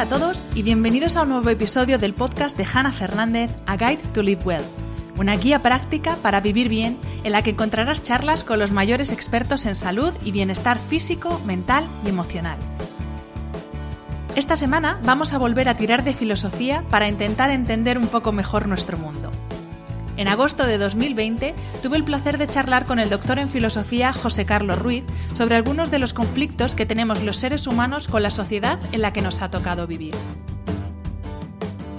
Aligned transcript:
Hola 0.00 0.16
a 0.16 0.18
todos 0.18 0.46
y 0.54 0.62
bienvenidos 0.62 1.18
a 1.18 1.24
un 1.24 1.28
nuevo 1.28 1.50
episodio 1.50 1.98
del 1.98 2.14
podcast 2.14 2.56
de 2.56 2.64
Hannah 2.64 2.90
Fernández, 2.90 3.50
A 3.66 3.76
Guide 3.76 4.00
to 4.14 4.22
Live 4.22 4.40
Well 4.46 4.62
una 5.18 5.36
guía 5.36 5.60
práctica 5.60 6.16
para 6.22 6.40
vivir 6.40 6.70
bien 6.70 6.96
en 7.22 7.32
la 7.32 7.42
que 7.42 7.50
encontrarás 7.50 8.02
charlas 8.02 8.42
con 8.42 8.58
los 8.58 8.70
mayores 8.70 9.12
expertos 9.12 9.66
en 9.66 9.74
salud 9.74 10.14
y 10.24 10.32
bienestar 10.32 10.78
físico, 10.78 11.38
mental 11.44 11.84
y 12.02 12.08
emocional. 12.08 12.56
Esta 14.36 14.56
semana 14.56 14.98
vamos 15.04 15.34
a 15.34 15.38
volver 15.38 15.68
a 15.68 15.76
tirar 15.76 16.02
de 16.02 16.14
filosofía 16.14 16.82
para 16.88 17.06
intentar 17.06 17.50
entender 17.50 17.98
un 17.98 18.06
poco 18.06 18.32
mejor 18.32 18.68
nuestro 18.68 18.96
mundo. 18.96 19.30
En 20.20 20.28
agosto 20.28 20.66
de 20.66 20.76
2020 20.76 21.54
tuve 21.82 21.96
el 21.96 22.04
placer 22.04 22.36
de 22.36 22.46
charlar 22.46 22.84
con 22.84 22.98
el 22.98 23.08
doctor 23.08 23.38
en 23.38 23.48
filosofía 23.48 24.12
José 24.12 24.44
Carlos 24.44 24.78
Ruiz 24.78 25.06
sobre 25.32 25.56
algunos 25.56 25.90
de 25.90 25.98
los 25.98 26.12
conflictos 26.12 26.74
que 26.74 26.84
tenemos 26.84 27.22
los 27.22 27.38
seres 27.38 27.66
humanos 27.66 28.06
con 28.06 28.22
la 28.22 28.28
sociedad 28.28 28.78
en 28.92 29.00
la 29.00 29.14
que 29.14 29.22
nos 29.22 29.40
ha 29.40 29.50
tocado 29.50 29.86
vivir. 29.86 30.12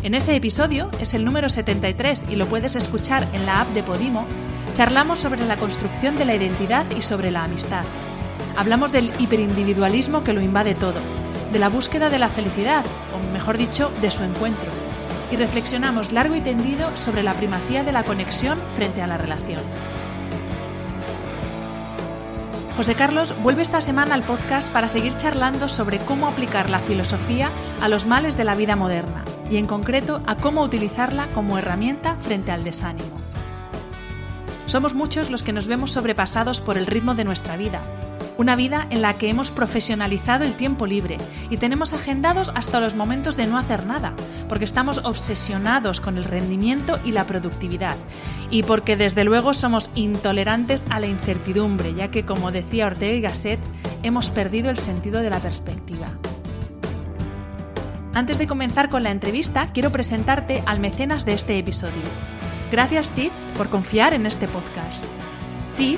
En 0.03 0.13
ese 0.13 0.35
episodio, 0.35 0.91
es 0.99 1.15
el 1.15 1.25
número 1.25 1.49
73 1.49 2.27
y 2.29 2.35
lo 2.35 2.45
puedes 2.45 2.75
escuchar 2.75 3.27
en 3.33 3.47
la 3.47 3.61
app 3.61 3.69
de 3.69 3.81
Podimo, 3.81 4.27
charlamos 4.75 5.17
sobre 5.17 5.43
la 5.47 5.57
construcción 5.57 6.15
de 6.15 6.25
la 6.25 6.35
identidad 6.35 6.85
y 6.95 7.01
sobre 7.01 7.31
la 7.31 7.45
amistad. 7.45 7.85
Hablamos 8.55 8.91
del 8.91 9.11
hiperindividualismo 9.17 10.23
que 10.23 10.33
lo 10.33 10.41
invade 10.41 10.75
todo, 10.75 10.99
de 11.51 11.57
la 11.57 11.69
búsqueda 11.69 12.11
de 12.11 12.19
la 12.19 12.29
felicidad, 12.29 12.85
o 13.15 13.33
mejor 13.33 13.57
dicho, 13.57 13.91
de 13.99 14.11
su 14.11 14.21
encuentro. 14.21 14.90
Y 15.31 15.37
reflexionamos 15.37 16.11
largo 16.11 16.35
y 16.35 16.41
tendido 16.41 16.95
sobre 16.97 17.23
la 17.23 17.33
primacía 17.33 17.83
de 17.83 17.91
la 17.91 18.03
conexión 18.03 18.59
frente 18.75 19.01
a 19.01 19.07
la 19.07 19.17
relación. 19.17 19.61
José 22.75 22.95
Carlos 22.95 23.35
vuelve 23.43 23.61
esta 23.61 23.81
semana 23.81 24.15
al 24.15 24.23
podcast 24.23 24.71
para 24.71 24.87
seguir 24.87 25.15
charlando 25.15 25.69
sobre 25.69 25.99
cómo 25.99 26.27
aplicar 26.27 26.69
la 26.69 26.79
filosofía 26.79 27.49
a 27.81 27.89
los 27.89 28.05
males 28.05 28.37
de 28.37 28.43
la 28.43 28.55
vida 28.55 28.75
moderna 28.75 29.23
y 29.49 29.57
en 29.57 29.67
concreto 29.67 30.21
a 30.25 30.35
cómo 30.37 30.63
utilizarla 30.63 31.27
como 31.31 31.57
herramienta 31.57 32.15
frente 32.15 32.51
al 32.51 32.63
desánimo. 32.63 33.11
Somos 34.65 34.95
muchos 34.95 35.29
los 35.29 35.43
que 35.43 35.53
nos 35.53 35.67
vemos 35.67 35.91
sobrepasados 35.91 36.61
por 36.61 36.77
el 36.77 36.85
ritmo 36.85 37.13
de 37.13 37.25
nuestra 37.25 37.57
vida, 37.57 37.81
una 38.37 38.55
vida 38.55 38.87
en 38.89 39.01
la 39.01 39.13
que 39.13 39.29
hemos 39.29 39.51
profesionalizado 39.51 40.43
el 40.43 40.55
tiempo 40.55 40.87
libre 40.87 41.17
y 41.49 41.57
tenemos 41.57 41.93
agendados 41.93 42.51
hasta 42.55 42.79
los 42.79 42.95
momentos 42.95 43.37
de 43.37 43.47
no 43.47 43.57
hacer 43.57 43.85
nada, 43.85 44.13
porque 44.49 44.65
estamos 44.65 44.99
obsesionados 45.03 46.01
con 46.01 46.17
el 46.17 46.23
rendimiento 46.23 46.99
y 47.03 47.11
la 47.11 47.25
productividad, 47.25 47.95
y 48.49 48.63
porque 48.63 48.97
desde 48.97 49.23
luego 49.23 49.53
somos 49.53 49.89
intolerantes 49.95 50.85
a 50.89 50.99
la 50.99 51.07
incertidumbre, 51.07 51.93
ya 51.93 52.09
que 52.09 52.25
como 52.25 52.51
decía 52.51 52.87
Ortega 52.87 53.13
y 53.13 53.21
Gasset, 53.21 53.59
hemos 54.03 54.29
perdido 54.29 54.69
el 54.69 54.77
sentido 54.77 55.21
de 55.21 55.29
la 55.29 55.39
perspectiva. 55.39 56.07
Antes 58.13 58.37
de 58.37 58.47
comenzar 58.47 58.89
con 58.89 59.03
la 59.03 59.11
entrevista, 59.11 59.67
quiero 59.67 59.89
presentarte 59.91 60.63
al 60.65 60.79
mecenas 60.79 61.25
de 61.25 61.33
este 61.33 61.57
episodio. 61.57 62.03
Gracias, 62.71 63.11
Tid, 63.11 63.31
por 63.57 63.69
confiar 63.69 64.13
en 64.13 64.25
este 64.25 64.47
podcast. 64.47 65.05
TID, 65.77 65.97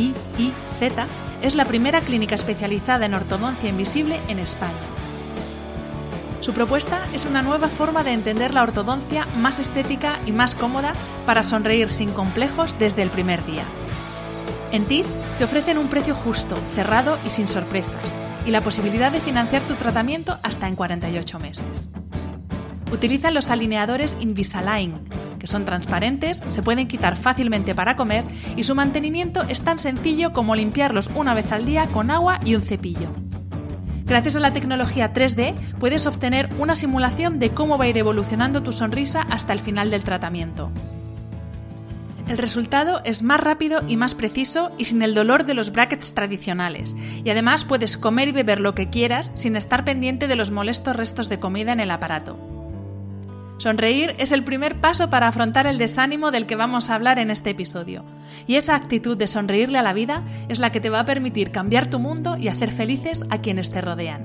T-I-I-Z, 0.00 1.06
es 1.42 1.54
la 1.54 1.66
primera 1.66 2.00
clínica 2.00 2.34
especializada 2.34 3.04
en 3.04 3.14
ortodoncia 3.14 3.68
invisible 3.68 4.18
en 4.28 4.38
España. 4.38 4.72
Su 6.40 6.54
propuesta 6.54 7.06
es 7.12 7.26
una 7.26 7.42
nueva 7.42 7.68
forma 7.68 8.02
de 8.02 8.12
entender 8.12 8.54
la 8.54 8.62
ortodoncia 8.62 9.26
más 9.36 9.58
estética 9.58 10.18
y 10.24 10.32
más 10.32 10.54
cómoda 10.54 10.94
para 11.26 11.42
sonreír 11.42 11.90
sin 11.90 12.10
complejos 12.12 12.78
desde 12.78 13.02
el 13.02 13.10
primer 13.10 13.44
día. 13.44 13.64
En 14.72 14.86
TID 14.86 15.04
te 15.36 15.44
ofrecen 15.44 15.76
un 15.76 15.88
precio 15.88 16.14
justo, 16.14 16.56
cerrado 16.74 17.18
y 17.26 17.30
sin 17.30 17.46
sorpresas 17.46 18.00
y 18.46 18.52
la 18.52 18.62
posibilidad 18.62 19.12
de 19.12 19.20
financiar 19.20 19.62
tu 19.62 19.74
tratamiento 19.74 20.38
hasta 20.42 20.66
en 20.66 20.76
48 20.76 21.38
meses. 21.40 21.90
Utilizan 22.92 23.34
los 23.34 23.50
alineadores 23.50 24.16
Invisalign, 24.20 24.94
que 25.38 25.46
son 25.46 25.64
transparentes, 25.64 26.42
se 26.46 26.62
pueden 26.62 26.88
quitar 26.88 27.16
fácilmente 27.16 27.74
para 27.74 27.96
comer 27.96 28.24
y 28.56 28.64
su 28.64 28.74
mantenimiento 28.74 29.42
es 29.48 29.62
tan 29.62 29.78
sencillo 29.78 30.32
como 30.32 30.54
limpiarlos 30.54 31.10
una 31.14 31.34
vez 31.34 31.50
al 31.52 31.64
día 31.64 31.86
con 31.86 32.10
agua 32.10 32.40
y 32.44 32.54
un 32.54 32.62
cepillo. 32.62 33.08
Gracias 34.04 34.34
a 34.34 34.40
la 34.40 34.52
tecnología 34.52 35.14
3D 35.14 35.54
puedes 35.78 36.06
obtener 36.06 36.48
una 36.58 36.74
simulación 36.74 37.38
de 37.38 37.50
cómo 37.50 37.78
va 37.78 37.84
a 37.84 37.88
ir 37.88 37.96
evolucionando 37.96 38.62
tu 38.62 38.72
sonrisa 38.72 39.24
hasta 39.30 39.52
el 39.52 39.60
final 39.60 39.90
del 39.90 40.02
tratamiento. 40.02 40.70
El 42.28 42.38
resultado 42.38 43.00
es 43.04 43.22
más 43.22 43.40
rápido 43.40 43.82
y 43.88 43.96
más 43.96 44.14
preciso 44.14 44.70
y 44.78 44.84
sin 44.84 45.02
el 45.02 45.14
dolor 45.14 45.46
de 45.46 45.54
los 45.54 45.72
brackets 45.72 46.14
tradicionales. 46.14 46.94
Y 47.24 47.30
además 47.30 47.64
puedes 47.64 47.96
comer 47.96 48.28
y 48.28 48.32
beber 48.32 48.60
lo 48.60 48.74
que 48.74 48.88
quieras 48.88 49.32
sin 49.34 49.56
estar 49.56 49.84
pendiente 49.84 50.28
de 50.28 50.36
los 50.36 50.50
molestos 50.52 50.94
restos 50.94 51.28
de 51.28 51.40
comida 51.40 51.72
en 51.72 51.80
el 51.80 51.90
aparato. 51.90 52.59
Sonreír 53.60 54.14
es 54.16 54.32
el 54.32 54.42
primer 54.42 54.80
paso 54.80 55.10
para 55.10 55.28
afrontar 55.28 55.66
el 55.66 55.76
desánimo 55.76 56.30
del 56.30 56.46
que 56.46 56.56
vamos 56.56 56.88
a 56.88 56.94
hablar 56.94 57.18
en 57.18 57.30
este 57.30 57.50
episodio. 57.50 58.06
Y 58.46 58.54
esa 58.54 58.74
actitud 58.74 59.18
de 59.18 59.26
sonreírle 59.26 59.76
a 59.76 59.82
la 59.82 59.92
vida 59.92 60.22
es 60.48 60.60
la 60.60 60.72
que 60.72 60.80
te 60.80 60.88
va 60.88 61.00
a 61.00 61.04
permitir 61.04 61.50
cambiar 61.50 61.90
tu 61.90 61.98
mundo 61.98 62.38
y 62.38 62.48
hacer 62.48 62.72
felices 62.72 63.22
a 63.28 63.42
quienes 63.42 63.70
te 63.70 63.82
rodean. 63.82 64.22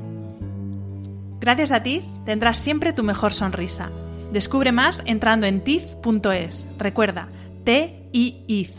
Gracias 1.41 1.73
a 1.73 1.84
ti 1.84 2.01
tendrás 2.23 2.56
siempre 2.56 2.94
tu 2.94 3.03
mejor 3.03 3.34
sonrisa. 3.34 3.90
Descubre 4.31 4.72
más 4.72 5.03
entrando 5.06 5.47
en 5.47 5.66
tiz.es. 5.66 6.69
Recuerda, 6.78 7.28
tiiz.es. 7.66 8.73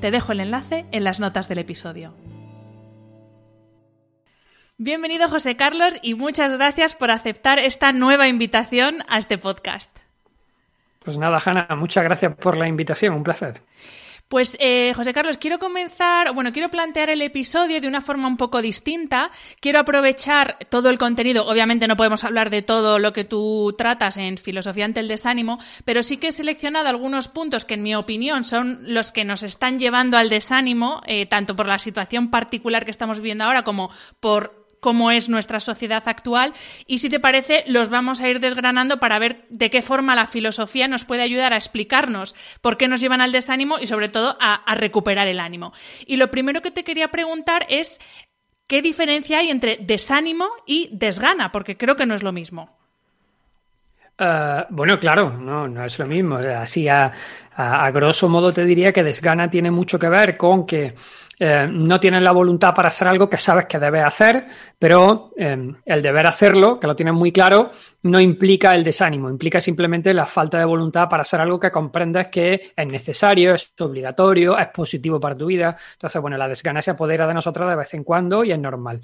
Te 0.00 0.10
dejo 0.10 0.32
el 0.32 0.40
enlace 0.40 0.86
en 0.90 1.04
las 1.04 1.20
notas 1.20 1.50
del 1.50 1.58
episodio. 1.58 2.14
Bienvenido 4.80 5.28
José 5.28 5.56
Carlos 5.56 5.94
y 6.02 6.14
muchas 6.14 6.52
gracias 6.52 6.94
por 6.94 7.10
aceptar 7.10 7.58
esta 7.58 7.92
nueva 7.92 8.28
invitación 8.28 9.02
a 9.08 9.18
este 9.18 9.36
podcast. 9.36 9.90
Pues 11.00 11.18
nada, 11.18 11.42
Hanna, 11.44 11.66
muchas 11.76 12.04
gracias 12.04 12.36
por 12.36 12.56
la 12.56 12.68
invitación, 12.68 13.14
un 13.14 13.24
placer. 13.24 13.60
Pues 14.28 14.56
eh, 14.60 14.92
José 14.94 15.12
Carlos, 15.12 15.36
quiero 15.36 15.58
comenzar, 15.58 16.32
bueno, 16.32 16.52
quiero 16.52 16.68
plantear 16.68 17.10
el 17.10 17.22
episodio 17.22 17.80
de 17.80 17.88
una 17.88 18.00
forma 18.00 18.28
un 18.28 18.36
poco 18.36 18.62
distinta. 18.62 19.32
Quiero 19.58 19.80
aprovechar 19.80 20.58
todo 20.70 20.90
el 20.90 20.98
contenido. 20.98 21.46
Obviamente 21.46 21.88
no 21.88 21.96
podemos 21.96 22.22
hablar 22.22 22.48
de 22.50 22.62
todo 22.62 23.00
lo 23.00 23.12
que 23.12 23.24
tú 23.24 23.74
tratas 23.76 24.16
en 24.16 24.36
Filosofía 24.36 24.84
ante 24.84 25.00
el 25.00 25.08
Desánimo, 25.08 25.58
pero 25.84 26.04
sí 26.04 26.18
que 26.18 26.28
he 26.28 26.32
seleccionado 26.32 26.88
algunos 26.88 27.26
puntos 27.26 27.64
que, 27.64 27.74
en 27.74 27.82
mi 27.82 27.96
opinión, 27.96 28.44
son 28.44 28.78
los 28.82 29.10
que 29.10 29.24
nos 29.24 29.42
están 29.42 29.80
llevando 29.80 30.18
al 30.18 30.28
desánimo, 30.28 31.02
eh, 31.06 31.26
tanto 31.26 31.56
por 31.56 31.66
la 31.66 31.80
situación 31.80 32.30
particular 32.30 32.84
que 32.84 32.92
estamos 32.92 33.18
viviendo 33.18 33.44
ahora 33.44 33.64
como 33.64 33.90
por 34.20 34.57
cómo 34.80 35.10
es 35.10 35.28
nuestra 35.28 35.60
sociedad 35.60 36.02
actual 36.06 36.52
y 36.86 36.98
si 36.98 37.10
te 37.10 37.20
parece 37.20 37.64
los 37.66 37.88
vamos 37.88 38.20
a 38.20 38.28
ir 38.28 38.40
desgranando 38.40 38.98
para 38.98 39.18
ver 39.18 39.44
de 39.50 39.70
qué 39.70 39.82
forma 39.82 40.14
la 40.14 40.26
filosofía 40.26 40.88
nos 40.88 41.04
puede 41.04 41.22
ayudar 41.22 41.52
a 41.52 41.56
explicarnos 41.56 42.34
por 42.60 42.76
qué 42.76 42.88
nos 42.88 43.00
llevan 43.00 43.20
al 43.20 43.32
desánimo 43.32 43.78
y 43.78 43.86
sobre 43.86 44.08
todo 44.08 44.36
a, 44.40 44.62
recuperar 44.74 45.26
el 45.26 45.40
ánimo. 45.40 45.72
Y 46.06 46.16
lo 46.16 46.30
primero 46.30 46.62
que 46.62 46.70
te 46.70 46.84
quería 46.84 47.08
preguntar 47.08 47.66
es 47.68 48.00
qué 48.68 48.82
diferencia 48.82 49.38
hay 49.38 49.50
entre 49.50 49.78
desánimo 49.80 50.46
y 50.66 50.90
desgana, 50.92 51.50
porque 51.50 51.76
creo 51.76 51.96
que 51.96 52.06
no 52.06 52.14
es 52.14 52.22
lo 52.22 52.32
mismo. 52.32 52.76
Eh, 54.18 54.64
bueno, 54.70 54.98
claro, 54.98 55.32
no, 55.38 55.68
no 55.68 55.84
es 55.84 55.98
lo 55.98 56.06
mismo. 56.06 56.36
Así 56.36 56.88
a, 56.88 57.12
a, 57.54 57.90
grosso 57.90 58.28
modo 58.28 58.52
te 58.52 58.64
diría 58.64 58.92
que 58.92 59.02
desgana 59.02 59.50
tiene 59.50 59.70
mucho 59.70 59.98
que 59.98 60.08
ver 60.08 60.36
con 60.36 60.66
que 60.66 60.94
eh, 61.38 61.68
no 61.70 62.00
tienes 62.00 62.22
la 62.22 62.32
voluntad 62.32 62.74
para 62.74 62.88
hacer 62.88 63.08
algo 63.08 63.30
que 63.30 63.38
sabes 63.38 63.66
que 63.66 63.78
debes 63.78 64.04
hacer, 64.04 64.46
pero 64.78 65.32
eh, 65.36 65.72
el 65.84 66.02
deber 66.02 66.26
hacerlo, 66.26 66.80
que 66.80 66.86
lo 66.86 66.96
tienes 66.96 67.14
muy 67.14 67.32
claro, 67.32 67.70
no 68.02 68.20
implica 68.20 68.74
el 68.74 68.84
desánimo, 68.84 69.30
implica 69.30 69.60
simplemente 69.60 70.12
la 70.14 70.26
falta 70.26 70.58
de 70.58 70.64
voluntad 70.64 71.08
para 71.08 71.22
hacer 71.22 71.40
algo 71.40 71.60
que 71.60 71.70
comprendas 71.70 72.28
que 72.28 72.72
es 72.76 72.86
necesario, 72.86 73.54
es 73.54 73.72
obligatorio, 73.80 74.58
es 74.58 74.68
positivo 74.68 75.20
para 75.20 75.36
tu 75.36 75.46
vida. 75.46 75.76
Entonces, 75.92 76.20
bueno, 76.20 76.36
la 76.36 76.48
desgana 76.48 76.82
se 76.82 76.90
apodera 76.90 77.26
de 77.26 77.34
nosotros 77.34 77.68
de 77.68 77.76
vez 77.76 77.94
en 77.94 78.04
cuando 78.04 78.44
y 78.44 78.52
es 78.52 78.58
normal 78.58 79.00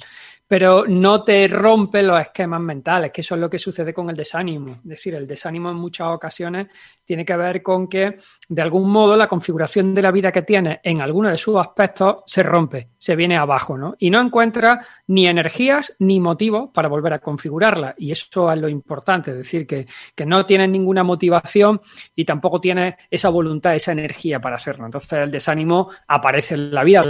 pero 0.47 0.85
no 0.87 1.25
te 1.25 1.49
rompe 1.49 2.03
los 2.03 2.21
esquemas 2.21 2.61
mentales, 2.61 3.11
que 3.11 3.23
eso 3.23 3.35
es 3.35 3.41
lo 3.41 3.49
que 3.49 3.59
sucede 3.59 3.95
con 3.95 4.11
el 4.11 4.17
desánimo. 4.17 4.73
Es 4.83 4.85
decir, 4.85 5.15
el 5.15 5.27
desánimo 5.27 5.71
en 5.71 5.77
muchas 5.77 6.09
ocasiones 6.09 6.67
tiene 7.05 7.25
que 7.25 7.37
ver 7.37 7.63
con 7.63 7.89
que, 7.89 8.19
de 8.49 8.63
algún 8.63 8.91
modo, 8.91 9.17
la 9.17 9.27
configuración 9.27 9.95
de 9.95 10.03
la 10.03 10.11
vida 10.11 10.31
que 10.31 10.43
tienes 10.43 10.81
en 10.83 11.01
alguno 11.01 11.31
de 11.31 11.39
sus 11.39 11.57
aspectos 11.57 12.23
se 12.27 12.43
rompe, 12.43 12.91
se 12.99 13.17
viene 13.17 13.37
abajo, 13.37 13.79
¿no? 13.79 13.95
Y 13.99 14.11
no 14.11 14.21
encuentras 14.21 14.87
ni 15.07 15.27
energías 15.27 15.97
ni 15.99 16.21
motivos 16.21 16.71
para 16.73 16.89
volver 16.89 17.15
a 17.15 17.19
configurarla. 17.21 17.95
Y 17.97 18.13
eso 18.13 18.53
es 18.53 18.59
lo 18.59 18.69
importante, 18.69 19.31
es 19.31 19.39
decir, 19.39 19.67
que, 19.67 19.87
que 20.15 20.27
no 20.27 20.45
tienes 20.45 20.69
ninguna 20.69 21.03
motivación 21.03 21.81
y 22.15 22.25
tampoco 22.25 22.61
tienes 22.61 22.95
esa 23.11 23.31
voluntad, 23.31 23.75
esa 23.75 23.93
energía 23.93 24.41
para 24.41 24.57
hacerlo. 24.57 24.85
Entonces, 24.85 25.13
el 25.13 25.31
desánimo 25.31 25.91
aparece 26.07 26.55
en 26.55 26.75
la 26.75 26.85
vida 26.85 27.03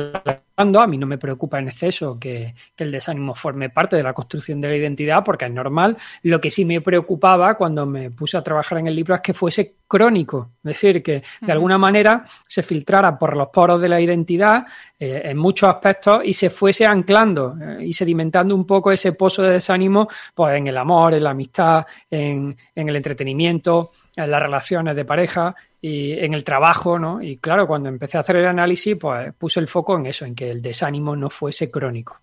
a 0.57 0.87
mí 0.87 0.99
no 0.99 1.07
me 1.07 1.19
preocupa 1.19 1.59
en 1.59 1.69
exceso 1.69 2.19
que, 2.19 2.55
el 2.77 2.93
desánimo 2.93 3.35
forme 3.35 3.71
parte 3.71 3.97
de 3.97 4.03
la 4.03 4.13
construcción 4.13 4.61
de 4.61 4.69
la 4.69 4.77
identidad 4.77 5.25
porque 5.25 5.47
es 5.47 5.51
normal. 5.51 5.97
Lo 6.23 6.41
que 6.41 6.51
sí 6.51 6.65
me 6.65 6.81
preocupaba 6.81 7.57
cuando 7.57 7.87
me 7.87 8.11
puse 8.11 8.37
a 8.37 8.43
trabajar 8.43 8.79
en 8.79 8.87
el 8.87 8.97
libro 8.97 9.15
es 9.15 9.21
que 9.21 9.35
fuese 9.35 9.77
crónico, 9.95 10.51
es 10.65 10.73
decir, 10.73 11.05
que 11.05 11.23
de 11.41 11.53
alguna 11.53 11.79
manera 11.79 12.25
se 12.49 12.65
filtrara 12.65 13.17
por 13.17 13.37
los 13.37 13.47
poros 13.51 13.81
de 13.81 13.89
la 13.89 14.01
identidad 14.01 14.65
eh, 14.99 15.23
en 15.27 15.39
muchos 15.39 15.69
aspectos 15.69 16.23
y 16.25 16.35
se 16.35 16.51
fuese 16.51 16.85
anclando 16.85 17.57
eh, 17.63 17.87
y 17.87 17.93
sedimentando 17.93 18.57
un 18.57 18.67
poco 18.67 18.91
ese 18.91 19.13
pozo 19.13 19.43
de 19.43 19.53
desánimo 19.53 20.09
pues, 20.35 20.57
en 20.57 20.67
el 20.67 20.77
amor, 20.77 21.15
en 21.15 21.23
la 21.23 21.31
amistad, 21.31 21.87
en, 22.11 22.57
en 22.75 22.89
el 22.89 22.97
entretenimiento, 22.97 23.93
en 24.17 24.29
las 24.29 24.43
relaciones 24.43 24.97
de 24.97 25.05
pareja 25.05 25.55
y 25.87 26.13
en 26.13 26.33
el 26.33 26.45
trabajo, 26.45 26.99
¿no? 26.99 27.21
Y 27.21 27.37
claro, 27.37 27.67
cuando 27.67 27.91
empecé 27.91 28.17
a 28.17 28.21
hacer 28.21 28.37
el 28.37 28.47
análisis, 28.47 28.97
pues 28.97 29.35
puse 29.35 29.61
el 29.61 29.69
foco 29.69 29.99
en 29.99 30.07
eso, 30.07 30.25
en 30.25 30.35
que 30.35 30.51
el 30.51 30.63
desánimo 30.63 31.15
no 31.15 31.29
fuese 31.29 31.71
crónico. 31.71 32.21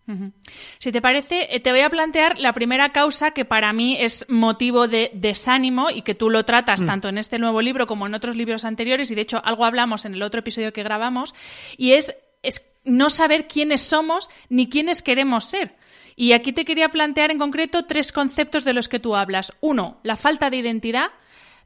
Si 0.79 0.91
te 0.91 0.99
parece, 0.99 1.47
eh, 1.55 1.59
te 1.59 1.69
voy 1.69 1.81
a 1.81 1.89
plantear 1.91 2.39
la 2.39 2.53
primera 2.53 2.91
causa 2.91 3.31
que 3.31 3.45
para 3.45 3.71
mí 3.71 3.97
es 3.99 4.25
motivo 4.29 4.87
de 4.87 5.11
desánimo 5.13 5.91
y 5.91 6.01
que 6.01 6.15
tú 6.15 6.31
lo 6.31 6.43
tratas 6.43 6.81
mm. 6.81 6.85
tanto 6.87 7.09
en 7.09 7.19
este 7.19 7.37
nuevo 7.37 7.60
libro 7.61 7.87
como 7.87 8.07
en 8.07 8.13
otros 8.13 8.35
libros 8.35 8.65
anteriores, 8.65 9.11
y 9.11 9.15
de 9.15 9.21
hecho 9.21 9.41
algo 9.43 9.65
hablamos 9.65 10.05
en 10.05 10.13
el 10.13 10.23
otro 10.23 10.39
episodio 10.39 10.73
que 10.73 10.83
grabamos, 10.83 11.35
y 11.77 11.93
es, 11.93 12.15
es 12.43 12.65
no 12.83 13.09
saber 13.09 13.47
quiénes 13.47 13.81
somos 13.81 14.29
ni 14.49 14.69
quiénes 14.69 15.01
queremos 15.01 15.45
ser. 15.45 15.75
Y 16.15 16.33
aquí 16.33 16.53
te 16.53 16.65
quería 16.65 16.89
plantear 16.89 17.31
en 17.31 17.39
concreto 17.39 17.85
tres 17.85 18.11
conceptos 18.11 18.63
de 18.63 18.73
los 18.73 18.89
que 18.89 18.99
tú 18.99 19.15
hablas. 19.15 19.53
Uno, 19.61 19.97
la 20.03 20.17
falta 20.17 20.49
de 20.49 20.57
identidad. 20.57 21.07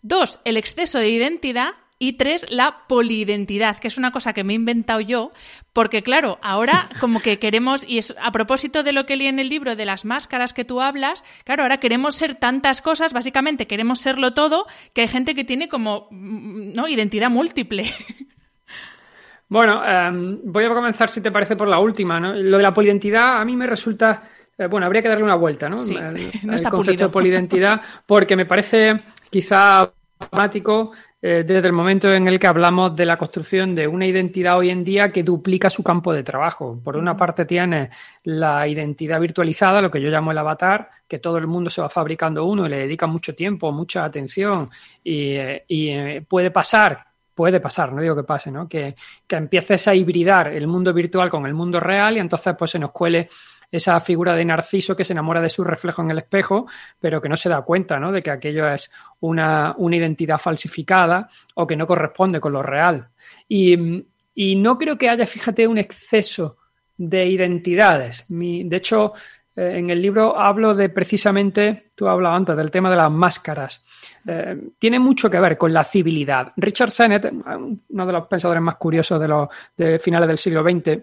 Dos, 0.01 0.39
el 0.45 0.57
exceso 0.57 0.99
de 0.99 1.09
identidad. 1.09 1.71
Y 1.97 2.13
tres, 2.13 2.45
la 2.49 2.83
poliidentidad, 2.87 3.77
que 3.77 3.87
es 3.87 3.97
una 3.97 4.11
cosa 4.11 4.33
que 4.33 4.43
me 4.43 4.51
he 4.51 4.55
inventado 4.57 4.99
yo, 4.99 5.31
porque 5.71 6.03
claro, 6.03 6.39
ahora 6.41 6.89
como 6.99 7.21
que 7.21 7.39
queremos, 7.39 7.85
y 7.87 7.99
es 7.99 8.13
a 8.21 8.31
propósito 8.33 8.83
de 8.83 8.91
lo 8.91 9.05
que 9.05 9.15
leí 9.15 9.27
en 9.27 9.39
el 9.39 9.47
libro 9.47 9.77
de 9.77 9.85
las 9.85 10.03
máscaras 10.03 10.53
que 10.53 10.65
tú 10.65 10.81
hablas, 10.81 11.23
claro, 11.45 11.63
ahora 11.63 11.79
queremos 11.79 12.15
ser 12.15 12.35
tantas 12.35 12.81
cosas, 12.81 13.13
básicamente 13.13 13.65
queremos 13.65 13.99
serlo 13.99 14.33
todo, 14.33 14.65
que 14.93 15.01
hay 15.01 15.07
gente 15.07 15.35
que 15.35 15.45
tiene 15.45 15.69
como, 15.69 16.09
¿no? 16.11 16.87
Identidad 16.87 17.29
múltiple. 17.29 17.85
Bueno, 19.47 19.85
em, 19.85 20.39
voy 20.43 20.63
a 20.63 20.69
comenzar, 20.69 21.09
si 21.09 21.21
te 21.21 21.31
parece, 21.31 21.55
por 21.55 21.67
la 21.67 21.79
última, 21.79 22.19
¿no? 22.19 22.33
Lo 22.33 22.57
de 22.57 22.63
la 22.63 22.73
poliidentidad 22.73 23.39
a 23.39 23.45
mí 23.45 23.55
me 23.55 23.67
resulta, 23.67 24.23
eh, 24.57 24.67
bueno, 24.67 24.87
habría 24.87 25.03
que 25.03 25.09
darle 25.09 25.23
una 25.23 25.35
vuelta, 25.35 25.69
¿no? 25.69 25.77
Sí, 25.77 25.95
el, 25.95 26.63
concepto 26.71 27.05
de 27.05 27.09
poliidentidad, 27.09 27.81
porque 28.05 28.35
me 28.35 28.45
parece 28.45 28.95
quizá 29.29 29.91
dramático 30.19 30.91
eh, 31.21 31.43
desde 31.45 31.67
el 31.67 31.73
momento 31.73 32.13
en 32.13 32.27
el 32.27 32.39
que 32.39 32.47
hablamos 32.47 32.95
de 32.95 33.05
la 33.05 33.17
construcción 33.17 33.73
de 33.73 33.87
una 33.87 34.05
identidad 34.05 34.57
hoy 34.57 34.69
en 34.69 34.83
día 34.83 35.11
que 35.11 35.23
duplica 35.23 35.69
su 35.69 35.81
campo 35.81 36.13
de 36.13 36.23
trabajo. 36.23 36.79
Por 36.83 36.97
una 36.97 37.17
parte 37.17 37.45
tiene 37.45 37.89
la 38.23 38.67
identidad 38.67 39.19
virtualizada, 39.19 39.81
lo 39.81 39.89
que 39.89 40.01
yo 40.01 40.09
llamo 40.09 40.31
el 40.31 40.37
avatar, 40.37 40.89
que 41.07 41.19
todo 41.19 41.37
el 41.37 41.47
mundo 41.47 41.69
se 41.69 41.81
va 41.81 41.89
fabricando 41.89 42.45
uno 42.45 42.65
y 42.65 42.69
le 42.69 42.77
dedica 42.79 43.07
mucho 43.07 43.33
tiempo, 43.33 43.71
mucha 43.71 44.03
atención 44.03 44.69
y, 45.03 45.31
eh, 45.31 45.65
eh, 45.67 46.25
puede 46.27 46.51
pasar 46.51 47.05
puede 47.35 47.59
pasar, 47.59 47.91
no 47.91 48.01
digo 48.01 48.15
que 48.15 48.23
pase, 48.23 48.49
¿no? 48.49 48.67
Que, 48.69 48.95
que 49.27 49.35
empieces 49.35 49.89
a 49.89 49.93
hibridar 49.93 50.47
el 50.47 50.67
mundo 50.67 50.93
virtual 50.93 51.29
con 51.29 51.45
el 51.45 51.53
mundo 51.53 51.81
real 51.81 52.15
y 52.15 52.21
entonces 52.21 52.55
pues 52.57 52.71
se 52.71 52.79
nos 52.79 52.91
cuele 52.91 53.27
esa 53.71 53.99
figura 53.99 54.35
de 54.35 54.45
Narciso 54.45 54.95
que 54.95 55.03
se 55.03 55.13
enamora 55.13 55.41
de 55.41 55.49
su 55.49 55.63
reflejo 55.63 56.01
en 56.01 56.11
el 56.11 56.19
espejo, 56.19 56.67
pero 56.99 57.21
que 57.21 57.29
no 57.29 57.37
se 57.37 57.49
da 57.49 57.61
cuenta 57.61 57.99
¿no? 57.99 58.11
de 58.11 58.21
que 58.21 58.31
aquello 58.31 58.67
es 58.67 58.91
una, 59.19 59.75
identidad 59.77 60.37
falsificada 60.37 61.29
o 61.55 61.65
que 61.67 61.75
no 61.75 61.87
corresponde 61.87 62.39
con 62.39 62.53
lo 62.53 62.63
real. 62.63 63.09
Y, 63.47 64.05
no 64.57 64.77
creo 64.77 64.97
que 64.97 65.09
haya, 65.09 65.25
fíjate, 65.25 65.67
un 65.67 65.77
exceso 65.77 66.57
de 66.97 67.25
identidades. 67.25 68.25
de 68.27 68.75
hecho, 68.75 69.13
eh, 69.55 69.75
en 69.77 69.89
el 69.89 70.01
libro 70.01 70.37
hablo 70.37 70.75
de 70.75 70.89
precisamente, 70.89 71.89
tú 71.95 72.07
has 72.07 72.13
hablado 72.13 72.35
antes 72.35 72.57
del 72.57 72.71
tema 72.71 72.89
de 72.89 72.97
las 72.97 73.11
máscaras. 73.11 73.85
Eh, 74.27 74.71
tiene 74.77 74.99
mucho 74.99 75.29
que 75.29 75.39
ver 75.39 75.57
con 75.57 75.73
la 75.73 75.83
civilidad. 75.83 76.51
Richard 76.57 76.91
Sennett, 76.91 77.31
uno 77.89 78.05
de 78.05 78.13
los 78.13 78.27
pensadores 78.27 78.61
más 78.61 78.75
curiosos 78.75 79.19
de 79.19 79.27
los 79.27 79.47
de 79.77 79.99
finales 79.99 80.27
del 80.27 80.37
siglo 80.37 80.63
XX, 80.63 80.99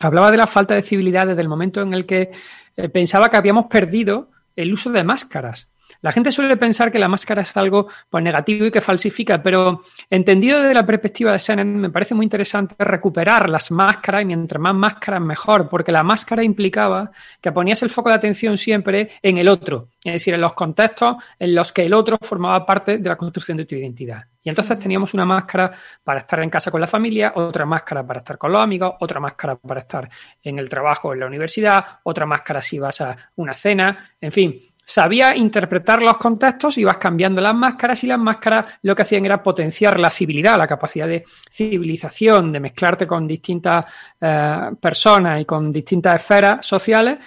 hablaba 0.00 0.30
de 0.30 0.36
la 0.36 0.46
falta 0.46 0.74
de 0.74 0.82
civilidad 0.82 1.26
desde 1.26 1.42
el 1.42 1.48
momento 1.48 1.80
en 1.80 1.94
el 1.94 2.06
que 2.06 2.30
eh, 2.76 2.88
pensaba 2.88 3.30
que 3.30 3.36
habíamos 3.36 3.66
perdido 3.66 4.30
el 4.56 4.72
uso 4.72 4.90
de 4.90 5.04
máscaras. 5.04 5.71
La 6.02 6.10
gente 6.10 6.32
suele 6.32 6.56
pensar 6.56 6.90
que 6.90 6.98
la 6.98 7.08
máscara 7.08 7.42
es 7.42 7.56
algo 7.56 7.86
pues, 8.10 8.22
negativo 8.24 8.66
y 8.66 8.70
que 8.72 8.80
falsifica, 8.80 9.40
pero 9.40 9.82
entendido 10.10 10.60
desde 10.60 10.74
la 10.74 10.84
perspectiva 10.84 11.32
de 11.32 11.38
Sennett, 11.38 11.66
me 11.66 11.90
parece 11.90 12.14
muy 12.14 12.24
interesante 12.24 12.74
recuperar 12.78 13.48
las 13.48 13.70
máscaras 13.70 14.22
y 14.22 14.26
mientras 14.26 14.60
más 14.60 14.74
máscaras 14.74 15.20
mejor, 15.20 15.68
porque 15.68 15.92
la 15.92 16.02
máscara 16.02 16.42
implicaba 16.42 17.12
que 17.40 17.52
ponías 17.52 17.82
el 17.84 17.90
foco 17.90 18.08
de 18.08 18.16
atención 18.16 18.58
siempre 18.58 19.12
en 19.22 19.38
el 19.38 19.46
otro, 19.48 19.88
es 20.02 20.14
decir, 20.14 20.34
en 20.34 20.40
los 20.40 20.54
contextos 20.54 21.16
en 21.38 21.54
los 21.54 21.72
que 21.72 21.84
el 21.84 21.94
otro 21.94 22.18
formaba 22.20 22.66
parte 22.66 22.98
de 22.98 23.08
la 23.08 23.16
construcción 23.16 23.56
de 23.56 23.64
tu 23.64 23.76
identidad. 23.76 24.24
Y 24.42 24.48
entonces 24.48 24.76
teníamos 24.76 25.14
una 25.14 25.24
máscara 25.24 25.70
para 26.02 26.18
estar 26.18 26.40
en 26.40 26.50
casa 26.50 26.72
con 26.72 26.80
la 26.80 26.88
familia, 26.88 27.32
otra 27.36 27.64
máscara 27.64 28.04
para 28.04 28.18
estar 28.18 28.38
con 28.38 28.50
los 28.50 28.60
amigos, 28.60 28.94
otra 28.98 29.20
máscara 29.20 29.54
para 29.54 29.80
estar 29.80 30.08
en 30.42 30.58
el 30.58 30.68
trabajo, 30.68 31.12
en 31.12 31.20
la 31.20 31.26
universidad, 31.26 31.84
otra 32.02 32.26
máscara 32.26 32.60
si 32.60 32.80
vas 32.80 33.00
a 33.02 33.16
una 33.36 33.54
cena, 33.54 34.10
en 34.20 34.32
fin, 34.32 34.60
sabía 34.84 35.36
interpretar 35.36 36.02
los 36.02 36.16
contextos, 36.16 36.78
ibas 36.78 36.98
cambiando 36.98 37.40
las 37.40 37.54
máscaras 37.54 38.02
y 38.04 38.06
las 38.06 38.18
máscaras 38.18 38.66
lo 38.82 38.94
que 38.94 39.02
hacían 39.02 39.24
era 39.24 39.42
potenciar 39.42 39.98
la 39.98 40.10
civilidad, 40.10 40.58
la 40.58 40.66
capacidad 40.66 41.06
de 41.06 41.24
civilización, 41.50 42.52
de 42.52 42.60
mezclarte 42.60 43.06
con 43.06 43.26
distintas 43.26 43.84
eh, 44.20 44.70
personas 44.80 45.40
y 45.40 45.44
con 45.44 45.70
distintas 45.70 46.16
esferas 46.16 46.66
sociales 46.66 47.18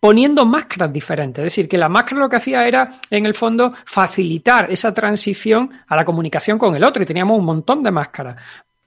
poniendo 0.00 0.46
máscaras 0.46 0.92
diferentes. 0.92 1.44
Es 1.44 1.52
decir, 1.52 1.68
que 1.68 1.76
la 1.76 1.90
máscara 1.90 2.22
lo 2.22 2.28
que 2.28 2.36
hacía 2.36 2.66
era, 2.66 2.90
en 3.10 3.26
el 3.26 3.34
fondo, 3.34 3.74
facilitar 3.84 4.70
esa 4.70 4.94
transición 4.94 5.70
a 5.86 5.94
la 5.94 6.06
comunicación 6.06 6.58
con 6.58 6.74
el 6.74 6.82
otro 6.82 7.02
y 7.02 7.06
teníamos 7.06 7.38
un 7.38 7.44
montón 7.44 7.82
de 7.82 7.90
máscaras. 7.90 8.36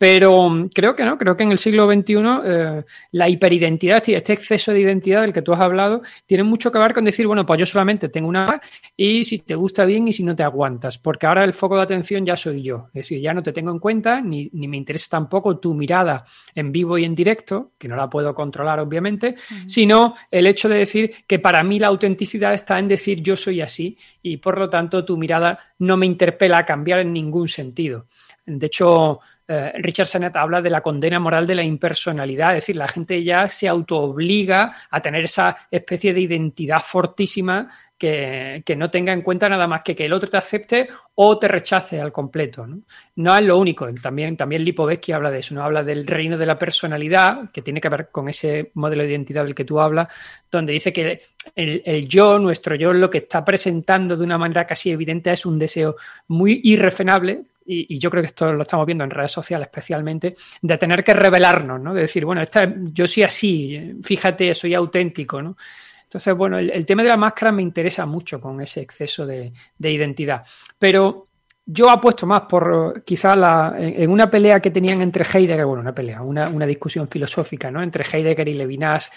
Pero 0.04 0.50
mm, 0.50 0.68
creo 0.68 0.94
que 0.98 1.06
no, 1.06 1.18
creo 1.18 1.38
que 1.38 1.44
en 1.44 1.54
el 1.54 1.58
siglo 1.58 1.90
XXI 1.90 2.16
eh, 2.44 2.84
la 3.14 3.30
hiperidentidad, 3.30 4.04
este 4.06 4.34
exceso 4.34 4.74
de 4.74 4.82
identidad 4.82 5.22
del 5.22 5.32
que 5.32 5.42
tú 5.42 5.54
has 5.54 5.62
hablado, 5.62 6.02
tiene 6.26 6.44
mucho 6.44 6.74
que 6.74 6.78
ver 6.78 6.94
con 6.94 7.06
decir, 7.06 7.26
bueno, 7.26 7.46
pues 7.46 7.58
yo 7.58 7.66
solamente 7.66 8.10
tengo 8.10 8.28
una 8.28 8.60
y 8.98 9.24
si 9.24 9.40
te 9.40 9.56
gusta 9.56 9.86
bien 9.86 10.06
y 10.10 10.12
si 10.12 10.26
no 10.26 10.36
te 10.36 10.44
aguantas, 10.44 10.98
porque 10.98 11.26
ahora 11.26 11.46
el 11.46 11.54
foco 11.54 11.78
de 11.78 11.84
atención 11.84 12.26
ya 12.26 12.36
soy 12.36 12.62
yo, 12.64 12.88
es 12.88 13.04
decir, 13.04 13.22
ya 13.22 13.34
no 13.34 13.42
te 13.42 13.54
tengo 13.54 13.72
en 13.72 13.80
cuenta 13.80 14.20
ni, 14.20 14.50
me 14.52 14.76
interesa 14.76 15.08
tampoco 15.12 15.58
tu 15.58 15.74
mirada 15.74 16.26
en 16.54 16.74
vivo 16.74 16.98
y 16.98 17.06
en 17.06 17.16
directo, 17.16 17.72
que 17.78 17.88
no 17.88 17.96
la 17.96 18.10
puedo 18.10 18.36
controlar 18.36 18.82
obviamente, 18.82 19.36
sino 19.66 20.16
el 20.30 20.48
hecho 20.48 20.68
de 20.68 20.80
decir 20.80 21.14
que 21.26 21.40
para 21.40 21.64
mí 21.64 21.80
la 21.80 21.88
autenticidad 21.88 22.54
está 22.54 22.78
en 22.78 22.90
decir 22.90 23.22
yo 23.22 23.38
soy 23.38 23.62
así 23.62 23.98
y 24.22 24.36
por 24.36 24.60
lo 24.60 24.70
tanto 24.70 25.06
tu 25.06 25.16
mirada 25.16 25.58
no 25.80 25.96
me 25.96 26.06
interpela 26.06 26.58
a 26.58 26.66
cambiar 26.66 27.00
en 27.00 27.14
ningún 27.14 27.48
sentido. 27.48 28.08
De 28.46 28.68
hecho, 28.68 29.20
eh, 29.48 29.72
Richard 29.76 30.08
Sennett 30.08 30.36
habla 30.36 30.62
de 30.62 30.70
la 30.70 30.82
condena 30.82 31.20
moral 31.20 31.48
de 31.48 31.56
la 31.56 31.64
impersonalidad, 31.64 32.50
es 32.50 32.64
decir, 32.64 32.76
la 32.76 32.88
gente 32.88 33.24
ya 33.24 33.48
se 33.48 33.68
autoobliga 33.68 34.74
a 34.90 35.02
tener 35.02 35.24
esa 35.24 35.68
especie 35.72 36.14
de 36.14 36.22
identidad 36.22 36.82
fortísima 36.82 37.70
que, 37.98 38.76
no 38.78 38.90
tenga 38.90 39.14
en 39.14 39.22
cuenta 39.22 39.48
nada 39.48 39.68
más 39.68 39.82
que 39.82 39.96
que 39.96 40.06
el 40.06 40.14
otro 40.14 40.30
te 40.30 40.36
acepte 40.36 40.86
o 41.16 41.40
te 41.40 41.48
rechace 41.48 42.02
al 42.02 42.12
completo. 42.12 42.68
No, 43.16 43.38
es 43.38 43.46
lo 43.46 43.58
único, 43.58 43.88
también, 43.94 44.36
también 44.36 44.66
Lipovetsky 44.66 45.14
habla 45.14 45.32
de 45.32 45.40
eso, 45.40 45.56
¿no? 45.56 45.64
habla 45.64 45.84
del 45.84 46.06
reino 46.06 46.38
de 46.38 46.46
la 46.46 46.60
personalidad, 46.60 47.50
que 47.52 47.62
tiene 47.62 47.80
que 47.80 47.88
ver 47.88 48.10
con 48.12 48.28
ese 48.28 48.72
modelo 48.74 49.04
de 49.04 49.10
identidad 49.10 49.46
del 49.46 49.56
que 49.56 49.64
tú 49.64 49.80
hablas, 49.80 50.10
donde 50.52 50.74
dice 50.74 50.92
que 50.92 51.22
el, 51.56 51.82
el 51.86 52.08
yo, 52.08 52.40
nuestro 52.40 52.76
yo, 52.76 52.92
lo 52.92 53.10
que 53.10 53.20
está 53.20 53.46
presentando 53.46 54.18
de 54.18 54.24
una 54.26 54.38
manera 54.38 54.68
casi 54.68 54.92
evidente 54.92 55.32
es 55.32 55.46
un 55.46 55.58
deseo 55.58 55.96
muy 56.28 56.60
irrefrenable, 56.64 57.46
y, 57.66 57.98
yo 58.00 58.10
creo 58.10 58.22
que 58.22 58.28
esto 58.28 58.52
lo 58.54 58.62
estamos 58.64 58.86
viendo 58.86 59.04
en 59.04 59.10
redes 59.10 59.32
sociales 59.32 59.68
especialmente, 59.68 60.36
de 60.62 60.78
tener 60.78 61.04
que 61.04 61.14
revelarnos, 61.14 61.80
¿no? 61.80 61.94
De 61.94 62.02
decir, 62.02 62.26
bueno, 62.26 62.42
esta, 62.42 62.74
yo 62.78 63.08
soy 63.08 63.24
así, 63.24 64.00
fíjate, 64.04 64.54
soy 64.56 64.74
auténtico, 64.74 65.42
¿no? 65.42 65.56
Entonces, 66.04 66.36
bueno, 66.36 66.60
el, 66.60 66.86
tema 66.86 67.02
de 67.02 67.10
la 67.10 67.18
máscara 67.18 67.52
me 67.52 67.64
interesa 67.64 68.06
mucho 68.06 68.40
con 68.40 68.62
ese 68.62 68.82
exceso 68.82 69.26
de, 69.26 69.52
identidad. 69.80 70.46
Pero 70.78 71.28
yo 71.66 71.90
apuesto 71.90 72.28
más 72.28 72.42
por 72.42 73.04
quizá 73.04 73.36
la, 73.36 73.74
en, 73.80 74.12
una 74.12 74.30
pelea 74.30 74.60
que 74.60 74.70
tenían 74.70 75.02
entre 75.02 75.26
Heidegger, 75.26 75.66
bueno, 75.66 75.82
una 75.82 75.96
pelea, 75.96 76.22
una, 76.22 76.50
una 76.50 76.68
discusión 76.68 77.08
filosófica, 77.08 77.72
¿no? 77.72 77.82
Entre 77.82 78.06
Heidegger 78.06 78.48
y 78.48 78.54
Levinas. 78.54 79.12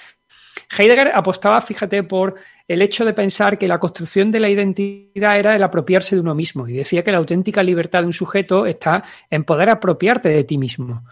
Heidegger 0.77 1.13
apostaba, 1.15 1.61
fíjate, 1.61 2.03
por 2.03 2.35
el 2.69 2.83
hecho 2.83 3.05
de 3.05 3.13
pensar 3.13 3.59
que 3.59 3.69
la 3.69 3.79
construcción 3.79 4.31
de 4.31 4.41
la 4.41 4.49
identidad 4.49 5.39
era 5.39 5.55
el 5.55 5.63
apropiarse 5.63 6.17
de 6.17 6.21
uno 6.21 6.35
mismo 6.35 6.67
y 6.69 6.73
decía 6.73 7.05
que 7.05 7.13
la 7.13 7.19
auténtica 7.19 7.63
libertad 7.63 8.01
de 8.01 8.07
un 8.07 8.13
sujeto 8.13 8.67
está 8.67 9.05
en 9.31 9.45
poder 9.45 9.69
apropiarte 9.71 10.29
de 10.29 10.45
ti 10.45 10.59
mismo. 10.59 11.05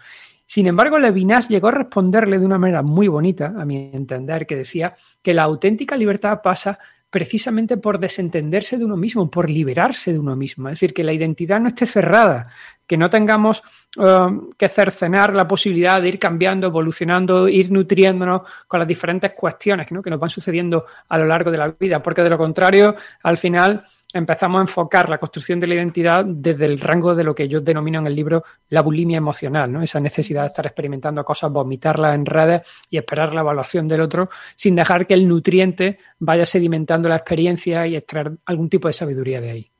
Sin 0.45 0.67
embargo, 0.67 0.99
Levinas 0.99 1.49
llegó 1.49 1.69
a 1.69 1.71
responderle 1.71 2.37
de 2.37 2.45
una 2.45 2.59
manera 2.59 2.83
muy 2.83 3.07
bonita, 3.07 3.53
a 3.57 3.65
mi 3.65 3.89
entender, 3.93 4.45
que 4.45 4.55
decía 4.55 4.95
que 5.21 5.33
la 5.33 5.43
auténtica 5.43 5.97
libertad 5.97 6.41
pasa 6.43 6.77
precisamente 7.09 7.77
por 7.77 7.97
desentenderse 7.97 8.77
de 8.77 8.85
uno 8.85 8.97
mismo, 8.97 9.31
por 9.31 9.49
liberarse 9.49 10.11
de 10.11 10.19
uno 10.19 10.35
mismo. 10.35 10.67
Es 10.67 10.73
decir, 10.73 10.93
que 10.93 11.03
la 11.03 11.13
identidad 11.13 11.61
no 11.61 11.69
esté 11.69 11.85
cerrada, 11.85 12.49
que 12.87 12.97
no 12.97 13.09
tengamos 13.09 13.61
um, 13.97 14.49
que 14.57 14.69
cercenar 14.69 15.33
la 15.33 15.47
posibilidad 15.47 16.01
de 16.01 16.09
ir 16.09 16.19
cambiando, 16.19 16.67
evolucionando, 16.67 17.47
ir 17.47 17.71
nutriéndonos 17.71 18.41
con 18.67 18.79
las 18.79 18.87
diferentes 18.87 19.31
cuestiones 19.31 19.87
que 19.87 20.09
nos 20.09 20.19
van 20.19 20.29
sucediendo 20.29 20.85
a 21.09 21.17
lo 21.17 21.25
largo 21.25 21.51
de 21.51 21.57
la 21.57 21.75
vida, 21.79 22.01
porque 22.01 22.23
de 22.23 22.29
lo 22.29 22.37
contrario, 22.37 22.95
al 23.23 23.37
final 23.37 23.85
empezamos 24.13 24.59
a 24.59 24.61
enfocar 24.61 25.09
la 25.09 25.17
construcción 25.17 25.59
de 25.59 25.67
la 25.67 25.75
identidad 25.75 26.23
desde 26.25 26.65
el 26.65 26.79
rango 26.79 27.13
de 27.15 27.23
lo 27.23 27.35
que 27.35 27.47
yo 27.47 27.59
denomino 27.59 27.99
en 27.99 28.07
el 28.07 28.15
libro 28.15 28.43
la 28.69 28.81
bulimia 28.81 29.17
emocional, 29.17 29.71
¿no? 29.71 29.81
Esa 29.81 29.99
necesidad 29.99 30.43
de 30.43 30.47
estar 30.47 30.65
experimentando 30.65 31.23
cosas, 31.25 31.51
vomitarlas 31.51 32.15
en 32.15 32.25
redes 32.25 32.61
y 32.89 32.97
esperar 32.97 33.33
la 33.33 33.41
evaluación 33.41 33.87
del 33.87 34.01
otro 34.01 34.29
sin 34.55 34.75
dejar 34.75 35.05
que 35.05 35.15
el 35.15 35.27
nutriente 35.27 35.99
vaya 36.19 36.45
sedimentando 36.45 37.09
la 37.09 37.17
experiencia 37.17 37.85
y 37.87 37.97
extraer 37.97 38.31
algún 38.45 38.69
tipo 38.69 38.87
de 38.87 38.93
sabiduría 38.93 39.41
de 39.41 39.51
ahí. 39.51 39.74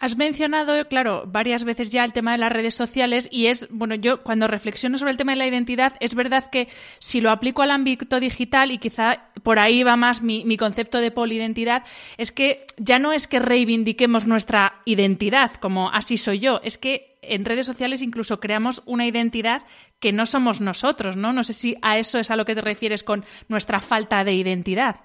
Has 0.00 0.16
mencionado, 0.16 0.86
claro, 0.88 1.24
varias 1.26 1.64
veces 1.64 1.90
ya 1.90 2.04
el 2.04 2.12
tema 2.12 2.32
de 2.32 2.38
las 2.38 2.52
redes 2.52 2.74
sociales 2.74 3.28
y 3.30 3.46
es, 3.46 3.68
bueno, 3.70 3.94
yo 3.94 4.22
cuando 4.22 4.48
reflexiono 4.48 4.98
sobre 4.98 5.12
el 5.12 5.16
tema 5.16 5.32
de 5.32 5.36
la 5.36 5.46
identidad, 5.46 5.94
es 6.00 6.14
verdad 6.14 6.50
que 6.50 6.68
si 6.98 7.20
lo 7.20 7.30
aplico 7.30 7.62
al 7.62 7.70
ámbito 7.70 8.18
digital 8.18 8.72
y 8.72 8.78
quizá 8.78 9.30
por 9.44 9.58
ahí 9.58 9.82
va 9.84 9.96
más 9.96 10.20
mi, 10.20 10.56
concepto 10.56 10.98
de 10.98 11.12
polidentidad, 11.12 11.84
es 12.18 12.32
que 12.32 12.66
ya 12.76 12.98
no 12.98 13.12
es 13.12 13.28
que 13.28 13.38
reivindiquemos 13.38 14.26
nuestra 14.26 14.82
identidad 14.84 15.52
como 15.54 15.90
así 15.90 16.18
soy 16.18 16.40
yo, 16.40 16.60
es 16.64 16.76
que 16.76 17.16
en 17.22 17.44
redes 17.44 17.66
sociales 17.66 18.02
incluso 18.02 18.40
creamos 18.40 18.82
una 18.86 19.06
identidad 19.06 19.62
que 20.00 20.12
no 20.12 20.26
somos 20.26 20.60
nosotros, 20.60 21.16
¿no? 21.16 21.32
No 21.32 21.44
sé 21.44 21.52
si 21.52 21.76
a 21.80 21.98
eso 21.98 22.18
es 22.18 22.30
a 22.30 22.36
lo 22.36 22.44
que 22.44 22.54
te 22.54 22.60
refieres 22.60 23.04
con 23.04 23.24
nuestra 23.48 23.80
falta 23.80 24.24
de 24.24 24.34
identidad. 24.34 24.96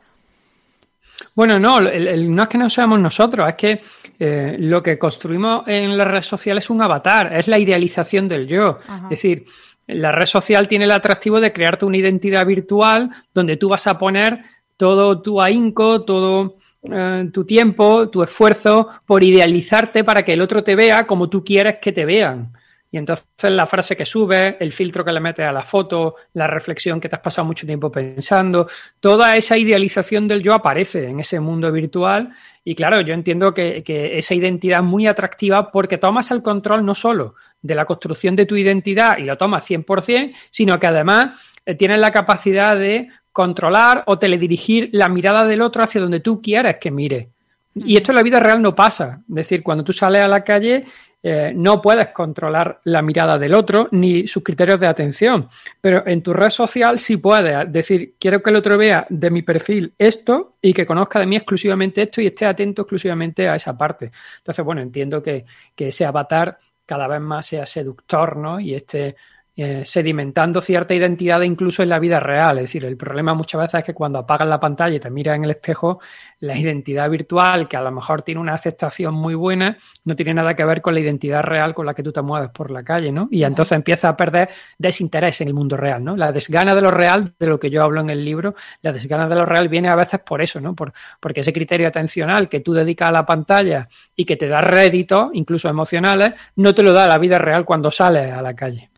Bueno, 1.35 1.59
no, 1.59 1.81
no 1.81 2.43
es 2.43 2.49
que 2.49 2.57
no 2.57 2.69
seamos 2.69 2.99
nosotros, 2.99 3.47
es 3.47 3.55
que 3.55 3.81
eh, 4.19 4.57
lo 4.59 4.83
que 4.83 4.97
construimos 4.97 5.67
en 5.67 5.97
las 5.97 6.07
redes 6.07 6.25
sociales 6.25 6.65
es 6.65 6.69
un 6.69 6.81
avatar, 6.81 7.33
es 7.33 7.47
la 7.47 7.57
idealización 7.57 8.27
del 8.27 8.47
yo. 8.47 8.79
Es 9.03 9.09
decir, 9.09 9.45
la 9.87 10.11
red 10.11 10.25
social 10.25 10.67
tiene 10.67 10.85
el 10.85 10.91
atractivo 10.91 11.39
de 11.39 11.51
crearte 11.51 11.85
una 11.85 11.97
identidad 11.97 12.45
virtual 12.45 13.09
donde 13.33 13.57
tú 13.57 13.69
vas 13.69 13.87
a 13.87 13.97
poner 13.97 14.41
todo 14.77 15.21
tu 15.21 15.41
ahínco, 15.41 16.03
todo 16.03 16.57
eh, 16.83 17.29
tu 17.33 17.43
tiempo, 17.45 18.09
tu 18.09 18.23
esfuerzo 18.23 18.87
por 19.05 19.23
idealizarte 19.23 20.03
para 20.03 20.23
que 20.23 20.33
el 20.33 20.41
otro 20.41 20.63
te 20.63 20.75
vea 20.75 21.05
como 21.05 21.29
tú 21.29 21.43
quieres 21.43 21.77
que 21.81 21.91
te 21.91 22.05
vean. 22.05 22.53
Y 22.91 22.97
entonces 22.97 23.27
la 23.43 23.67
frase 23.67 23.95
que 23.95 24.05
sube, 24.05 24.57
el 24.59 24.71
filtro 24.71 25.05
que 25.05 25.11
le 25.11 25.19
metes 25.19 25.45
a 25.45 25.51
la 25.51 25.61
foto, 25.61 26.15
la 26.33 26.47
reflexión 26.47 26.99
que 26.99 27.07
te 27.07 27.15
has 27.15 27.21
pasado 27.21 27.45
mucho 27.45 27.67
tiempo 27.67 27.91
pensando, 27.91 28.67
toda 28.99 29.37
esa 29.37 29.57
idealización 29.57 30.27
del 30.27 30.41
yo 30.41 30.55
aparece 30.55 31.07
en 31.07 31.19
ese 31.19 31.39
mundo 31.39 31.71
virtual. 31.71 32.29
Y 32.63 32.73
claro, 32.73 33.01
yo 33.01 33.13
entiendo 33.13 33.53
que, 33.53 33.83
esa 34.17 34.33
identidad 34.33 34.79
es 34.79 34.85
muy 34.85 35.05
atractiva 35.05 35.71
porque 35.71 35.99
tomas 35.99 36.31
el 36.31 36.41
control 36.41 36.83
no 36.83 36.95
solo 36.95 37.35
de 37.61 37.75
la 37.75 37.85
construcción 37.85 38.35
de 38.35 38.47
tu 38.47 38.55
identidad 38.55 39.19
y 39.19 39.23
lo 39.23 39.37
tomas 39.37 39.69
100%, 39.69 40.33
sino 40.49 40.79
que 40.79 40.87
además 40.87 41.39
eh, 41.65 41.75
tienes 41.75 41.99
la 41.99 42.11
capacidad 42.11 42.75
de 42.75 43.09
controlar 43.31 44.03
o 44.07 44.17
teledirigir 44.17 44.89
la 44.93 45.09
mirada 45.09 45.45
del 45.45 45.61
otro 45.61 45.83
hacia 45.83 46.01
donde 46.01 46.21
tú 46.21 46.41
quieres 46.41 46.77
que 46.77 46.89
mire. 46.89 47.29
Y 47.75 47.95
esto 47.95 48.11
en 48.11 48.15
la 48.15 48.23
vida 48.23 48.39
real 48.39 48.61
no 48.61 48.75
pasa. 48.75 49.21
Es 49.29 49.35
decir, 49.35 49.63
cuando 49.63 49.83
tú 49.83 49.93
sales 49.93 50.21
a 50.21 50.27
la 50.27 50.43
calle 50.43 50.85
eh, 51.21 51.51
no 51.53 51.81
puedes 51.81 52.09
controlar 52.09 52.79
la 52.85 53.01
mirada 53.01 53.37
del 53.37 53.53
otro 53.53 53.89
ni 53.91 54.25
sus 54.27 54.41
criterios 54.43 54.79
de 54.79 54.87
atención, 54.87 55.49
pero 55.81 56.07
en 56.07 56.23
tu 56.23 56.31
red 56.31 56.49
social 56.49 56.97
sí 56.97 57.17
puedes 57.17 57.71
decir, 57.71 58.15
quiero 58.17 58.41
que 58.41 58.49
el 58.49 58.55
otro 58.55 58.77
vea 58.77 59.05
de 59.09 59.29
mi 59.29 59.41
perfil 59.41 59.93
esto 59.97 60.55
y 60.61 60.73
que 60.73 60.85
conozca 60.85 61.19
de 61.19 61.25
mí 61.25 61.35
exclusivamente 61.35 62.03
esto 62.03 62.21
y 62.21 62.27
esté 62.27 62.45
atento 62.45 62.83
exclusivamente 62.83 63.49
a 63.49 63.55
esa 63.55 63.77
parte. 63.77 64.11
Entonces, 64.37 64.63
bueno, 64.63 64.81
entiendo 64.81 65.21
que, 65.21 65.45
que 65.75 65.89
ese 65.89 66.05
avatar 66.05 66.57
cada 66.85 67.07
vez 67.07 67.19
más 67.19 67.45
sea 67.45 67.65
seductor, 67.65 68.37
¿no? 68.37 68.59
Y 68.59 68.73
este 68.73 69.15
eh, 69.61 69.83
sedimentando 69.83 70.61
cierta 70.61 70.93
identidad 70.93 71.41
incluso 71.41 71.83
en 71.83 71.89
la 71.89 71.99
vida 71.99 72.21
real. 72.21 72.59
Es 72.59 72.63
decir, 72.63 72.85
el 72.85 72.95
problema 72.95 73.33
muchas 73.33 73.59
veces 73.59 73.79
es 73.79 73.83
que 73.83 73.93
cuando 73.93 74.19
apagas 74.19 74.47
la 74.47 74.57
pantalla 74.57 74.95
y 74.95 75.01
te 75.01 75.09
miras 75.09 75.35
en 75.35 75.43
el 75.43 75.51
espejo, 75.51 75.99
la 76.39 76.57
identidad 76.57 77.09
virtual, 77.09 77.67
que 77.67 77.75
a 77.75 77.81
lo 77.81 77.91
mejor 77.91 78.21
tiene 78.21 78.39
una 78.39 78.53
aceptación 78.53 79.15
muy 79.15 79.35
buena, 79.35 79.75
no 80.05 80.15
tiene 80.15 80.33
nada 80.33 80.55
que 80.55 80.63
ver 80.63 80.81
con 80.81 80.93
la 80.93 81.01
identidad 81.01 81.43
real 81.43 81.73
con 81.73 81.85
la 81.85 81.93
que 81.93 82.01
tú 82.03 82.13
te 82.13 82.21
mueves 82.21 82.51
por 82.51 82.71
la 82.71 82.83
calle, 82.83 83.11
¿no? 83.11 83.27
Y 83.31 83.43
entonces 83.43 83.73
empieza 83.73 84.07
a 84.07 84.15
perder 84.15 84.47
desinterés 84.77 85.41
en 85.41 85.49
el 85.49 85.53
mundo 85.53 85.75
real, 85.75 86.05
¿no? 86.05 86.15
La 86.15 86.31
desgana 86.31 86.73
de 86.73 86.81
lo 86.81 86.91
real, 86.91 87.33
de 87.37 87.47
lo 87.47 87.59
que 87.59 87.69
yo 87.69 87.83
hablo 87.83 87.99
en 87.99 88.11
el 88.11 88.23
libro, 88.23 88.55
la 88.81 88.93
desgana 88.93 89.27
de 89.27 89.35
lo 89.35 89.45
real 89.45 89.67
viene 89.67 89.89
a 89.89 89.95
veces 89.97 90.21
por 90.21 90.41
eso, 90.41 90.61
¿no? 90.61 90.73
Por, 90.73 90.93
porque 91.19 91.41
ese 91.41 91.51
criterio 91.51 91.89
atencional 91.89 92.47
que 92.47 92.61
tú 92.61 92.71
dedicas 92.71 93.09
a 93.09 93.11
la 93.11 93.25
pantalla 93.25 93.89
y 94.15 94.23
que 94.23 94.37
te 94.37 94.47
da 94.47 94.61
réditos, 94.61 95.31
incluso 95.33 95.67
emocionales, 95.67 96.31
no 96.55 96.73
te 96.73 96.81
lo 96.81 96.93
da 96.93 97.09
la 97.09 97.17
vida 97.17 97.39
real 97.39 97.65
cuando 97.65 97.91
sales 97.91 98.31
a 98.31 98.41
la 98.41 98.55
calle 98.55 98.89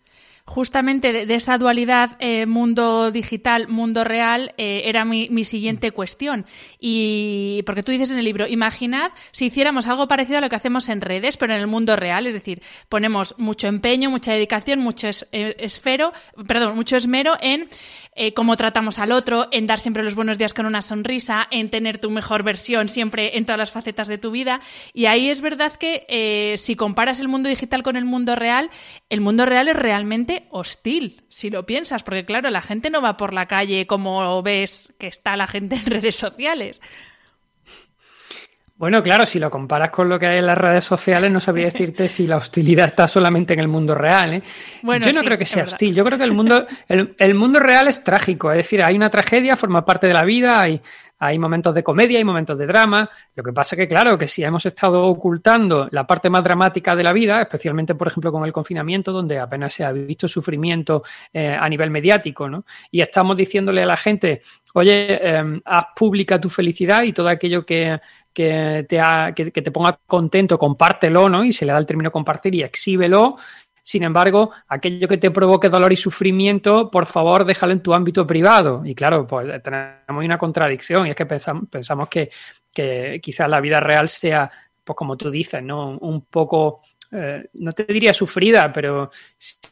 justamente 0.46 1.26
de, 1.26 1.36
esa 1.36 1.58
dualidad 1.58 2.18
eh, 2.20 2.46
mundo 2.46 3.12
digital, 3.12 3.68
mundo 3.68 4.04
real, 4.04 4.54
eh, 4.58 4.84
era 4.86 5.06
mi, 5.06 5.44
siguiente 5.44 5.92
cuestión. 5.92 6.46
Y 6.80 7.64
porque 7.66 7.84
tú 7.84 7.92
dices 7.92 8.12
en 8.12 8.18
el 8.18 8.26
libro, 8.26 8.48
imaginad 8.48 9.12
si 9.32 9.46
hiciéramos 9.46 9.88
algo 9.88 10.08
parecido 10.08 10.38
a 10.38 10.42
lo 10.42 10.50
que 10.50 10.56
hacemos 10.56 10.90
en 10.90 11.02
redes, 11.02 11.38
pero 11.38 11.54
en 11.54 11.62
el 11.62 11.68
mundo 11.68 11.96
real, 11.96 12.28
es 12.28 12.34
decir, 12.34 12.62
ponemos 12.90 13.36
mucho 13.38 13.68
empeño, 13.68 14.10
mucha 14.10 14.34
dedicación, 14.34 14.80
mucho 14.80 15.08
eh, 15.32 15.56
esfero, 15.60 16.14
perdón, 16.48 16.76
mucho 16.76 16.98
esmero 16.98 17.38
en 17.40 17.70
cómo 18.36 18.58
tratamos 18.58 19.00
al 19.00 19.14
otro, 19.14 19.48
en 19.52 19.68
dar 19.68 19.80
siempre 19.80 20.04
los 20.04 20.16
buenos 20.16 20.38
días 20.38 20.54
con 20.54 20.66
una 20.66 20.82
sonrisa, 20.82 21.48
en 21.50 21.70
tener 21.70 21.98
tu 21.98 22.12
mejor 22.12 22.44
versión 22.44 22.90
siempre 22.90 23.38
en 23.38 23.46
todas 23.46 23.58
las 23.58 23.72
facetas 23.72 24.10
de 24.10 24.18
tu 24.18 24.32
vida. 24.32 24.60
Y 24.94 25.06
ahí 25.06 25.30
es 25.30 25.40
verdad 25.40 25.72
que 25.74 26.56
si 26.58 26.76
comparas 26.76 27.22
el 27.22 27.30
mundo 27.30 27.48
digital 27.48 27.84
con 27.84 27.96
el 27.96 28.04
mundo 28.04 28.36
real, 28.36 28.70
el 29.10 29.22
mundo 29.22 29.46
real 29.46 29.70
es 29.70 29.78
realmente 29.78 30.41
hostil, 30.50 31.24
si 31.30 31.50
lo 31.50 31.66
piensas, 31.66 32.04
porque 32.04 32.26
claro, 32.26 32.50
la 32.50 32.62
gente 32.62 32.90
no 32.90 33.02
va 33.02 33.18
por 33.18 33.34
la 33.34 33.48
calle 33.48 33.88
como 33.88 34.42
ves 34.42 34.94
que 35.00 35.08
está 35.08 35.36
la 35.36 35.48
gente 35.48 35.76
en 35.76 35.86
redes 35.86 36.16
sociales. 36.16 36.82
Bueno, 38.82 39.04
claro, 39.04 39.28
si 39.28 39.38
lo 39.38 39.52
comparas 39.52 39.92
con 39.92 40.10
lo 40.10 40.18
que 40.18 40.26
hay 40.26 40.40
en 40.40 40.48
las 40.48 40.58
redes 40.58 40.86
sociales, 40.86 41.32
no 41.32 41.40
sabría 41.40 41.66
decirte 41.72 42.10
si 42.10 42.26
la 42.26 42.38
hostilidad 42.38 42.88
está 42.88 43.08
solamente 43.08 43.54
en 43.54 43.60
el 43.60 43.68
mundo 43.68 43.94
real. 43.94 44.34
¿eh? 44.34 44.44
Bueno, 44.82 45.06
yo 45.06 45.14
no 45.14 45.22
creo 45.22 45.38
que 45.38 45.46
sea 45.46 45.66
hostil. 45.66 45.94
Yo 45.94 46.04
creo 46.04 46.18
que 46.18 46.24
el 46.24 46.32
mundo, 46.32 46.66
el, 46.88 47.14
el, 47.20 47.36
mundo 47.36 47.60
real 47.60 47.88
es 47.88 48.04
trágico. 48.04 48.50
Es 48.52 48.58
decir, 48.58 48.82
hay 48.82 48.96
una 48.96 49.12
tragedia, 49.12 49.56
forma 49.56 49.86
parte 49.86 50.08
de 50.08 50.14
la 50.14 50.24
vida, 50.24 50.60
hay, 50.60 50.82
hay 51.24 51.38
momentos 51.38 51.76
de 51.76 51.84
comedia, 51.84 52.18
hay 52.18 52.26
momentos 52.26 52.58
de 52.58 52.66
drama. 52.66 53.08
Lo 53.36 53.44
que 53.44 53.54
pasa 53.54 53.76
que, 53.76 53.88
claro, 53.88 54.18
que 54.18 54.28
si 54.28 54.44
hemos 54.44 54.66
estado 54.66 55.04
ocultando 55.04 55.88
la 55.92 56.08
parte 56.08 56.32
más 56.32 56.44
dramática 56.44 56.96
de 56.96 57.04
la 57.04 57.14
vida, 57.14 57.40
especialmente, 57.44 57.94
por 57.94 58.08
ejemplo, 58.08 58.32
con 58.32 58.44
el 58.44 58.52
confinamiento, 58.52 59.12
donde 59.12 59.38
apenas 59.38 59.72
se 59.72 59.84
ha 59.84 59.92
visto 59.92 60.28
sufrimiento 60.28 61.04
eh, 61.32 61.56
a 61.60 61.70
nivel 61.70 61.92
mediático, 61.92 62.50
¿no? 62.50 62.66
Y 62.90 63.02
estamos 63.02 63.38
diciéndole 63.38 63.84
a 63.84 63.86
la 63.86 63.98
gente, 63.98 64.42
oye, 64.74 65.20
eh, 65.22 65.62
haz 65.64 65.86
pública 65.96 66.42
tu 66.42 66.50
felicidad 66.50 67.04
y 67.04 67.14
todo 67.14 67.30
aquello 67.30 67.64
que, 67.64 68.00
te, 68.34 68.86
que, 68.88 69.52
que, 69.52 69.62
te 69.62 69.72
ponga 69.72 70.00
contento, 70.08 70.58
compártelo, 70.58 71.30
¿no? 71.30 71.44
Y 71.44 71.54
se 71.54 71.68
le 71.68 71.72
da 71.72 71.78
el 71.78 71.86
término 71.86 72.12
compartir 72.12 72.56
y 72.56 72.64
exhíbelo. 72.64 73.38
Sin 73.84 74.04
embargo, 74.04 74.52
aquello 74.68 75.08
que 75.08 75.18
te 75.18 75.32
provoque 75.32 75.70
dolor 75.70 75.92
y 75.92 75.96
sufrimiento, 75.96 76.92
por 76.92 77.06
favor, 77.06 77.46
déjalo 77.46 77.74
en 77.74 77.82
tu 77.82 77.94
ámbito 77.94 78.28
privado. 78.28 78.84
Y 78.86 78.94
claro, 78.94 79.26
pues 79.26 79.48
tenemos 79.64 80.24
una 80.24 80.38
contradicción 80.38 81.08
y 81.08 81.10
es 81.12 81.16
que 81.16 81.26
pensamos, 81.26 82.08
que, 82.10 82.30
quizás 83.22 83.50
la 83.50 83.60
vida 83.60 83.80
real 83.80 84.08
sea, 84.08 84.50
pues 84.84 84.96
como 84.96 85.18
tú 85.18 85.32
dices, 85.32 85.64
¿no? 85.64 85.98
Un 85.98 86.26
poco, 86.26 86.82
eh, 87.12 87.50
no 87.54 87.72
te 87.72 87.86
diría 87.86 88.14
sufrida, 88.14 88.72
pero... 88.72 89.10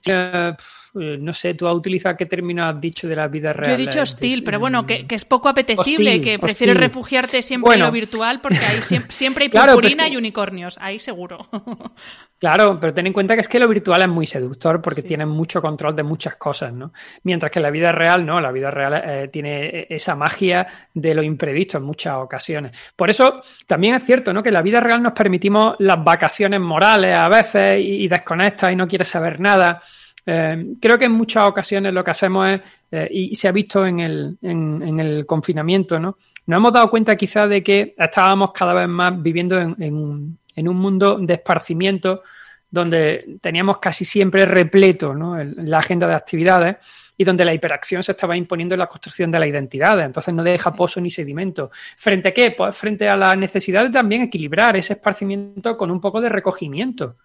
Eh, 0.05 0.53
no 0.93 1.33
sé, 1.33 1.53
tú 1.53 1.67
has 1.67 1.75
utilizado 1.75 2.17
qué 2.17 2.25
término 2.25 2.65
has 2.65 2.79
dicho 2.79 3.07
de 3.07 3.15
la 3.15 3.27
vida 3.27 3.53
real. 3.53 3.69
Yo 3.69 3.75
he 3.75 3.85
dicho 3.85 4.01
hostil, 4.01 4.43
pero 4.43 4.59
bueno, 4.59 4.85
que, 4.85 5.05
es 5.09 5.25
poco 5.25 5.49
apetecible, 5.49 6.21
que 6.21 6.39
prefieres 6.39 6.77
refugiarte 6.77 7.41
siempre 7.41 7.75
en 7.75 7.81
lo 7.81 7.91
virtual 7.91 8.41
porque 8.41 8.57
ahí 8.57 8.81
siempre, 9.09 9.45
hay 9.45 9.49
purpurina 9.49 10.07
y 10.07 10.17
unicornios, 10.17 10.77
ahí 10.81 10.99
seguro. 10.99 11.47
Claro, 12.39 12.79
pero 12.79 12.93
ten 12.93 13.05
en 13.05 13.11
cuenta 13.11 13.35
que 13.35 13.41
es 13.41 13.49
que 13.49 13.59
lo 13.59 13.67
virtual 13.67 14.01
es 14.01 14.07
muy 14.07 14.25
seductor 14.25 14.81
porque 14.81 15.03
tiene 15.03 15.25
mucho 15.25 15.61
control 15.61 15.93
de 15.93 16.03
muchas 16.03 16.37
cosas, 16.37 16.71
¿no? 16.71 16.93
Mientras 17.23 17.51
que 17.51 17.59
la 17.59 17.69
vida 17.69 17.91
real, 17.91 18.25
no, 18.25 18.39
la 18.39 18.53
vida 18.53 18.71
real 18.71 19.03
eh, 19.05 19.27
tiene 19.27 19.87
esa 19.89 20.15
magia 20.15 20.65
de 20.93 21.13
lo 21.13 21.21
imprevisto 21.21 21.79
en 21.79 21.83
muchas 21.83 22.15
ocasiones. 22.15 22.71
Por 22.95 23.09
eso 23.09 23.41
también 23.67 23.95
es 23.95 24.05
cierto, 24.05 24.31
¿no? 24.31 24.41
Que 24.41 24.49
en 24.49 24.53
la 24.53 24.61
vida 24.61 24.79
real 24.79 25.03
nos 25.03 25.11
permitimos 25.11 25.75
las 25.79 26.01
vacaciones 26.01 26.61
morales 26.61 27.19
a 27.19 27.27
veces 27.27 27.81
y, 27.83 28.07
desconectas 28.07 28.71
y 28.71 28.75
no 28.77 28.87
quieres 28.87 29.09
saber 29.09 29.41
nada. 29.41 29.83
Eh, 30.31 30.75
creo 30.79 30.99
que 30.99 31.05
en 31.05 31.11
muchas 31.13 31.45
ocasiones 31.45 31.91
lo 31.91 32.03
que 32.03 32.11
hacemos 32.11 32.47
es, 32.49 32.61
eh, 32.91 33.07
y 33.09 33.35
se 33.35 33.47
ha 33.47 33.51
visto 33.51 33.83
en 33.83 33.99
el, 33.99 34.37
en, 34.43 34.99
el 34.99 35.25
confinamiento, 35.25 35.99
¿no? 35.99 36.17
Nos 36.45 36.57
hemos 36.57 36.71
dado 36.71 36.89
cuenta 36.91 37.15
quizás 37.15 37.49
de 37.49 37.63
que 37.63 37.95
estábamos 37.97 38.51
cada 38.51 38.75
vez 38.75 38.87
más 38.87 39.19
viviendo 39.21 39.59
en, 39.59 40.37
en 40.55 40.67
un 40.67 40.77
mundo 40.77 41.17
de 41.19 41.33
esparcimiento 41.33 42.21
donde 42.69 43.39
teníamos 43.41 43.79
casi 43.79 44.05
siempre 44.05 44.45
repleto 44.45 45.15
la 45.15 45.79
agenda 45.79 46.07
de 46.07 46.13
actividades 46.13 46.77
y 47.17 47.23
donde 47.23 47.43
la 47.43 47.53
hiperacción 47.53 48.03
se 48.03 48.11
estaba 48.11 48.37
imponiendo 48.37 48.75
en 48.75 48.79
la 48.79 48.87
construcción 48.87 49.31
de 49.31 49.39
la 49.39 49.47
identidad. 49.47 49.99
Entonces 49.99 50.33
no 50.33 50.43
deja 50.43 50.73
pozo 50.73 51.01
ni 51.01 51.09
sedimento. 51.09 51.71
¿Frente 51.97 52.29
a 52.29 52.33
qué? 52.33 52.51
Pues 52.51 52.77
frente 52.77 53.09
a 53.09 53.17
la 53.17 53.35
necesidad 53.35 53.83
de 53.83 53.89
también 53.89 54.21
equilibrar 54.21 54.77
ese 54.77 54.93
esparcimiento 54.93 55.75
con 55.75 55.89
un 55.89 55.99
poco 55.99 56.21
de 56.21 56.29
recogimiento. 56.29 57.17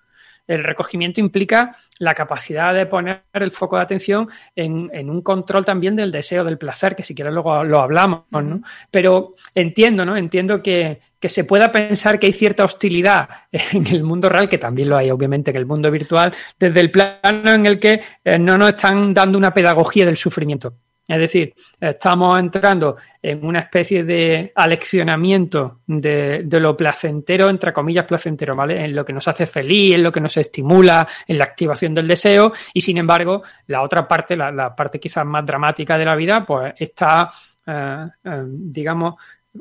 El 0.46 0.62
recogimiento 0.62 1.20
implica 1.20 1.76
la 1.98 2.14
capacidad 2.14 2.74
de 2.74 2.86
poner 2.86 3.22
el 3.32 3.50
foco 3.50 3.76
de 3.76 3.82
atención 3.82 4.28
en, 4.54 5.10
un 5.10 5.22
control 5.22 5.64
también 5.64 5.96
del 5.96 6.12
deseo, 6.12 6.44
del 6.44 6.58
placer, 6.58 6.94
que 6.94 7.04
si 7.04 7.14
quieres 7.14 7.32
luego 7.32 7.64
lo 7.64 7.80
hablamos, 7.80 8.24
¿no? 8.30 8.60
Pero 8.90 9.34
entiendo, 9.54 10.04
¿no? 10.04 10.16
Entiendo 10.16 10.62
que, 10.62 11.00
que 11.24 11.30
se 11.30 11.44
pueda 11.44 11.72
pensar 11.72 12.18
que 12.18 12.26
hay 12.26 12.32
cierta 12.34 12.64
hostilidad 12.64 13.28
en 13.50 13.86
el 13.86 14.02
mundo 14.02 14.28
real, 14.28 14.46
que 14.46 14.58
también 14.58 14.90
lo 14.90 14.96
hay, 14.98 15.10
obviamente, 15.10 15.52
que 15.52 15.58
el 15.58 15.64
mundo 15.64 15.90
virtual, 15.90 16.32
desde 16.58 16.80
el 16.80 16.90
plano 16.90 17.54
en 17.54 17.64
el 17.64 17.80
que 17.80 18.02
eh, 18.22 18.38
no 18.38 18.58
nos 18.58 18.70
están 18.70 19.14
dando 19.14 19.38
una 19.38 19.54
pedagogía 19.54 20.04
del 20.04 20.18
sufrimiento. 20.18 20.74
Es 21.06 21.18
decir, 21.18 21.54
estamos 21.78 22.38
entrando 22.38 22.96
en 23.20 23.44
una 23.44 23.60
especie 23.60 24.04
de 24.04 24.52
aleccionamiento 24.54 25.80
de, 25.86 26.46
lo 26.48 26.74
placentero, 26.74 27.50
entre 27.50 27.74
comillas, 27.74 28.06
placentero, 28.06 28.54
¿vale? 28.54 28.82
En 28.82 28.94
lo 28.94 29.04
que 29.04 29.12
nos 29.12 29.28
hace 29.28 29.44
feliz, 29.44 29.94
en 29.94 30.02
lo 30.02 30.10
que 30.10 30.20
nos 30.20 30.36
estimula, 30.38 31.06
en 31.26 31.36
la 31.36 31.44
activación 31.44 31.94
del 31.94 32.08
deseo, 32.08 32.54
y 32.72 32.80
sin 32.80 32.96
embargo, 32.96 33.42
la 33.66 33.82
otra 33.82 34.08
parte, 34.08 34.34
la, 34.34 34.74
parte 34.74 34.98
quizás 34.98 35.26
más 35.26 35.44
dramática 35.44 35.98
de 35.98 36.04
la 36.06 36.14
vida, 36.14 36.44
pues 36.46 36.72
está, 36.78 37.30
eh, 37.66 38.06
eh, 38.24 38.42
digamos, 38.46 39.16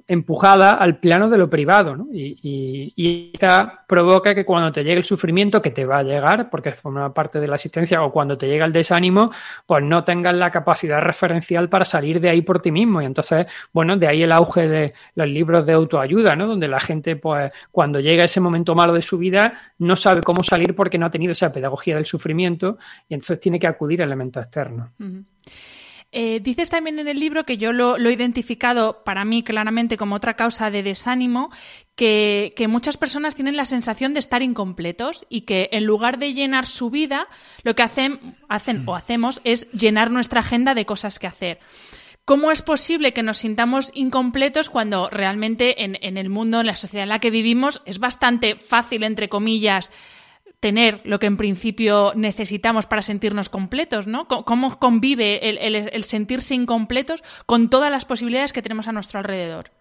empujada 0.08 0.74
al 0.74 0.98
plano 0.98 1.30
de 1.30 1.38
lo 1.38 1.50
privado, 1.50 1.96
¿no? 1.96 2.08
Y, 2.12 2.92
y, 2.96 3.32
esta 3.34 3.84
provoca 3.88 4.34
que 4.34 4.44
cuando 4.44 4.72
te 4.72 4.84
llegue 4.84 4.98
el 4.98 5.04
sufrimiento, 5.04 5.62
que 5.62 5.70
te 5.70 5.86
va 5.86 6.00
a 6.00 6.04
llegar, 6.04 6.50
porque 6.50 6.72
forma 6.72 7.14
parte 7.14 7.40
de 7.40 7.48
la 7.48 7.56
existencia, 7.56 8.02
o 8.04 8.12
cuando 8.12 8.38
te 8.38 8.48
llega 8.48 8.66
el 8.66 8.74
desánimo, 8.74 9.32
pues 9.66 9.84
no 9.84 10.04
tengas 10.04 10.34
la 10.34 10.52
capacidad 10.52 11.00
referencial 11.00 11.70
para 11.70 11.86
salir 11.86 12.20
de 12.20 12.30
ahí 12.30 12.42
por 12.42 12.62
ti 12.62 12.72
mismo. 12.72 13.02
Y 13.02 13.06
entonces, 13.06 13.48
bueno, 13.72 13.96
de 13.96 14.08
ahí 14.08 14.24
el 14.24 14.32
auge 14.32 14.68
de 14.68 14.94
los 15.16 15.28
libros 15.28 15.66
de 15.66 15.74
autoayuda, 15.74 16.36
¿no? 16.36 16.48
Donde 16.48 16.68
la 16.68 16.80
gente, 16.80 17.16
pues, 17.16 17.52
cuando 17.72 18.00
llega 18.00 18.24
ese 18.24 18.40
momento 18.40 18.74
malo 18.76 18.94
de 18.94 19.02
su 19.02 19.18
vida, 19.18 19.54
no 19.78 19.96
sabe 19.96 20.22
cómo 20.22 20.44
salir 20.44 20.74
porque 20.76 20.98
no 20.98 21.06
ha 21.06 21.12
tenido 21.12 21.34
esa 21.34 21.52
pedagogía 21.52 21.96
del 21.96 22.06
sufrimiento 22.06 22.78
y 23.08 23.14
entonces 23.14 23.40
tiene 23.40 23.60
que 23.60 23.68
acudir 23.68 24.02
a 24.02 24.06
elementos 24.06 24.44
externos. 24.44 24.90
Eh, 26.16 26.42
dices 26.42 26.70
también 26.70 27.00
en 27.00 27.08
el 27.08 27.20
libro 27.20 27.44
que 27.44 27.58
yo 27.58 27.74
lo, 27.74 27.98
he 27.98 28.14
identificado 28.14 29.04
para 29.04 29.26
mí 29.26 29.42
claramente 29.42 29.98
como 29.98 30.14
otra 30.14 30.36
causa 30.36 30.70
de 30.70 30.84
desánimo, 30.84 31.50
que, 31.96 32.54
muchas 32.70 32.98
personas 32.98 33.34
tienen 33.34 33.58
la 33.58 33.66
sensación 33.66 34.14
de 34.14 34.20
estar 34.20 34.44
incompletos 34.44 35.26
y 35.28 35.42
que 35.42 35.70
en 35.72 35.86
lugar 35.86 36.20
de 36.20 36.36
llenar 36.36 36.68
su 36.68 36.92
vida, 36.92 37.28
lo 37.64 37.74
que 37.74 37.82
hacen, 37.82 38.38
hacen 38.48 38.84
o 38.88 38.96
hacemos 38.96 39.42
es 39.44 39.68
llenar 39.72 40.12
nuestra 40.12 40.42
agenda 40.42 40.76
de 40.76 40.86
cosas 40.86 41.18
que 41.18 41.26
hacer. 41.26 41.60
¿Cómo 42.26 42.52
es 42.52 42.62
posible 42.62 43.12
que 43.14 43.24
nos 43.24 43.38
sintamos 43.38 43.90
incompletos 43.96 44.70
cuando 44.70 45.10
realmente 45.10 45.84
en, 45.84 45.98
en 46.02 46.18
el 46.18 46.30
mundo, 46.30 46.60
en 46.60 46.68
la 46.68 46.76
sociedad 46.76 47.04
en 47.04 47.10
la 47.10 47.20
que 47.20 47.32
vivimos, 47.32 47.82
es 47.86 47.98
bastante 47.98 48.56
fácil, 48.56 49.02
entre 49.02 49.30
comillas, 49.30 49.92
tener 50.64 51.02
lo 51.04 51.20
que 51.20 51.26
en 51.26 51.36
principio 51.36 52.14
necesitamos 52.16 52.86
para 52.86 53.02
sentirnos 53.02 53.50
completos, 53.50 54.08
¿no? 54.08 54.30
¿Cómo 54.30 54.80
convive 54.80 55.50
el, 55.50 56.04
sentirse 56.06 56.56
incompletos 56.56 57.22
con 57.46 57.70
todas 57.70 57.92
las 57.92 58.06
posibilidades 58.06 58.54
que 58.54 58.62
tenemos 58.62 58.88
a 58.88 58.94
nuestro 58.94 59.20
alrededor? 59.20 59.72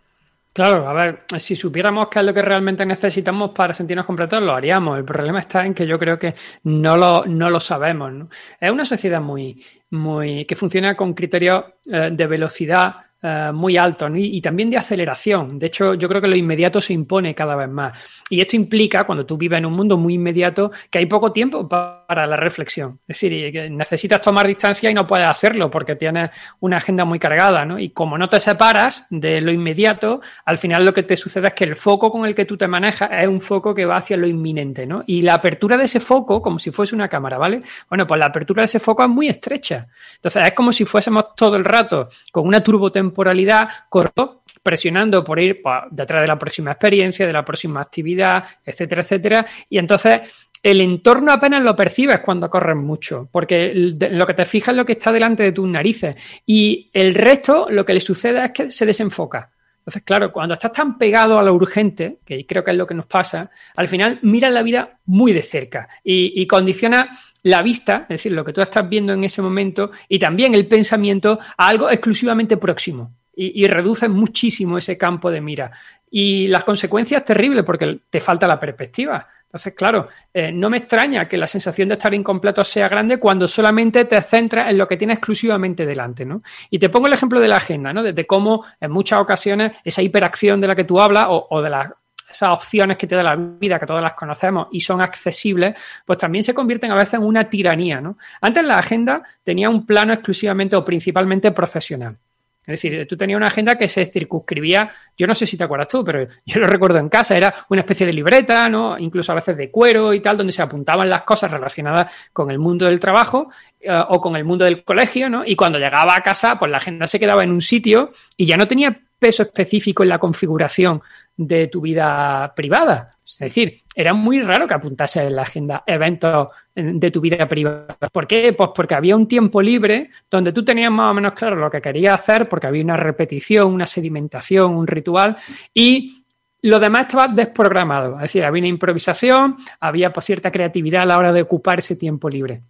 Claro, 0.52 0.88
a 0.88 0.92
ver, 0.92 1.22
si 1.38 1.54
supiéramos 1.54 2.08
qué 2.08 2.18
es 2.18 2.24
lo 2.24 2.34
que 2.34 2.42
realmente 2.42 2.84
necesitamos 2.84 3.52
para 3.52 3.74
sentirnos 3.74 4.04
completos, 4.04 4.42
lo 4.42 4.56
haríamos. 4.56 4.98
El 4.98 5.04
problema 5.04 5.38
está 5.38 5.64
en 5.64 5.72
que 5.72 5.86
yo 5.86 6.00
creo 6.00 6.18
que 6.18 6.34
no 6.64 6.96
lo, 6.96 7.24
no 7.26 7.48
lo 7.48 7.60
sabemos. 7.60 8.12
Es 8.60 8.70
una 8.72 8.84
sociedad 8.84 9.20
muy, 9.20 9.64
muy 9.90 10.44
que 10.46 10.56
funciona 10.56 10.96
con 10.96 11.14
criterios 11.14 11.64
eh, 11.86 12.10
de 12.12 12.26
velocidad 12.26 12.96
eh, 13.24 13.52
muy 13.54 13.76
altos 13.76 14.10
y, 14.16 14.40
también 14.40 14.68
de 14.68 14.76
aceleración. 14.76 15.56
De 15.56 15.66
hecho, 15.66 15.94
yo 15.94 16.08
creo 16.08 16.20
que 16.20 16.26
lo 16.26 16.34
inmediato 16.34 16.80
se 16.80 16.92
impone 16.92 17.36
cada 17.36 17.54
vez 17.54 17.68
más. 17.68 17.96
Y 18.28 18.40
esto 18.40 18.56
implica, 18.56 19.04
cuando 19.04 19.24
tú 19.24 19.36
vives 19.36 19.58
en 19.58 19.66
un 19.66 19.74
mundo 19.74 19.96
muy 19.96 20.14
inmediato, 20.14 20.72
que 20.90 20.98
hay 20.98 21.06
poco 21.06 21.30
tiempo 21.30 21.68
para 21.68 22.26
la 22.26 22.34
reflexión. 22.34 22.98
Es 23.06 23.20
decir, 23.20 23.70
necesitas 23.70 24.20
tomar 24.20 24.48
distancia 24.48 24.90
y 24.90 24.94
no 24.94 25.06
puedes 25.06 25.28
hacerlo 25.28 25.70
porque 25.70 25.94
tienes 25.94 26.30
una 26.58 26.78
agenda 26.78 27.04
muy 27.04 27.20
cargada. 27.20 27.64
¿no? 27.64 27.78
Y 27.78 27.90
como 27.90 28.18
no 28.18 28.28
te 28.28 28.40
separas 28.40 29.06
de 29.08 29.40
lo 29.40 29.52
inmediato, 29.52 30.20
al 30.44 30.58
final 30.58 30.84
lo 30.84 30.92
que 30.92 31.04
te 31.04 31.14
sucede 31.14 31.46
es 31.46 31.54
que 31.54 31.62
el 31.62 31.76
foco 31.76 32.10
con 32.10 32.26
el 32.26 32.34
que 32.34 32.44
tú 32.44 32.56
te 32.56 32.66
manejas 32.66 33.08
es 33.12 33.28
un 33.28 33.40
foco 33.40 33.72
que 33.72 33.86
va 33.86 33.98
hacia 33.98 34.16
lo 34.16 34.26
inminente. 34.26 34.84
¿no? 34.84 35.04
Y 35.06 35.22
la 35.22 35.34
apertura 35.34 35.76
de 35.76 35.84
ese 35.84 36.00
foco, 36.00 36.42
como 36.42 36.58
si 36.58 36.72
fuese 36.72 36.96
una 36.96 37.08
cámara, 37.08 37.38
¿vale? 37.38 37.60
Bueno, 37.88 38.04
pues 38.04 38.18
la 38.18 38.26
apertura 38.26 38.62
de 38.62 38.66
ese 38.66 38.80
foco 38.80 39.04
es 39.04 39.10
muy 39.10 39.28
estrecha. 39.28 39.86
Entonces, 40.16 40.44
es 40.44 40.52
como 40.54 40.72
si 40.72 40.84
fuésemos 40.84 41.36
todo 41.36 41.54
el 41.54 41.64
rato 41.64 42.08
con 42.32 42.48
una 42.48 42.60
turbotemporalidad 42.60 43.11
temporalidad 43.12 43.68
corto, 43.88 44.42
presionando 44.62 45.22
por 45.22 45.38
ir 45.38 45.60
pues, 45.62 45.76
detrás 45.90 46.22
de 46.22 46.28
la 46.28 46.38
próxima 46.38 46.70
experiencia, 46.72 47.26
de 47.26 47.32
la 47.32 47.44
próxima 47.44 47.80
actividad, 47.80 48.44
etcétera, 48.64 49.02
etcétera. 49.02 49.46
Y 49.68 49.78
entonces 49.78 50.20
el 50.62 50.80
entorno 50.80 51.32
apenas 51.32 51.62
lo 51.62 51.74
percibes 51.74 52.20
cuando 52.20 52.48
corres 52.48 52.76
mucho, 52.76 53.28
porque 53.30 53.72
lo 53.74 54.26
que 54.26 54.34
te 54.34 54.44
fijas 54.44 54.70
es 54.70 54.76
lo 54.76 54.86
que 54.86 54.92
está 54.92 55.10
delante 55.10 55.42
de 55.42 55.52
tus 55.52 55.68
narices. 55.68 56.14
Y 56.46 56.88
el 56.92 57.14
resto, 57.14 57.66
lo 57.68 57.84
que 57.84 57.94
le 57.94 58.00
sucede 58.00 58.44
es 58.44 58.50
que 58.52 58.70
se 58.70 58.86
desenfoca. 58.86 59.50
Entonces, 59.78 60.04
claro, 60.04 60.32
cuando 60.32 60.54
estás 60.54 60.70
tan 60.70 60.96
pegado 60.96 61.36
a 61.36 61.42
lo 61.42 61.52
urgente, 61.54 62.18
que 62.24 62.46
creo 62.46 62.62
que 62.62 62.70
es 62.70 62.76
lo 62.76 62.86
que 62.86 62.94
nos 62.94 63.06
pasa, 63.06 63.50
al 63.76 63.88
final 63.88 64.20
miras 64.22 64.52
la 64.52 64.62
vida 64.62 65.00
muy 65.06 65.32
de 65.32 65.42
cerca 65.42 65.88
y, 66.04 66.40
y 66.40 66.46
condiciona 66.46 67.10
la 67.42 67.62
vista, 67.62 68.02
es 68.02 68.08
decir, 68.08 68.32
lo 68.32 68.44
que 68.44 68.52
tú 68.52 68.60
estás 68.60 68.88
viendo 68.88 69.12
en 69.12 69.24
ese 69.24 69.42
momento, 69.42 69.90
y 70.08 70.18
también 70.18 70.54
el 70.54 70.68
pensamiento 70.68 71.38
a 71.56 71.68
algo 71.68 71.90
exclusivamente 71.90 72.56
próximo. 72.56 73.14
Y, 73.34 73.66
reduce 73.66 74.10
muchísimo 74.10 74.76
ese 74.76 74.98
campo 74.98 75.30
de 75.30 75.40
mira. 75.40 75.72
Y 76.10 76.48
las 76.48 76.64
consecuencias 76.64 77.24
terribles 77.24 77.64
porque 77.64 78.00
te 78.10 78.20
falta 78.20 78.46
la 78.46 78.60
perspectiva. 78.60 79.26
Entonces, 79.46 79.72
claro, 79.72 80.06
eh, 80.34 80.52
no 80.52 80.68
me 80.68 80.76
extraña 80.76 81.26
que 81.26 81.38
la 81.38 81.46
sensación 81.46 81.88
de 81.88 81.94
estar 81.94 82.12
incompleto 82.12 82.62
sea 82.62 82.90
grande 82.90 83.16
cuando 83.16 83.48
solamente 83.48 84.04
te 84.04 84.20
centras 84.20 84.68
en 84.68 84.76
lo 84.76 84.86
que 84.86 84.98
tienes 84.98 85.16
exclusivamente 85.16 85.86
delante, 85.86 86.26
¿no? 86.26 86.40
Y 86.68 86.78
te 86.78 86.90
pongo 86.90 87.06
el 87.06 87.14
ejemplo 87.14 87.40
de 87.40 87.48
la 87.48 87.56
agenda, 87.56 87.94
¿no? 87.94 88.02
Desde 88.02 88.26
cómo 88.26 88.66
en 88.78 88.90
muchas 88.90 89.18
ocasiones 89.18 89.72
esa 89.82 90.02
hiperacción 90.02 90.60
de 90.60 90.66
la 90.66 90.74
que 90.74 90.84
tú 90.84 91.00
hablas 91.00 91.26
o, 91.30 91.46
o 91.48 91.62
de 91.62 91.70
la 91.70 91.96
esas 92.32 92.50
opciones 92.50 92.96
que 92.96 93.06
te 93.06 93.14
da 93.14 93.22
la 93.22 93.36
vida, 93.36 93.78
que 93.78 93.86
todas 93.86 94.02
las 94.02 94.14
conocemos 94.14 94.68
y 94.72 94.80
son 94.80 95.00
accesibles, 95.00 95.74
pues 96.04 96.18
también 96.18 96.42
se 96.42 96.54
convierten 96.54 96.90
a 96.90 96.96
veces 96.96 97.14
en 97.14 97.22
una 97.22 97.48
tiranía. 97.48 98.00
¿no? 98.00 98.18
Antes 98.40 98.64
la 98.64 98.78
agenda 98.78 99.22
tenía 99.42 99.70
un 99.70 99.86
plano 99.86 100.12
exclusivamente 100.12 100.76
o 100.76 100.84
principalmente 100.84 101.52
profesional. 101.52 102.16
Es 102.64 102.74
decir, 102.80 103.08
tú 103.08 103.16
tenías 103.16 103.36
una 103.36 103.48
agenda 103.48 103.76
que 103.76 103.88
se 103.88 104.04
circunscribía, 104.06 104.88
yo 105.18 105.26
no 105.26 105.34
sé 105.34 105.46
si 105.46 105.56
te 105.56 105.64
acuerdas 105.64 105.88
tú, 105.88 106.04
pero 106.04 106.28
yo 106.46 106.60
lo 106.60 106.68
recuerdo 106.68 106.98
en 106.98 107.08
casa, 107.08 107.36
era 107.36 107.52
una 107.70 107.80
especie 107.80 108.06
de 108.06 108.12
libreta, 108.12 108.68
¿no? 108.68 108.96
Incluso 108.98 109.32
a 109.32 109.34
veces 109.34 109.56
de 109.56 109.70
cuero 109.70 110.14
y 110.14 110.20
tal, 110.20 110.36
donde 110.36 110.52
se 110.52 110.62
apuntaban 110.62 111.10
las 111.10 111.22
cosas 111.22 111.50
relacionadas 111.50 112.12
con 112.32 112.52
el 112.52 112.60
mundo 112.60 112.86
del 112.86 113.00
trabajo 113.00 113.50
eh, 113.82 114.02
o 114.08 114.20
con 114.20 114.36
el 114.36 114.44
mundo 114.44 114.64
del 114.64 114.84
colegio, 114.84 115.28
¿no? 115.28 115.44
Y 115.44 115.56
cuando 115.56 115.78
llegaba 115.78 116.14
a 116.14 116.22
casa, 116.22 116.58
pues 116.58 116.70
la 116.70 116.78
agenda 116.78 117.06
se 117.06 117.18
quedaba 117.18 117.42
en 117.42 117.50
un 117.50 117.60
sitio 117.60 118.12
y 118.36 118.46
ya 118.46 118.56
no 118.56 118.68
tenía 118.68 119.00
peso 119.18 119.42
específico 119.42 120.02
en 120.02 120.08
la 120.08 120.18
configuración 120.18 121.00
de 121.36 121.68
tu 121.68 121.80
vida 121.80 122.52
privada. 122.54 123.10
Es 123.24 123.38
decir, 123.38 123.82
era 123.94 124.14
muy 124.14 124.40
raro 124.40 124.66
que 124.66 124.74
apuntase 124.74 125.26
en 125.26 125.36
la 125.36 125.42
agenda 125.42 125.84
eventos 125.86 126.48
de 126.74 127.10
tu 127.10 127.20
vida 127.20 127.48
privada. 127.48 127.86
¿Por 128.10 128.26
qué? 128.26 128.52
Pues 128.52 128.70
porque 128.74 128.94
había 128.94 129.16
un 129.16 129.28
tiempo 129.28 129.60
libre 129.62 130.10
donde 130.30 130.52
tú 130.52 130.64
tenías 130.64 130.90
más 130.90 131.10
o 131.10 131.14
menos 131.14 131.32
claro 131.32 131.56
lo 131.56 131.70
que 131.70 131.80
querías 131.80 132.20
hacer, 132.20 132.48
porque 132.48 132.66
había 132.66 132.82
una 132.82 132.96
repetición, 132.96 133.72
una 133.72 133.86
sedimentación, 133.86 134.74
un 134.74 134.86
ritual, 134.86 135.36
y 135.72 136.24
lo 136.62 136.78
demás 136.78 137.02
estaba 137.02 137.28
desprogramado. 137.28 138.14
Es 138.16 138.22
decir, 138.22 138.44
había 138.44 138.60
una 138.60 138.68
improvisación, 138.68 139.56
había 139.80 140.12
pues, 140.12 140.26
cierta 140.26 140.50
creatividad 140.50 141.02
a 141.02 141.06
la 141.06 141.18
hora 141.18 141.32
de 141.32 141.42
ocupar 141.42 141.80
ese 141.80 141.96
tiempo 141.96 142.28
libre. 142.28 142.62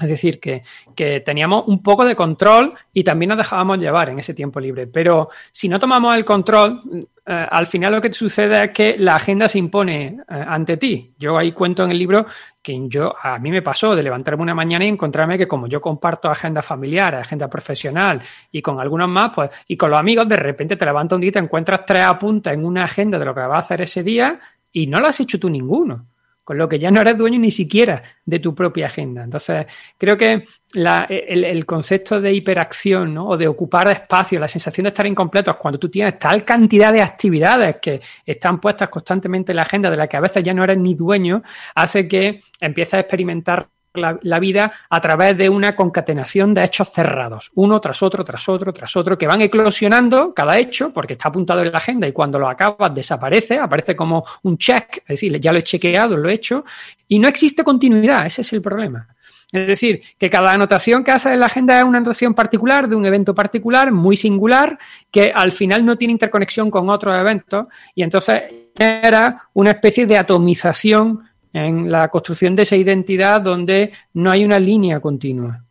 Es 0.00 0.08
decir, 0.08 0.38
que, 0.38 0.62
que, 0.94 1.20
teníamos 1.20 1.64
un 1.66 1.82
poco 1.82 2.04
de 2.04 2.14
control 2.14 2.72
y 2.92 3.02
también 3.02 3.30
nos 3.30 3.38
dejábamos 3.38 3.78
llevar 3.78 4.10
en 4.10 4.18
ese 4.20 4.32
tiempo 4.32 4.60
libre. 4.60 4.86
Pero 4.86 5.28
si 5.50 5.68
no 5.68 5.78
tomamos 5.78 6.16
el 6.16 6.24
control, 6.24 7.08
eh, 7.30 7.46
al 7.50 7.66
final 7.66 7.92
lo 7.92 8.00
que 8.00 8.10
sucede 8.10 8.64
es 8.64 8.70
que 8.70 8.96
la 8.96 9.16
agenda 9.16 9.50
se 9.50 9.58
impone 9.58 10.06
eh, 10.06 10.44
ante 10.48 10.78
ti. 10.78 11.12
Yo 11.18 11.36
ahí 11.36 11.52
cuento 11.52 11.84
en 11.84 11.90
el 11.90 11.98
libro 11.98 12.24
que 12.62 12.88
yo 12.88 13.14
a 13.20 13.38
mí 13.38 13.50
me 13.50 13.60
pasó 13.60 13.94
de 13.94 14.02
levantarme 14.02 14.44
una 14.44 14.54
mañana 14.54 14.86
y 14.86 14.88
encontrarme 14.88 15.36
que 15.36 15.46
como 15.46 15.66
yo 15.66 15.78
comparto 15.78 16.30
agenda 16.30 16.62
familiar, 16.62 17.14
agenda 17.16 17.50
profesional 17.50 18.22
y 18.50 18.62
con 18.62 18.80
algunos 18.80 19.10
más, 19.10 19.32
pues 19.34 19.50
y 19.66 19.76
con 19.76 19.90
los 19.90 20.00
amigos 20.00 20.26
de 20.26 20.36
repente 20.36 20.76
te 20.76 20.86
levantas 20.86 21.16
un 21.16 21.20
día 21.20 21.28
y 21.28 21.32
te 21.32 21.38
encuentras 21.38 21.84
tres 21.84 22.04
apuntes 22.04 22.54
en 22.54 22.64
una 22.64 22.84
agenda 22.84 23.18
de 23.18 23.26
lo 23.26 23.34
que 23.34 23.40
vas 23.40 23.56
a 23.56 23.58
hacer 23.58 23.82
ese 23.82 24.02
día 24.02 24.40
y 24.72 24.86
no 24.86 24.98
lo 24.98 25.08
has 25.08 25.20
hecho 25.20 25.38
tú 25.38 25.50
ninguno 25.50 26.06
con 26.48 26.56
lo 26.56 26.66
que 26.66 26.78
ya 26.78 26.90
no 26.90 27.02
eres 27.02 27.18
dueño 27.18 27.38
ni 27.38 27.50
siquiera 27.50 28.02
de 28.24 28.38
tu 28.38 28.54
propia 28.54 28.86
agenda. 28.86 29.22
Entonces, 29.22 29.66
creo 29.98 30.16
que 30.16 30.46
el, 30.74 31.66
concepto 31.66 32.22
de 32.22 32.32
hiperacción 32.32 33.18
o 33.18 33.36
de 33.36 33.46
ocupar 33.46 33.86
espacio, 33.88 34.40
la 34.40 34.48
sensación 34.48 34.84
de 34.84 34.88
estar 34.88 35.06
incompletos 35.06 35.56
cuando 35.56 35.78
tú 35.78 35.90
tienes 35.90 36.18
tal 36.18 36.46
cantidad 36.46 36.90
de 36.90 37.02
actividades 37.02 37.76
que 37.82 38.00
están 38.24 38.62
puestas 38.62 38.88
constantemente 38.88 39.52
en 39.52 39.56
la 39.56 39.64
agenda, 39.64 39.90
de 39.90 39.98
la 39.98 40.06
que 40.06 40.16
a 40.16 40.20
veces 40.20 40.42
ya 40.42 40.54
no 40.54 40.64
eres 40.64 40.78
ni 40.78 40.94
dueño, 40.94 41.42
hace 41.74 42.08
que 42.08 42.40
empieces 42.58 42.94
a 42.94 43.00
experimentar 43.00 43.68
la, 43.94 44.38
vida 44.38 44.72
a 44.88 45.00
través 45.00 45.36
de 45.36 45.48
una 45.48 45.74
concatenación 45.74 46.54
de 46.54 46.64
hechos 46.64 46.90
cerrados, 46.92 47.50
uno 47.54 47.80
tras 47.80 48.02
otro, 48.02 48.24
tras 48.24 48.48
otro, 48.48 48.72
tras 48.72 48.96
otro, 48.96 49.18
que 49.18 49.26
van 49.26 49.40
eclosionando 49.40 50.32
cada 50.34 50.58
hecho, 50.58 50.92
porque 50.92 51.14
está 51.14 51.28
apuntado 51.28 51.62
en 51.62 51.72
la 51.72 51.78
agenda 51.78 52.06
y 52.06 52.12
cuando 52.12 52.38
lo 52.38 52.48
acabas 52.48 52.94
desaparece, 52.94 53.58
aparece 53.58 53.96
como 53.96 54.24
un 54.42 54.58
check, 54.58 54.98
es 54.98 55.08
decir, 55.08 55.40
ya 55.40 55.52
lo 55.52 55.58
he 55.58 55.62
chequeado, 55.62 56.16
lo 56.16 56.28
he 56.28 56.34
hecho, 56.34 56.64
y 57.08 57.18
no 57.18 57.28
existe 57.28 57.64
continuidad, 57.64 58.26
ese 58.26 58.42
es 58.42 58.52
el 58.52 58.62
problema. 58.62 59.08
Es 59.50 59.66
decir, 59.66 60.02
que 60.18 60.28
cada 60.28 60.52
anotación 60.52 61.02
que 61.02 61.10
hace 61.10 61.32
en 61.32 61.40
la 61.40 61.46
agenda 61.46 61.78
es 61.78 61.84
una 61.84 61.98
anotación 61.98 62.34
particular 62.34 62.86
de 62.86 62.94
un 62.94 63.06
evento 63.06 63.34
particular, 63.34 63.90
muy 63.90 64.14
singular, 64.14 64.78
que 65.10 65.32
al 65.34 65.52
final 65.52 65.86
no 65.86 65.96
tiene 65.96 66.12
interconexión 66.12 66.70
con 66.70 66.90
otros 66.90 67.18
eventos 67.18 67.66
y 67.94 68.02
entonces 68.02 68.42
era 68.74 69.48
una 69.54 69.70
especie 69.70 70.06
de 70.06 70.18
atomización 70.18 71.22
en 71.66 71.90
la 71.90 72.08
construcción 72.08 72.56
de 72.56 72.62
esa 72.62 72.76
identidad 72.76 73.40
donde 73.40 73.92
no 74.14 74.30
hay 74.30 74.44
una 74.44 74.60
línea 74.60 75.00
continua. 75.00 75.64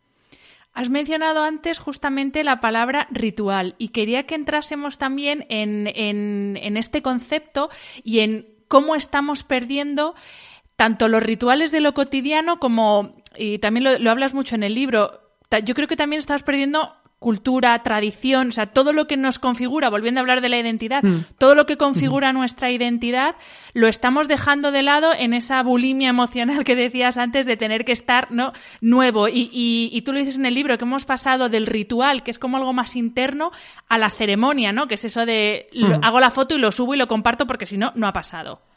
Has 0.78 0.90
mencionado 0.90 1.42
antes 1.42 1.78
justamente 1.78 2.44
la 2.44 2.60
palabra 2.60 3.08
ritual 3.10 3.74
y 3.78 3.88
quería 3.88 4.26
que 4.26 4.36
entrásemos 4.36 4.96
también 4.96 5.44
en, 5.48 6.56
este 6.76 7.02
concepto 7.02 7.68
y 8.04 8.20
en 8.20 8.46
cómo 8.68 8.94
estamos 8.94 9.42
perdiendo 9.42 10.14
tanto 10.76 11.08
los 11.08 11.22
rituales 11.22 11.72
de 11.72 11.80
lo 11.80 11.94
cotidiano 11.94 12.60
como, 12.60 13.16
y 13.36 13.58
también 13.58 13.82
lo, 13.82 13.98
lo 13.98 14.10
hablas 14.12 14.34
mucho 14.34 14.54
en 14.54 14.62
el 14.62 14.74
libro, 14.74 15.20
yo 15.64 15.74
creo 15.74 15.88
que 15.88 15.96
también 15.96 16.20
estamos 16.20 16.42
perdiendo 16.42 16.94
cultura, 17.18 17.82
tradición, 17.82 18.48
o 18.48 18.52
sea, 18.52 18.66
todo 18.66 18.92
lo 18.92 19.08
que 19.08 19.16
nos 19.16 19.40
configura, 19.40 19.90
volviendo 19.90 20.20
a 20.20 20.22
hablar 20.22 20.40
de 20.40 20.48
la 20.48 20.58
identidad, 20.58 21.02
mm. 21.02 21.24
todo 21.36 21.56
lo 21.56 21.66
que 21.66 21.76
configura 21.76 22.32
nuestra 22.32 22.70
identidad, 22.70 23.34
lo 23.74 23.88
estamos 23.88 24.28
dejando 24.28 24.70
de 24.70 24.84
lado 24.84 25.12
en 25.12 25.34
esa 25.34 25.60
bulimia 25.64 26.10
emocional 26.10 26.62
que 26.62 26.76
decías 26.76 27.16
antes 27.16 27.44
de 27.44 27.56
tener 27.56 27.84
que 27.84 27.92
estar 27.92 28.30
¿no? 28.30 28.52
nuevo. 28.80 29.28
Y, 29.28 29.50
y, 29.52 30.02
tú 30.02 30.12
lo 30.12 30.20
dices 30.20 30.36
en 30.36 30.46
el 30.46 30.54
libro, 30.54 30.78
que 30.78 30.84
hemos 30.84 31.04
pasado 31.04 31.48
del 31.48 31.66
ritual, 31.66 32.22
que 32.22 32.30
es 32.30 32.38
como 32.38 32.56
algo 32.56 32.72
más 32.72 32.94
interno, 32.94 33.50
a 33.88 33.98
la 33.98 34.10
ceremonia, 34.10 34.72
¿no? 34.72 34.86
Que 34.86 34.94
es 34.94 35.04
eso 35.04 35.26
de 35.26 35.68
mm. 35.74 36.04
hago 36.04 36.20
la 36.20 36.30
foto 36.30 36.54
y 36.54 36.58
lo 36.58 36.70
subo 36.70 36.94
y 36.94 36.98
lo 36.98 37.08
comparto 37.08 37.46
porque 37.48 37.66
si 37.66 37.78
no, 37.78 37.92
no 37.96 38.06
ha 38.06 38.12
pasado. 38.12 38.67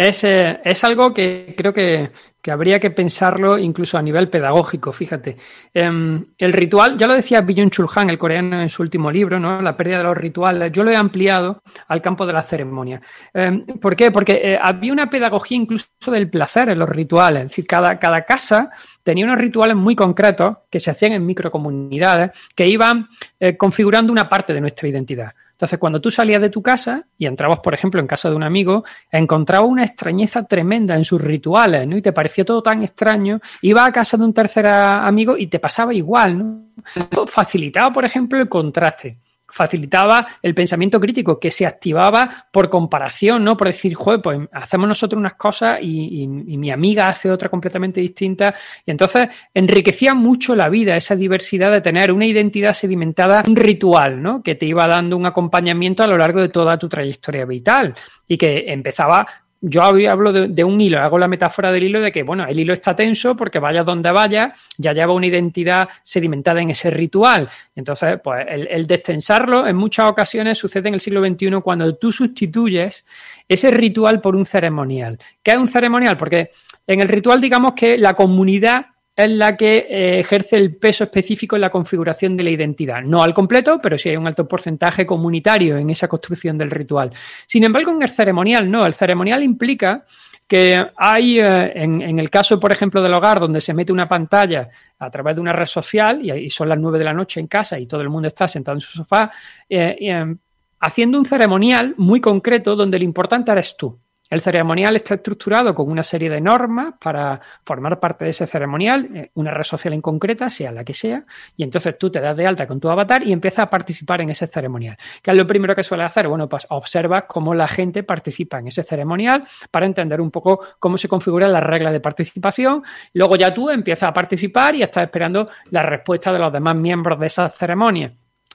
Es, 0.00 0.24
eh, 0.24 0.58
es 0.64 0.82
algo 0.82 1.12
que 1.12 1.54
creo 1.54 1.74
que, 1.74 2.10
que 2.40 2.50
habría 2.50 2.80
que 2.80 2.90
pensarlo 2.90 3.58
incluso 3.58 3.98
a 3.98 4.02
nivel 4.02 4.30
pedagógico, 4.30 4.94
fíjate. 4.94 5.36
Em, 5.74 6.24
el 6.38 6.54
ritual, 6.54 6.96
ya 6.96 7.06
lo 7.06 7.12
decía 7.12 7.42
Byung 7.42 7.68
Chul 7.68 7.86
Han, 7.94 8.08
el 8.08 8.18
coreano, 8.18 8.62
en 8.62 8.70
su 8.70 8.80
último 8.80 9.10
libro, 9.10 9.38
¿no? 9.38 9.60
La 9.60 9.76
pérdida 9.76 9.98
de 9.98 10.04
los 10.04 10.16
rituales, 10.16 10.72
yo 10.72 10.84
lo 10.84 10.90
he 10.90 10.96
ampliado 10.96 11.62
al 11.86 12.00
campo 12.00 12.24
de 12.24 12.32
la 12.32 12.42
ceremonia. 12.42 12.98
Em, 13.34 13.66
¿Por 13.78 13.94
qué? 13.94 14.10
Porque 14.10 14.40
eh, 14.42 14.58
había 14.58 14.90
una 14.90 15.10
pedagogía 15.10 15.58
incluso 15.58 15.86
del 16.10 16.30
placer 16.30 16.70
en 16.70 16.78
los 16.78 16.88
rituales, 16.88 17.44
es 17.44 17.50
decir, 17.50 17.66
cada, 17.66 17.98
cada 17.98 18.22
casa 18.22 18.70
tenía 19.02 19.26
unos 19.26 19.38
rituales 19.38 19.76
muy 19.76 19.94
concretos 19.94 20.60
que 20.70 20.80
se 20.80 20.90
hacían 20.90 21.12
en 21.12 21.26
microcomunidades 21.26 22.30
que 22.54 22.66
iban 22.66 23.06
eh, 23.38 23.54
configurando 23.58 24.12
una 24.12 24.30
parte 24.30 24.54
de 24.54 24.62
nuestra 24.62 24.88
identidad. 24.88 25.34
Entonces, 25.60 25.78
cuando 25.78 26.00
tú 26.00 26.10
salías 26.10 26.40
de 26.40 26.48
tu 26.48 26.62
casa 26.62 27.06
y 27.18 27.26
entrabas, 27.26 27.58
por 27.58 27.74
ejemplo, 27.74 28.00
en 28.00 28.06
casa 28.06 28.30
de 28.30 28.34
un 28.34 28.42
amigo, 28.42 28.82
encontrabas 29.12 29.68
una 29.68 29.84
extrañeza 29.84 30.44
tremenda 30.44 30.96
en 30.96 31.04
sus 31.04 31.20
rituales, 31.20 31.86
¿no? 31.86 31.98
Y 31.98 32.00
te 32.00 32.14
parecía 32.14 32.46
todo 32.46 32.62
tan 32.62 32.82
extraño. 32.82 33.40
Ibas 33.60 33.88
a 33.88 33.92
casa 33.92 34.16
de 34.16 34.24
un 34.24 34.32
tercer 34.32 34.66
amigo 34.66 35.36
y 35.36 35.48
te 35.48 35.58
pasaba 35.58 35.92
igual, 35.92 36.38
¿no? 36.38 37.26
Facilitaba, 37.26 37.92
por 37.92 38.06
ejemplo, 38.06 38.40
el 38.40 38.48
contraste 38.48 39.18
facilitaba 39.50 40.26
el 40.42 40.54
pensamiento 40.54 41.00
crítico 41.00 41.38
que 41.38 41.50
se 41.50 41.66
activaba 41.66 42.46
por 42.50 42.70
comparación, 42.70 43.44
¿no? 43.44 43.56
Por 43.56 43.68
decir, 43.68 43.94
joder, 43.94 44.22
pues 44.22 44.38
hacemos 44.52 44.88
nosotros 44.88 45.18
unas 45.18 45.34
cosas 45.34 45.78
y, 45.82 46.26
mi 46.26 46.70
amiga 46.70 47.08
hace 47.08 47.30
otra 47.30 47.48
completamente 47.48 48.00
distinta. 48.00 48.54
Y 48.84 48.90
entonces 48.90 49.28
enriquecía 49.54 50.14
mucho 50.14 50.54
la 50.54 50.68
vida, 50.68 50.96
esa 50.96 51.16
diversidad 51.16 51.70
de 51.70 51.80
tener 51.80 52.12
una 52.12 52.26
identidad 52.26 52.74
sedimentada, 52.74 53.42
un 53.46 53.56
ritual, 53.56 54.22
¿no? 54.22 54.42
Que 54.42 54.54
te 54.54 54.66
iba 54.66 54.86
dando 54.86 55.16
un 55.16 55.26
acompañamiento 55.26 56.02
a 56.02 56.06
lo 56.06 56.18
largo 56.18 56.40
de 56.40 56.48
toda 56.48 56.78
tu 56.78 56.88
trayectoria 56.88 57.44
vital 57.46 57.94
y 58.26 58.36
que 58.36 58.64
empezaba 58.68 59.26
yo 59.60 59.82
hablo 59.82 60.32
de, 60.32 60.64
un 60.64 60.80
hilo, 60.80 61.00
hago 61.00 61.18
la 61.18 61.28
metáfora 61.28 61.70
del 61.70 61.84
hilo 61.84 62.00
de 62.00 62.10
que, 62.10 62.22
bueno, 62.22 62.46
el 62.46 62.58
hilo 62.58 62.72
está 62.72 62.96
tenso 62.96 63.36
porque 63.36 63.58
vaya 63.58 63.84
donde 63.84 64.10
vaya, 64.10 64.54
ya 64.78 64.92
lleva 64.92 65.12
una 65.12 65.26
identidad 65.26 65.88
sedimentada 66.02 66.62
en 66.62 66.70
ese 66.70 66.88
ritual. 66.90 67.48
Entonces, 67.74 68.18
pues 68.24 68.46
el, 68.48 68.68
el 68.70 68.86
destensarlo 68.86 69.66
en 69.66 69.76
muchas 69.76 70.06
ocasiones 70.06 70.56
sucede 70.56 70.88
en 70.88 70.94
el 70.94 71.00
siglo 71.00 71.22
XXI 71.22 71.60
cuando 71.62 71.94
tú 71.96 72.10
sustituyes 72.10 73.04
ese 73.46 73.70
ritual 73.70 74.20
por 74.20 74.34
un 74.34 74.46
ceremonial. 74.46 75.18
¿Qué 75.42 75.50
es 75.50 75.58
un 75.58 75.68
ceremonial? 75.68 76.16
Porque 76.16 76.50
en 76.86 77.00
el 77.00 77.08
ritual, 77.08 77.40
digamos 77.40 77.74
que 77.74 77.98
la 77.98 78.14
comunidad 78.14 78.86
es 79.24 79.30
la 79.30 79.56
que 79.56 79.86
eh, 79.88 80.20
ejerce 80.20 80.56
el 80.56 80.76
peso 80.76 81.04
específico 81.04 81.56
en 81.56 81.62
la 81.62 81.70
configuración 81.70 82.36
de 82.36 82.42
la 82.42 82.50
identidad. 82.50 83.02
No 83.02 83.22
al 83.22 83.34
completo, 83.34 83.80
pero 83.82 83.96
sí 83.96 84.08
hay 84.08 84.16
un 84.16 84.26
alto 84.26 84.48
porcentaje 84.48 85.06
comunitario 85.06 85.76
en 85.76 85.90
esa 85.90 86.08
construcción 86.08 86.58
del 86.58 86.70
ritual. 86.70 87.12
Sin 87.46 87.64
embargo, 87.64 87.92
en 87.92 88.02
el 88.02 88.08
ceremonial 88.08 88.70
no. 88.70 88.84
El 88.84 88.94
ceremonial 88.94 89.42
implica 89.42 90.04
que 90.46 90.84
hay, 90.96 91.38
eh, 91.38 91.72
en, 91.76 92.18
el 92.18 92.28
caso, 92.28 92.58
por 92.58 92.72
ejemplo, 92.72 93.00
del 93.00 93.14
hogar, 93.14 93.38
donde 93.38 93.60
se 93.60 93.72
mete 93.74 93.92
una 93.92 94.08
pantalla 94.08 94.68
a 94.98 95.08
través 95.08 95.36
de 95.36 95.40
una 95.40 95.52
red 95.52 95.66
social 95.66 96.20
y, 96.24 96.50
son 96.50 96.68
las 96.68 96.78
nueve 96.78 96.98
de 96.98 97.04
la 97.04 97.14
noche 97.14 97.38
en 97.38 97.46
casa 97.46 97.78
y 97.78 97.86
todo 97.86 98.00
el 98.00 98.08
mundo 98.08 98.26
está 98.26 98.48
sentado 98.48 98.76
en 98.76 98.80
su 98.80 98.98
sofá, 98.98 99.30
eh, 99.68 100.34
haciendo 100.80 101.18
un 101.18 101.24
ceremonial 101.24 101.94
muy 101.98 102.20
concreto 102.20 102.74
donde 102.74 102.98
lo 102.98 103.04
importante 103.04 103.52
eres 103.52 103.76
tú. 103.76 103.99
El 104.30 104.40
ceremonial 104.40 104.94
está 104.94 105.14
estructurado 105.14 105.74
con 105.74 105.90
una 105.90 106.04
serie 106.04 106.30
de 106.30 106.40
normas 106.40 106.94
para 107.00 107.40
formar 107.64 107.98
parte 107.98 108.24
de 108.24 108.30
ese 108.30 108.46
ceremonial, 108.46 109.08
eh, 109.12 109.30
una 109.34 109.50
red 109.50 109.64
social 109.64 109.92
en 109.92 110.00
concreta, 110.00 110.48
sea 110.48 110.70
la 110.70 110.84
que 110.84 110.94
sea, 110.94 111.24
y 111.56 111.64
entonces 111.64 111.98
tú 111.98 112.10
te 112.10 112.20
das 112.20 112.36
de 112.36 112.46
alta 112.46 112.68
con 112.68 112.78
tu 112.78 112.88
avatar 112.88 113.26
y 113.26 113.32
empiezas 113.32 113.64
a 113.64 113.70
participar 113.70 114.20
en 114.22 114.30
ese 114.30 114.46
ceremonial. 114.46 114.96
¿Qué 115.20 115.32
es 115.32 115.36
lo 115.36 115.48
primero 115.48 115.74
que 115.74 115.82
suele 115.82 116.04
hacer? 116.04 116.28
Bueno, 116.28 116.48
pues 116.48 116.64
observas 116.70 117.24
cómo 117.26 117.54
la 117.54 117.66
gente 117.66 118.04
participa 118.04 118.60
en 118.60 118.68
ese 118.68 118.84
ceremonial 118.84 119.42
para 119.68 119.84
entender 119.84 120.20
un 120.20 120.30
poco 120.30 120.60
cómo 120.78 120.96
se 120.96 121.08
configuran 121.08 121.52
las 121.52 121.64
reglas 121.64 121.92
de 121.92 121.98
participación. 121.98 122.84
Luego 123.14 123.34
ya 123.34 123.52
tú 123.52 123.68
empiezas 123.68 124.10
a 124.10 124.12
participar 124.12 124.76
y 124.76 124.82
estás 124.82 125.02
esperando 125.02 125.48
la 125.70 125.82
respuesta 125.82 126.32
de 126.32 126.38
los 126.38 126.52
demás 126.52 126.76
miembros 126.76 127.18
de 127.18 127.26
esa 127.26 127.48
ceremonia. 127.48 128.14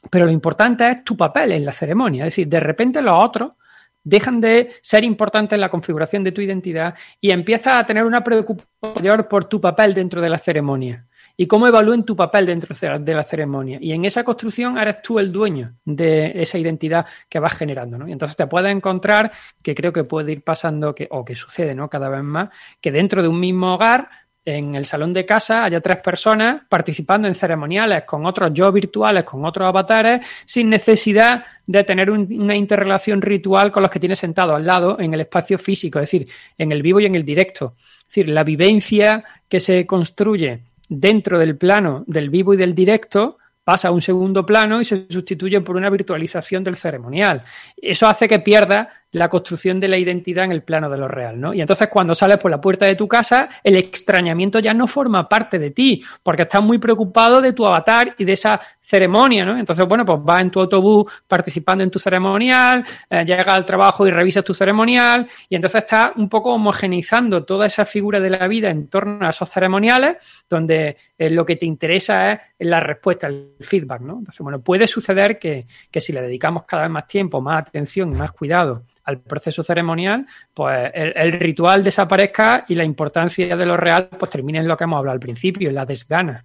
Pero 0.10 0.26
lo 0.26 0.32
importante 0.32 0.90
es 0.90 1.04
tu 1.04 1.18
papel 1.18 1.52
en 1.52 1.66
la 1.66 1.74
ceremonia, 1.74 2.24
es 2.24 2.34
decir, 2.34 2.48
de 2.48 2.60
repente 2.62 3.02
los 3.02 3.22
otros 3.22 3.58
dejan 4.06 4.40
de 4.40 4.72
ser 4.82 5.04
importantes 5.04 5.58
en 5.58 5.62
la 5.62 5.70
configuración 5.70 6.24
de 6.24 6.32
tu 6.32 6.40
identidad 6.40 6.96
y 7.20 7.32
empiezas 7.32 7.74
a 7.74 7.86
tener 7.86 8.06
una 8.06 8.24
preocupación 8.24 8.70
mayor 8.96 9.28
por 9.28 9.46
tu 9.46 9.60
papel 9.60 9.94
dentro 9.94 10.22
de 10.22 10.30
la 10.30 10.38
ceremonia 10.38 11.06
y 11.38 11.48
cómo 11.48 11.68
evalúen 11.68 12.04
tu 12.04 12.16
papel 12.16 12.46
dentro 12.46 12.76
de 13.00 13.14
la 13.14 13.24
ceremonia. 13.24 13.78
Y 13.82 13.92
en 13.92 14.06
esa 14.06 14.24
construcción 14.24 14.78
eres 14.78 15.02
tú 15.02 15.20
el 15.20 15.32
dueño 15.32 15.76
de 15.84 16.32
esa 16.36 16.58
identidad 16.58 17.06
que 17.28 17.40
vas 17.40 17.54
generando. 17.54 17.98
¿no? 17.98 18.08
Y 18.08 18.14
entonces 18.14 18.38
te 18.38 18.48
puedes 18.48 18.72
encontrar, 18.72 19.32
que 19.62 19.76
creo 19.76 19.92
que 19.92 20.06
puede 20.06 20.32
ir 20.32 20.44
pasando, 20.44 20.96
que, 20.96 21.08
o 21.12 21.26
que 21.26 21.36
sucede 21.36 21.76
¿no? 21.76 21.90
cada 21.90 22.10
vez 22.10 22.24
más, 22.24 22.50
que 22.80 22.92
dentro 22.92 23.22
de 23.22 23.28
un 23.28 23.40
mismo 23.40 23.74
hogar 23.74 24.10
en 24.46 24.76
el 24.76 24.86
salón 24.86 25.12
de 25.12 25.26
casa 25.26 25.64
haya 25.64 25.82
tres 25.82 25.98
personas 25.98 26.62
participando 26.70 27.28
en 27.28 27.34
ceremoniales 27.34 28.04
con 28.04 28.26
otros 28.28 28.52
yo 28.54 28.72
virtuales, 28.72 29.24
con 29.24 29.44
otros 29.44 29.68
avatares, 29.68 30.22
sin 30.46 30.70
necesidad 30.70 31.44
de 31.66 31.84
tener 31.84 32.12
una 32.12 32.56
interrelación 32.56 33.22
ritual 33.22 33.72
con 33.72 33.82
los 33.82 33.92
que 33.92 34.00
tienes 34.00 34.20
sentado 34.20 34.56
al 34.56 34.66
lado 34.66 35.00
en 35.00 35.14
el 35.16 35.22
espacio 35.22 35.58
físico, 35.58 36.00
es 36.00 36.04
decir, 36.04 36.30
en 36.58 36.72
el 36.72 36.84
vivo 36.84 37.00
y 37.00 37.08
en 37.08 37.16
el 37.16 37.26
directo. 37.26 37.74
Es 38.00 38.08
decir, 38.08 38.30
la 38.30 38.44
vivencia 38.44 39.24
que 39.50 39.60
se 39.60 39.88
construye 39.88 40.60
dentro 40.88 41.40
del 41.40 41.58
plano 41.58 42.04
del 42.06 42.30
vivo 42.30 42.54
y 42.54 42.58
del 42.58 42.76
directo 42.76 43.40
pasa 43.64 43.88
a 43.88 43.92
un 43.92 44.02
segundo 44.02 44.46
plano 44.46 44.80
y 44.80 44.86
se 44.86 45.08
sustituye 45.10 45.60
por 45.62 45.76
una 45.76 45.90
virtualización 45.90 46.64
del 46.64 46.76
ceremonial. 46.76 47.42
Eso 47.76 48.08
hace 48.08 48.28
que 48.28 48.40
pierda 48.40 49.05
la 49.12 49.30
construcción 49.30 49.80
de 49.80 49.88
la 49.88 49.98
identidad 49.98 50.44
en 50.46 50.52
el 50.52 50.64
plano 50.64 50.90
de 50.90 50.98
lo 50.98 51.08
real, 51.08 51.40
¿no? 51.40 51.54
Y 51.54 51.62
entonces 51.62 51.88
cuando 51.88 52.14
sales 52.14 52.38
por 52.38 52.52
la 52.52 52.60
puerta 52.60 52.86
de 52.86 52.96
tu 52.96 53.08
casa, 53.08 53.48
el 53.64 53.78
extrañamiento 53.78 54.60
ya 54.60 54.74
no 54.74 54.88
forma 54.88 55.30
parte 55.30 55.58
de 55.58 55.72
ti, 55.72 56.04
porque 56.22 56.42
estás 56.42 56.62
muy 56.62 56.80
preocupado 56.80 57.40
de 57.40 57.54
tu 57.54 57.66
avatar 57.66 58.14
y 58.18 58.26
de 58.26 58.34
esa 58.34 58.60
ceremonia, 58.80 59.46
¿no? 59.46 59.58
Entonces, 59.58 59.86
bueno, 59.88 60.06
pues 60.06 60.20
vas 60.22 60.42
en 60.42 60.52
tu 60.52 60.60
autobús 60.60 61.10
participando 61.28 61.84
en 61.84 61.90
tu 61.90 61.98
ceremonial, 61.98 62.86
eh, 63.10 63.24
llegas 63.26 63.48
al 63.48 63.66
trabajo 63.66 64.06
y 64.06 64.12
revisas 64.12 64.44
tu 64.44 64.54
ceremonial, 64.54 65.28
y 65.50 65.56
entonces 65.56 65.84
estás 65.84 66.10
un 66.18 66.28
poco 66.28 66.54
homogeneizando 66.54 67.46
toda 67.46 67.68
esa 67.68 67.86
figura 67.86 68.20
de 68.20 68.30
la 68.30 68.48
vida 68.48 68.70
en 68.70 68.88
torno 68.88 69.26
a 69.26 69.30
esos 69.30 69.50
ceremoniales, 69.50 70.18
donde 70.50 70.98
eh, 71.18 71.30
lo 71.30 71.46
que 71.46 71.56
te 71.56 71.66
interesa 71.66 72.34
es 72.34 72.68
la 72.68 72.80
respuesta, 72.82 73.28
el 73.28 73.56
feedback, 73.62 74.02
¿no? 74.02 74.18
Entonces, 74.20 74.40
bueno, 74.42 74.60
puede 74.60 74.88
suceder 74.88 75.40
que, 75.40 75.66
que 75.90 76.02
si 76.02 76.12
le 76.12 76.22
dedicamos 76.22 76.64
cada 76.64 76.84
vez 76.84 76.92
más 76.92 77.08
tiempo, 77.08 77.42
más 77.42 77.62
atención 77.62 78.14
y 78.14 78.18
más 78.18 78.34
cuidado 78.34 78.84
al 79.06 79.20
proceso 79.22 79.64
ceremonial, 79.64 80.26
pues 80.54 80.92
el, 80.94 81.32
ritual 81.34 81.84
desaparezca 81.84 82.66
y 82.68 82.76
la 82.76 82.84
importancia 82.84 83.56
de 83.56 83.66
lo 83.66 83.78
real 83.78 84.10
pues 84.18 84.32
termine 84.32 84.60
en 84.60 84.68
lo 84.68 84.76
que 84.76 84.84
hemos 84.84 84.98
hablado 84.98 85.14
al 85.14 85.20
principio, 85.20 85.70
en 85.70 85.76
la 85.76 85.86
desgana. 85.86 86.44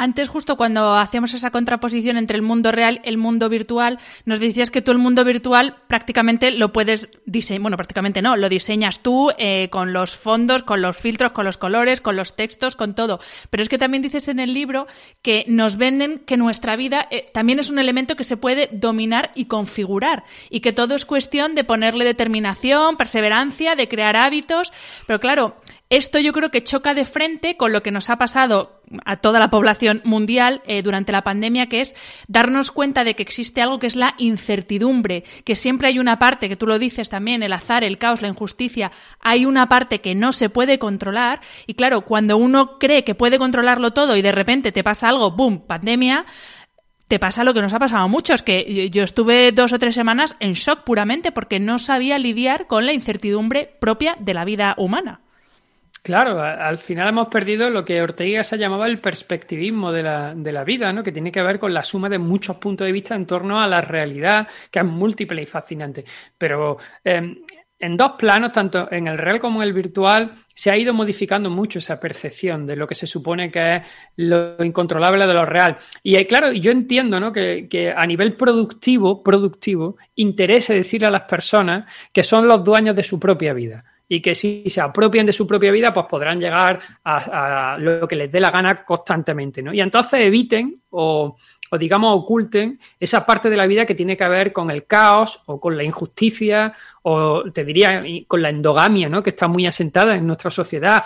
Antes, 0.00 0.28
justo 0.28 0.56
cuando 0.56 0.94
hacíamos 0.94 1.34
esa 1.34 1.50
contraposición 1.50 2.18
entre 2.18 2.36
el 2.36 2.42
mundo 2.42 2.70
real 2.70 3.00
y 3.02 3.08
el 3.08 3.18
mundo 3.18 3.48
virtual, 3.48 3.98
nos 4.26 4.38
decías 4.38 4.70
que 4.70 4.80
tú 4.80 4.92
el 4.92 4.98
mundo 4.98 5.24
virtual 5.24 5.74
prácticamente 5.88 6.52
lo 6.52 6.72
puedes 6.72 7.10
diseñar, 7.26 7.62
bueno, 7.62 7.76
prácticamente 7.76 8.22
no, 8.22 8.36
lo 8.36 8.48
diseñas 8.48 9.00
tú 9.00 9.32
eh, 9.38 9.68
con 9.70 9.92
los 9.92 10.16
fondos, 10.16 10.62
con 10.62 10.82
los 10.82 10.96
filtros, 10.96 11.32
con 11.32 11.44
los 11.44 11.58
colores, 11.58 12.00
con 12.00 12.14
los 12.14 12.36
textos, 12.36 12.76
con 12.76 12.94
todo. 12.94 13.18
Pero 13.50 13.60
es 13.60 13.68
que 13.68 13.76
también 13.76 14.04
dices 14.04 14.28
en 14.28 14.38
el 14.38 14.54
libro 14.54 14.86
que 15.20 15.44
nos 15.48 15.76
venden 15.76 16.20
que 16.20 16.36
nuestra 16.36 16.76
vida 16.76 17.08
eh, 17.10 17.26
también 17.34 17.58
es 17.58 17.68
un 17.68 17.80
elemento 17.80 18.14
que 18.14 18.22
se 18.22 18.36
puede 18.36 18.68
dominar 18.70 19.32
y 19.34 19.46
configurar 19.46 20.22
y 20.48 20.60
que 20.60 20.72
todo 20.72 20.94
es 20.94 21.06
cuestión 21.06 21.56
de 21.56 21.64
ponerle 21.64 22.04
determinación, 22.04 22.96
perseverancia, 22.96 23.74
de 23.74 23.88
crear 23.88 24.14
hábitos. 24.14 24.72
Pero 25.08 25.18
claro, 25.18 25.56
esto 25.90 26.20
yo 26.20 26.32
creo 26.32 26.52
que 26.52 26.62
choca 26.62 26.94
de 26.94 27.04
frente 27.04 27.56
con 27.56 27.72
lo 27.72 27.82
que 27.82 27.90
nos 27.90 28.10
ha 28.10 28.16
pasado 28.18 28.77
a 29.04 29.16
toda 29.16 29.38
la 29.38 29.50
población 29.50 30.00
mundial 30.04 30.62
eh, 30.66 30.82
durante 30.82 31.12
la 31.12 31.22
pandemia, 31.22 31.68
que 31.68 31.80
es 31.80 31.94
darnos 32.26 32.70
cuenta 32.70 33.04
de 33.04 33.14
que 33.14 33.22
existe 33.22 33.62
algo 33.62 33.78
que 33.78 33.86
es 33.86 33.96
la 33.96 34.14
incertidumbre, 34.18 35.24
que 35.44 35.56
siempre 35.56 35.88
hay 35.88 35.98
una 35.98 36.18
parte, 36.18 36.48
que 36.48 36.56
tú 36.56 36.66
lo 36.66 36.78
dices 36.78 37.08
también, 37.08 37.42
el 37.42 37.52
azar, 37.52 37.84
el 37.84 37.98
caos, 37.98 38.22
la 38.22 38.28
injusticia, 38.28 38.92
hay 39.20 39.46
una 39.46 39.68
parte 39.68 40.00
que 40.00 40.14
no 40.14 40.32
se 40.32 40.48
puede 40.48 40.78
controlar 40.78 41.40
y 41.66 41.74
claro, 41.74 42.02
cuando 42.02 42.36
uno 42.36 42.78
cree 42.78 43.04
que 43.04 43.14
puede 43.14 43.38
controlarlo 43.38 43.92
todo 43.92 44.16
y 44.16 44.22
de 44.22 44.32
repente 44.32 44.72
te 44.72 44.84
pasa 44.84 45.08
algo, 45.08 45.30
¡boom!, 45.32 45.66
pandemia, 45.66 46.24
te 47.08 47.18
pasa 47.18 47.42
lo 47.42 47.54
que 47.54 47.62
nos 47.62 47.72
ha 47.72 47.78
pasado 47.78 48.04
a 48.04 48.08
muchos, 48.08 48.42
que 48.42 48.90
yo 48.90 49.02
estuve 49.02 49.50
dos 49.52 49.72
o 49.72 49.78
tres 49.78 49.94
semanas 49.94 50.36
en 50.40 50.52
shock 50.52 50.84
puramente 50.84 51.32
porque 51.32 51.58
no 51.58 51.78
sabía 51.78 52.18
lidiar 52.18 52.66
con 52.66 52.84
la 52.84 52.92
incertidumbre 52.92 53.76
propia 53.80 54.16
de 54.20 54.34
la 54.34 54.44
vida 54.44 54.74
humana. 54.76 55.22
Claro, 56.02 56.40
al 56.40 56.78
final 56.78 57.08
hemos 57.08 57.28
perdido 57.28 57.70
lo 57.70 57.84
que 57.84 58.00
Ortega 58.00 58.44
se 58.44 58.58
llamaba 58.58 58.86
el 58.86 59.00
perspectivismo 59.00 59.92
de 59.92 60.02
la, 60.02 60.34
de 60.34 60.52
la, 60.52 60.64
vida, 60.64 60.92
¿no? 60.92 61.02
que 61.02 61.12
tiene 61.12 61.32
que 61.32 61.42
ver 61.42 61.58
con 61.58 61.74
la 61.74 61.84
suma 61.84 62.08
de 62.08 62.18
muchos 62.18 62.56
puntos 62.56 62.86
de 62.86 62.92
vista 62.92 63.14
en 63.14 63.26
torno 63.26 63.60
a 63.60 63.66
la 63.66 63.80
realidad, 63.80 64.48
que 64.70 64.78
es 64.78 64.84
múltiple 64.84 65.42
y 65.42 65.46
fascinante. 65.46 66.04
Pero 66.36 66.78
em, 67.04 67.42
en 67.78 67.96
dos 67.96 68.12
planos, 68.18 68.52
tanto 68.52 68.90
en 68.90 69.06
el 69.06 69.18
real 69.18 69.38
como 69.38 69.62
en 69.62 69.68
el 69.68 69.74
virtual, 69.74 70.32
se 70.54 70.70
ha 70.70 70.76
ido 70.76 70.92
modificando 70.92 71.50
mucho 71.50 71.78
esa 71.78 72.00
percepción 72.00 72.66
de 72.66 72.76
lo 72.76 72.86
que 72.86 72.94
se 72.94 73.06
supone 73.06 73.50
que 73.50 73.76
es 73.76 73.82
lo 74.16 74.56
incontrolable 74.64 75.26
de 75.26 75.34
lo 75.34 75.44
real. 75.46 75.76
Y 76.02 76.16
eh, 76.16 76.26
claro, 76.26 76.52
yo 76.52 76.72
entiendo 76.72 77.20
¿no? 77.20 77.32
que, 77.32 77.68
que, 77.68 77.92
a 77.92 78.04
nivel 78.06 78.34
productivo, 78.34 79.22
productivo, 79.22 79.96
interese 80.16 80.74
decirle 80.74 81.06
a 81.06 81.12
las 81.12 81.22
personas 81.22 81.92
que 82.12 82.24
son 82.24 82.48
los 82.48 82.64
dueños 82.64 82.96
de 82.96 83.04
su 83.04 83.20
propia 83.20 83.52
vida 83.52 83.84
y 84.08 84.22
que 84.22 84.34
si 84.34 84.64
se 84.68 84.80
apropian 84.80 85.26
de 85.26 85.32
su 85.32 85.46
propia 85.46 85.70
vida, 85.70 85.92
pues 85.92 86.06
podrán 86.06 86.40
llegar 86.40 86.80
a, 87.04 87.76
lo 87.78 88.08
que 88.08 88.16
les 88.16 88.32
dé 88.32 88.40
la 88.40 88.50
gana 88.50 88.84
constantemente, 88.84 89.62
¿no? 89.62 89.74
Y 89.74 89.80
entonces 89.80 90.20
eviten 90.20 90.82
o, 90.90 91.36
digamos, 91.78 92.16
oculten 92.16 92.78
esa 92.98 93.26
parte 93.26 93.50
de 93.50 93.56
la 93.56 93.66
vida 93.66 93.84
que 93.84 93.94
tiene 93.94 94.16
que 94.16 94.26
ver 94.26 94.52
con 94.52 94.70
el 94.70 94.86
caos 94.86 95.42
o 95.46 95.60
con 95.60 95.76
la 95.76 95.84
injusticia 95.84 96.72
o 97.02 97.50
te 97.52 97.64
diría 97.64 98.02
con 98.26 98.40
la 98.40 98.48
endogamia, 98.48 99.08
¿no? 99.08 99.22
Que 99.22 99.30
está 99.30 99.46
muy 99.46 99.66
asentada 99.66 100.16
en 100.16 100.26
nuestra 100.26 100.50
sociedad 100.50 101.04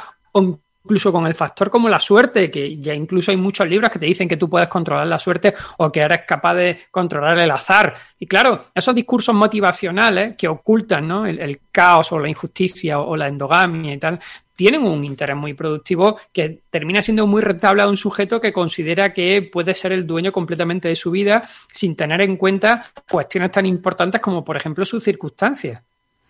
incluso 0.85 1.13
con 1.13 1.27
el 1.27 1.35
factor 1.35 1.71
como 1.71 1.89
la 1.89 2.01
suerte, 2.01 2.51
que 2.51 2.77
ya 2.79 2.95
incluso 2.95 3.31
hay 3.31 3.37
muchos 3.37 3.69
libros 3.69 3.91
que 3.91 3.99
te 3.99 4.07
dicen 4.07 4.29
que 4.29 4.37
tú 4.37 4.49
puedes 4.49 4.69
controlar 4.69 5.07
la 5.07 5.19
suerte 5.19 5.55
o 5.79 5.91
que 5.91 6.01
eres 6.01 6.23
capaz 6.27 6.55
de 6.55 6.79
controlar 6.91 7.39
el 7.39 7.51
azar. 7.51 7.95
Y 8.19 8.27
claro, 8.27 8.67
esos 8.75 8.95
discursos 8.95 9.35
motivacionales 9.35 10.37
que 10.37 10.49
ocultan 10.49 11.07
¿no? 11.07 11.27
el, 11.27 11.61
caos 11.71 12.13
o 12.13 12.19
la 12.19 12.29
injusticia 12.29 13.01
o, 13.01 13.17
la 13.17 13.29
endogamia 13.29 13.95
y 13.95 13.99
tal, 13.99 14.19
tienen 14.55 14.85
un 14.85 15.05
interés 15.05 15.37
muy 15.37 15.55
productivo 15.55 16.19
que 16.33 16.63
termina 16.69 17.01
siendo 17.01 17.27
muy 17.27 17.41
rentable 17.41 17.83
a 17.83 17.89
un 17.89 17.97
sujeto 17.97 18.41
que 18.41 18.53
considera 18.53 19.13
que 19.13 19.43
puede 19.43 19.75
ser 19.75 19.93
el 19.93 20.07
dueño 20.07 20.31
completamente 20.31 20.89
de 20.89 20.97
su 20.97 21.11
vida 21.11 21.49
sin 21.73 21.97
tener 21.97 22.21
en 22.21 22.37
cuenta 22.37 22.87
cuestiones 23.11 23.51
tan 23.51 23.67
importantes 23.67 24.21
como, 24.21 24.45
por 24.45 24.57
ejemplo, 24.57 24.85
sus 24.85 25.03
circunstancias. 25.03 25.83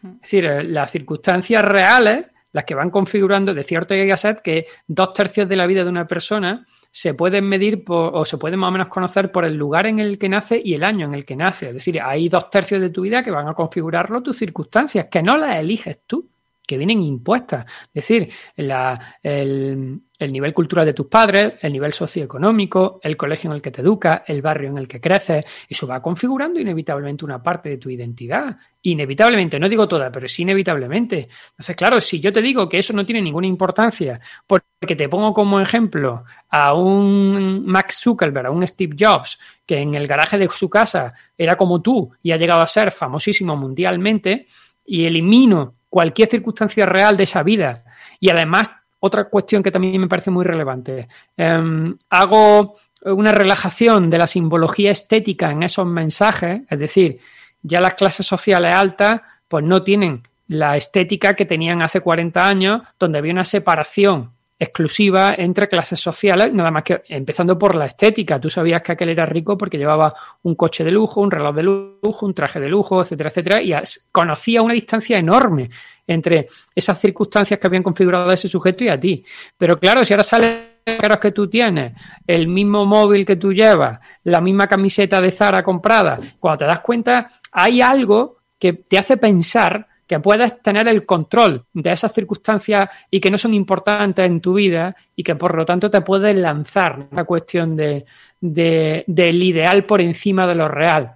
Es 0.05 0.21
decir, 0.21 0.45
eh, 0.45 0.65
las 0.65 0.91
circunstancias 0.91 1.65
reales 1.65 2.27
las 2.53 2.65
que 2.65 2.75
van 2.75 2.91
configurando, 2.91 3.55
de 3.55 3.63
cierto 3.63 3.95
Gasset, 3.97 4.41
que 4.41 4.65
dos 4.87 5.13
tercios 5.13 5.49
de 5.49 5.57
la 5.57 5.67
vida 5.67 5.85
de 5.85 5.91
una 5.91 6.07
persona 6.07 6.67
se 6.91 7.15
pueden 7.15 7.49
medir 7.49 7.83
o 7.87 8.25
se 8.25 8.37
pueden 8.37 8.61
más 8.61 8.69
o 8.69 8.73
menos 8.73 8.89
conocer 8.89 9.33
por 9.33 9.45
el 9.47 9.55
lugar 9.55 9.87
en 9.87 9.99
el 9.99 10.19
que 10.19 10.29
nace 10.29 10.61
y 10.63 10.75
el 10.75 10.85
año 10.85 11.07
en 11.07 11.15
el 11.15 11.25
que 11.25 11.37
nace. 11.37 11.69
Es 11.69 11.75
decir, 11.75 12.01
hay 12.01 12.29
dos 12.29 12.51
tercios 12.51 12.81
de 12.81 12.91
tu 12.91 13.01
vida 13.03 13.23
que 13.25 13.31
van 13.31 13.49
a 13.49 13.55
configurarlo 13.55 14.23
tus 14.23 14.37
circunstancias, 14.37 15.07
que 15.11 15.23
no 15.23 15.39
las 15.39 15.57
eliges 15.57 16.01
tú, 16.07 16.29
que 16.67 16.77
vienen 16.77 17.03
impuestas. 17.03 17.65
Es 17.87 18.07
decir, 18.07 18.29
la, 18.57 19.17
el, 19.23 20.03
el 20.23 20.33
nivel 20.33 20.55
cultural 20.55 20.87
de 20.87 20.95
tus 20.95 21.07
padres, 21.07 21.55
el 21.61 21.73
nivel 21.73 21.93
socioeconómico, 21.93 23.01
el 23.03 23.17
colegio 23.17 23.51
en 23.51 23.57
el 23.57 23.63
que 23.63 23.71
te 23.71 23.83
educas, 23.83 24.23
el 24.27 24.43
barrio 24.43 24.71
en 24.71 24.79
el 24.79 24.89
que 24.89 25.01
creces, 25.01 25.45
eso 25.69 25.87
va 25.87 26.01
configurando 26.01 26.61
inevitablemente 26.61 27.25
una 27.25 27.43
parte 27.43 27.69
de 27.69 27.79
tu 27.79 27.91
identidad. 27.91 28.57
Inevitablemente, 28.83 29.59
no 29.59 29.69
digo 29.69 29.87
toda, 29.87 30.11
pero 30.11 30.29
sí 30.29 30.43
inevitablemente. 30.43 31.29
Entonces, 31.51 31.77
claro, 31.77 32.01
si 32.01 32.21
yo 32.21 32.33
te 32.33 32.43
digo 32.43 32.69
que 32.69 32.79
eso 32.79 32.93
no 32.93 33.07
tiene 33.07 33.21
ninguna 33.21 33.47
importancia, 33.47 34.21
porque 34.47 34.97
te 34.97 35.09
pongo 35.09 35.33
como 35.33 35.61
ejemplo 35.61 36.25
a 36.49 36.75
un 36.75 37.65
Max 37.67 38.01
Zuckerberg, 38.03 38.47
a 38.47 38.51
un 38.51 38.67
Steve 38.67 38.97
Jobs, 38.99 39.39
que 39.67 39.79
en 39.79 39.95
el 39.95 40.07
garaje 40.07 40.39
de 40.39 40.49
su 40.49 40.69
casa 40.69 41.13
era 41.37 41.57
como 41.57 41.81
tú 41.81 42.13
y 42.23 42.33
ha 42.33 42.37
llegado 42.37 42.61
a 42.61 42.67
ser 42.67 42.91
famosísimo 42.91 43.57
mundialmente, 43.57 44.47
y 44.85 45.05
elimino 45.05 45.77
cualquier 45.89 46.29
circunstancia 46.29 46.87
real 46.87 47.17
de 47.17 47.25
esa 47.25 47.43
vida 47.43 47.85
y 48.19 48.31
además 48.31 48.71
otra 49.05 49.25
cuestión 49.25 49.65
que 49.65 49.73
también 49.73 50.01
me 50.01 50.07
parece 50.07 50.31
muy 50.31 50.45
relevante. 50.45 51.09
Em, 51.37 51.97
hago 52.09 52.77
una 53.05 53.33
relajación 53.33 54.09
de 54.09 54.19
la 54.19 54.29
simbología 54.29 54.93
estética 54.93 55.51
en 55.51 55.65
esos 55.65 55.87
mensajes, 55.87 56.65
es 56.71 56.79
decir, 56.79 57.19
ya 57.63 57.81
las 57.81 57.95
clases 57.95 58.25
sociales 58.25 58.73
altas 58.73 59.21
pues 59.49 59.65
no 59.65 59.83
tienen 59.83 60.23
la 60.47 60.77
estética 60.77 61.35
que 61.35 61.47
tenían 61.47 61.83
hace 61.83 62.01
40 62.01 62.47
años, 62.47 62.83
donde 62.99 63.19
había 63.19 63.33
una 63.33 63.45
separación 63.45 64.31
exclusiva 64.63 65.35
entre 65.37 65.69
clases 65.69 65.99
sociales, 65.99 66.53
nada 66.53 66.71
más 66.71 66.85
que 66.85 67.03
empezando 67.09 67.59
por 67.59 67.75
la 67.75 67.87
estética. 67.87 68.41
Tú 68.41 68.49
sabías 68.49 68.81
que 68.81 68.93
aquel 68.93 69.09
era 69.09 69.27
rico 69.27 69.59
porque 69.59 69.77
llevaba 69.77 70.15
un 70.43 70.55
coche 70.55 70.85
de 70.85 70.93
lujo, 70.93 71.21
un 71.21 71.33
reloj 71.33 71.55
de 71.57 71.63
lujo, 71.65 72.27
un 72.27 72.33
traje 72.33 72.61
de 72.61 72.69
lujo, 72.69 73.03
etcétera, 73.03 73.31
etcétera, 73.31 73.61
y 73.61 73.75
conocía 74.13 74.63
una 74.63 74.75
distancia 74.75 75.19
enorme 75.19 75.69
entre 76.07 76.47
esas 76.75 77.01
circunstancias 77.01 77.59
que 77.59 77.67
habían 77.67 77.83
configurado 77.83 78.31
a 78.31 78.35
ese 78.35 78.47
sujeto 78.47 78.85
y 78.85 78.89
a 78.89 79.01
ti. 79.01 79.25
Pero 79.59 79.81
claro, 79.81 80.05
si 80.05 80.15
ahora 80.15 80.23
sale 80.23 80.73
que 80.85 81.33
tú 81.33 81.49
tienes, 81.49 81.93
el 82.25 82.47
mismo 82.47 82.87
móvil 82.87 83.27
que 83.27 83.37
tú 83.37 83.53
llevas, 83.53 83.99
la 84.25 84.41
misma 84.41 84.69
camiseta 84.69 85.21
de 85.21 85.33
Zara 85.33 85.65
comprada, 85.65 86.21
cuando 86.39 86.59
te 86.59 86.65
das 86.67 86.81
cuenta, 86.81 87.31
hay 87.51 87.81
algo 87.81 88.39
que 88.61 88.75
te 88.75 88.97
hace 88.97 89.17
pensar 89.17 89.89
que 90.13 90.21
puedes 90.21 90.61
tener 90.61 90.87
el 90.89 91.07
control 91.07 91.65
de 91.73 91.91
esas 91.91 92.13
circunstancias 92.13 92.87
y 93.11 93.19
que 93.19 93.31
no 93.31 93.39
son 93.39 93.55
importantes 93.55 94.27
en 94.27 94.43
tu 94.43 94.53
vida 94.53 94.95
y 95.17 95.23
que 95.23 95.37
por 95.37 95.57
lo 95.57 95.65
tanto 95.65 95.89
te 95.91 96.03
puedes 96.03 96.37
lanzar 96.37 97.09
la 97.13 97.25
cuestión 97.25 97.75
de, 97.75 98.05
del 98.39 99.43
ideal 99.43 99.87
por 99.87 100.03
encima 100.03 100.47
de 100.47 100.55
lo 100.55 100.69
real. 100.69 101.15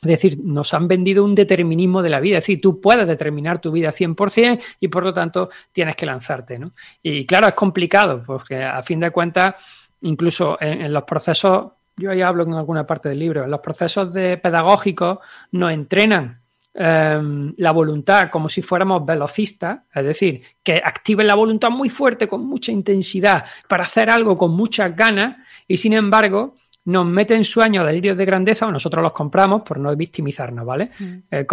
Es 0.00 0.08
decir, 0.08 0.38
nos 0.42 0.72
han 0.72 0.88
vendido 0.88 1.26
un 1.26 1.34
determinismo 1.34 2.00
de 2.00 2.08
la 2.08 2.20
vida. 2.20 2.38
Es 2.38 2.44
decir, 2.44 2.58
tú 2.58 2.80
puedes 2.80 3.06
determinar 3.06 3.60
tu 3.60 3.70
vida 3.70 3.90
100% 3.90 4.58
y 4.80 4.88
por 4.88 5.04
lo 5.04 5.12
tanto 5.12 5.50
tienes 5.70 5.94
que 5.94 6.06
lanzarte. 6.06 6.58
¿no? 6.58 6.72
Y 7.02 7.26
claro, 7.26 7.48
es 7.48 7.54
complicado 7.54 8.22
porque 8.24 8.64
a 8.64 8.82
fin 8.82 9.00
de 9.00 9.10
cuentas, 9.10 9.56
incluso 10.00 10.56
en, 10.58 10.90
los 10.90 11.02
procesos, 11.02 11.66
yo 11.98 12.10
ahí 12.10 12.22
hablo 12.22 12.44
en 12.44 12.54
alguna 12.54 12.86
parte 12.86 13.10
del 13.10 13.18
libro, 13.18 13.44
en 13.44 13.50
los 13.50 13.60
procesos 13.60 14.10
de 14.10 14.38
pedagógicos 14.38 15.18
nos 15.52 15.70
entrenan 15.70 16.40
em, 16.74 17.54
la 17.56 17.72
voluntad 17.72 18.30
como 18.30 18.48
si 18.48 18.62
fuéramos 18.62 19.04
velocistas, 19.04 19.80
es 19.94 20.04
decir, 20.04 20.42
que 20.62 20.80
activen 20.84 21.26
la 21.26 21.34
voluntad 21.34 21.70
muy 21.70 21.88
fuerte, 21.88 22.28
con 22.28 22.46
mucha 22.46 22.72
intensidad, 22.72 23.44
para 23.68 23.84
hacer 23.84 24.10
algo 24.10 24.36
con 24.36 24.54
muchas 24.54 24.94
ganas 24.94 25.36
y 25.66 25.76
sin 25.76 25.92
embargo 25.92 26.54
nos 26.88 27.04
meten 27.04 27.44
sueños, 27.44 27.86
delirios 27.86 28.16
de 28.16 28.24
grandeza, 28.24 28.66
o 28.66 28.72
nosotros 28.72 29.02
los 29.02 29.12
compramos 29.12 29.60
por 29.60 29.78
no 29.78 29.94
victimizarnos, 29.94 30.64
¿vale? 30.64 30.90
Mm. 30.98 31.16
Eh, 31.30 31.46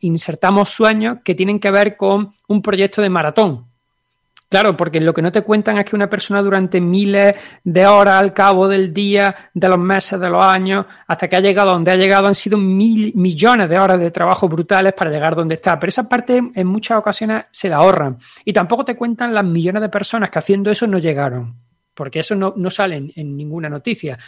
insertamos 0.00 0.70
sueños 0.70 1.18
que 1.24 1.36
tienen 1.36 1.60
que 1.60 1.70
ver 1.70 1.96
con 1.96 2.34
un 2.48 2.60
proyecto 2.60 3.00
de 3.00 3.10
maratón, 3.10 3.69
Claro, 4.50 4.76
porque 4.76 4.98
lo 4.98 5.14
que 5.14 5.22
no 5.22 5.30
te 5.30 5.42
cuentan 5.42 5.78
es 5.78 5.84
que 5.84 5.94
una 5.94 6.10
persona 6.10 6.42
durante 6.42 6.80
miles 6.80 7.36
de 7.62 7.86
horas 7.86 8.20
al 8.20 8.34
cabo 8.34 8.66
del 8.66 8.92
día, 8.92 9.50
de 9.54 9.68
los 9.68 9.78
meses, 9.78 10.18
de 10.18 10.28
los 10.28 10.42
años, 10.42 10.86
hasta 11.06 11.28
que 11.28 11.36
ha 11.36 11.40
llegado 11.40 11.70
donde 11.70 11.92
ha 11.92 11.96
llegado, 11.96 12.26
han 12.26 12.34
sido 12.34 12.58
mil, 12.58 13.12
millones 13.14 13.68
de 13.68 13.78
horas 13.78 14.00
de 14.00 14.10
trabajo 14.10 14.48
brutales 14.48 14.92
para 14.92 15.12
llegar 15.12 15.36
donde 15.36 15.54
está. 15.54 15.78
Pero 15.78 15.90
esa 15.90 16.08
parte 16.08 16.42
en 16.52 16.66
muchas 16.66 16.98
ocasiones 16.98 17.44
se 17.52 17.68
la 17.68 17.76
ahorran. 17.76 18.18
Y 18.44 18.52
tampoco 18.52 18.84
te 18.84 18.96
cuentan 18.96 19.32
las 19.32 19.44
millones 19.44 19.82
de 19.82 19.88
personas 19.88 20.30
que 20.30 20.40
haciendo 20.40 20.68
eso 20.72 20.84
no 20.88 20.98
llegaron, 20.98 21.54
porque 21.94 22.18
eso 22.18 22.34
no, 22.34 22.52
no 22.56 22.70
sale 22.72 23.12
en 23.14 23.36
ninguna 23.36 23.68
noticia. 23.68 24.18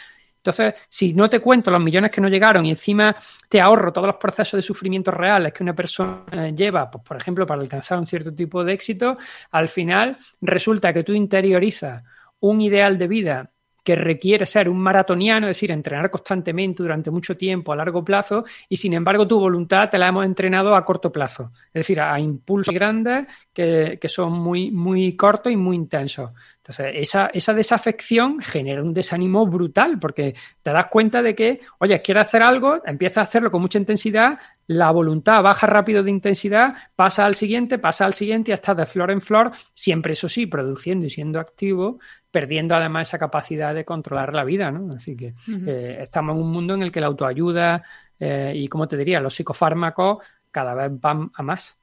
Entonces, 0.43 0.73
si 0.89 1.13
no 1.13 1.29
te 1.29 1.39
cuento 1.39 1.71
los 1.71 1.81
millones 1.81 2.11
que 2.11 2.19
no 2.19 2.27
llegaron 2.27 2.65
y 2.65 2.71
encima 2.71 3.15
te 3.47 3.61
ahorro 3.61 3.93
todos 3.93 4.07
los 4.07 4.17
procesos 4.17 4.57
de 4.57 4.61
sufrimiento 4.61 5.09
reales 5.09 5.53
que 5.53 5.63
una 5.63 5.73
persona 5.73 6.49
lleva, 6.49 6.91
pues, 6.91 7.01
por 7.01 7.15
ejemplo, 7.15 7.45
para 7.45 7.61
alcanzar 7.61 7.97
un 7.97 8.05
cierto 8.05 8.35
tipo 8.35 8.61
de 8.61 8.73
éxito, 8.73 9.17
al 9.51 9.69
final 9.69 10.17
resulta 10.41 10.93
que 10.93 11.05
tú 11.05 11.13
interiorizas 11.13 12.03
un 12.41 12.59
ideal 12.59 12.97
de 12.97 13.07
vida 13.07 13.51
que 13.85 13.95
requiere 13.95 14.45
ser 14.45 14.69
un 14.69 14.79
maratoniano, 14.79 15.47
es 15.47 15.57
decir, 15.57 15.71
entrenar 15.71 16.09
constantemente 16.09 16.83
durante 16.83 17.11
mucho 17.11 17.35
tiempo 17.37 17.71
a 17.71 17.75
largo 17.75 18.03
plazo, 18.03 18.45
y 18.67 18.77
sin 18.77 18.93
embargo 18.93 19.27
tu 19.27 19.39
voluntad 19.39 19.89
te 19.89 19.97
la 19.97 20.07
hemos 20.07 20.25
entrenado 20.25 20.75
a 20.75 20.85
corto 20.85 21.11
plazo, 21.11 21.51
es 21.67 21.81
decir, 21.81 21.99
a, 21.99 22.17
impulsos 22.19 22.73
grandes 22.73 23.27
que, 23.53 23.97
que, 23.99 24.09
son 24.09 24.33
muy, 24.33 24.71
muy 24.71 25.15
cortos 25.17 25.51
y 25.51 25.57
muy 25.57 25.75
intensos. 25.75 26.31
Entonces, 26.63 26.93
esa, 26.95 27.27
esa 27.33 27.53
desafección 27.53 28.39
genera 28.39 28.81
un 28.81 28.93
desánimo 28.93 29.45
brutal 29.45 29.99
porque 29.99 30.33
te 30.61 30.71
das 30.71 30.85
cuenta 30.85 31.21
de 31.21 31.35
que, 31.35 31.59
oye, 31.79 32.01
quieres 32.01 32.23
hacer 32.23 32.41
algo, 32.41 32.81
empiezas 32.85 33.17
a 33.17 33.21
hacerlo 33.23 33.51
con 33.51 33.61
mucha 33.61 33.77
intensidad, 33.77 34.39
la 34.67 34.89
voluntad 34.91 35.43
baja 35.43 35.67
rápido 35.67 36.03
de 36.03 36.11
intensidad, 36.11 36.73
pasa 36.95 37.25
al 37.25 37.35
siguiente, 37.35 37.79
pasa 37.79 38.05
al 38.05 38.13
siguiente 38.13 38.51
y 38.51 38.53
estás 38.53 38.77
de 38.77 38.85
flor 38.85 39.11
en 39.11 39.19
flor, 39.19 39.51
siempre 39.73 40.13
eso 40.13 40.29
sí, 40.29 40.45
produciendo 40.45 41.05
y 41.05 41.09
siendo 41.09 41.37
activo, 41.41 41.99
perdiendo 42.31 42.75
además 42.75 43.09
esa 43.09 43.19
capacidad 43.19 43.75
de 43.75 43.83
controlar 43.83 44.33
la 44.33 44.45
vida, 44.45 44.71
¿no? 44.71 44.95
Así 44.95 45.17
que 45.17 45.33
eh, 45.67 45.97
estamos 45.99 46.37
en 46.37 46.43
un 46.43 46.49
mundo 46.49 46.75
en 46.75 46.83
el 46.83 46.93
que 46.93 47.01
la 47.01 47.07
autoayuda 47.07 47.83
eh, 48.17 48.53
y, 48.55 48.69
como 48.69 48.87
te 48.87 48.95
diría, 48.95 49.19
los 49.19 49.35
psicofármacos 49.35 50.23
cada 50.49 50.73
vez 50.75 50.97
van 50.97 51.29
a 51.33 51.43
más. 51.43 51.77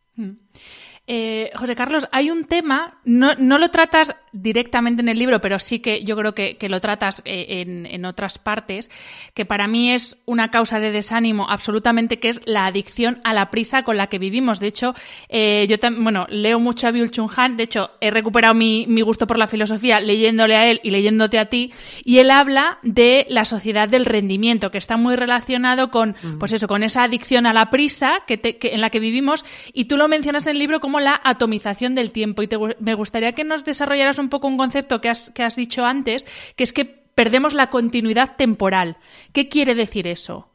Eh, 1.13 1.51
José 1.57 1.75
Carlos, 1.75 2.07
hay 2.13 2.31
un 2.31 2.45
tema, 2.45 3.01
no, 3.05 3.35
no, 3.35 3.59
lo 3.59 3.69
tratas 3.71 4.15
directamente 4.31 5.03
en 5.03 5.09
el 5.09 5.19
libro, 5.19 5.41
pero 5.41 5.59
sí 5.59 5.81
que 5.81 6.05
yo 6.05 6.17
creo 6.17 6.37
que, 6.37 6.57
lo 6.69 6.81
tratas 6.81 7.21
eh, 7.25 7.65
en, 7.91 8.05
otras 8.05 8.39
partes, 8.39 8.93
que 9.35 9.45
para 9.45 9.67
mí 9.67 9.91
es 9.91 10.23
una 10.25 10.51
causa 10.51 10.79
de 10.79 10.93
desánimo 10.93 11.51
absolutamente, 11.51 12.21
que 12.21 12.29
es 12.29 12.41
la 12.45 12.67
adicción 12.67 13.21
a 13.25 13.35
la 13.35 13.51
prisa 13.51 13.83
con 13.83 13.97
la 13.97 14.07
que 14.07 14.21
vivimos. 14.21 14.61
De 14.61 14.69
hecho, 14.69 14.95
eh, 15.29 15.67
yo 15.69 15.79
bueno, 15.99 16.27
leo 16.31 16.61
mucho 16.61 16.87
a 16.87 16.93
Byul 16.93 17.11
Chung 17.11 17.29
Han, 17.37 17.57
de 17.57 17.65
hecho, 17.65 17.91
he 18.01 18.13
recuperado 18.13 18.55
mi, 18.55 18.87
gusto 19.03 19.27
por 19.27 19.37
la 19.37 19.49
filosofía 19.49 19.99
leyéndole 19.99 20.55
a 20.55 20.71
él 20.71 20.81
y 20.85 20.91
leyéndote 20.91 21.41
a 21.41 21.47
ti, 21.47 21.73
y 22.05 22.19
él 22.19 22.31
habla 22.31 22.79
de 22.85 23.27
la 23.29 23.45
sociedad 23.45 23.89
del 23.89 24.05
rendimiento, 24.05 24.71
que 24.71 24.79
está 24.79 24.97
muy 24.97 25.17
relacionado 25.17 25.91
con, 25.91 26.15
pues 26.39 26.53
eso, 26.53 26.69
con 26.69 26.85
esa 26.85 27.03
adicción 27.03 27.47
a 27.47 27.53
la 27.53 27.69
prisa 27.71 28.23
que, 28.29 28.59
en 28.63 28.81
la 28.81 28.91
que 28.91 29.01
vivimos, 29.01 29.45
y 29.73 29.87
tú 29.87 29.97
lo 29.97 30.07
mencionas 30.07 30.47
en 30.47 30.53
el 30.53 30.61
libro 30.61 30.79
como 30.79 31.00
la 31.01 31.21
atomización 31.25 31.95
del 31.95 32.13
tiempo. 32.13 32.43
Y 32.43 32.49
me 32.79 32.95
gustaría 32.95 33.33
que 33.33 33.45
nos 33.45 33.65
desarrollaras 33.65 34.19
un 34.19 34.29
poco 34.29 34.47
un 34.47 34.57
concepto 34.57 35.01
que 35.01 35.09
has, 35.09 35.31
que 35.31 35.43
has 35.43 35.57
dicho 35.57 35.85
antes, 35.85 36.27
que 36.57 36.65
es 36.65 36.73
que 36.73 36.85
perdemos 36.85 37.55
la 37.55 37.71
continuidad 37.71 38.37
temporal. 38.37 38.97
¿Qué 39.33 39.49
quiere 39.49 39.75
decir 39.75 40.07
eso? 40.07 40.51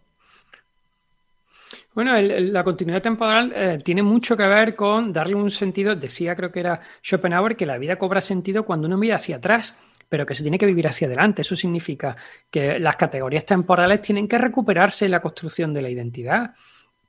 Bueno, 1.93 2.19
la 2.19 2.63
continuidad 2.63 3.01
temporal 3.01 3.53
eh, 3.55 3.79
tiene 3.81 4.03
mucho 4.03 4.35
que 4.35 4.45
ver 4.45 4.75
con 4.75 5.13
darle 5.13 5.35
un 5.35 5.49
sentido, 5.49 5.95
decía 5.95 6.35
creo 6.35 6.51
que 6.51 6.59
era 6.59 6.81
Schopenhauer, 7.01 7.55
que 7.55 7.65
la 7.65 7.77
vida 7.77 7.97
cobra 7.97 8.19
sentido 8.19 8.65
cuando 8.65 8.87
uno 8.87 8.97
mira 8.97 9.15
hacia 9.15 9.37
atrás, 9.37 9.77
pero 10.09 10.25
que 10.25 10.35
se 10.35 10.43
tiene 10.43 10.57
que 10.57 10.65
vivir 10.65 10.87
hacia 10.87 11.07
adelante. 11.07 11.43
Eso 11.43 11.55
significa 11.55 12.13
que 12.51 12.79
las 12.79 12.97
categorías 12.97 13.45
temporales 13.45 14.01
tienen 14.01 14.27
que 14.27 14.37
recuperarse 14.37 15.05
en 15.05 15.11
la 15.11 15.21
construcción 15.21 15.73
de 15.73 15.81
la 15.81 15.89
identidad. 15.89 16.53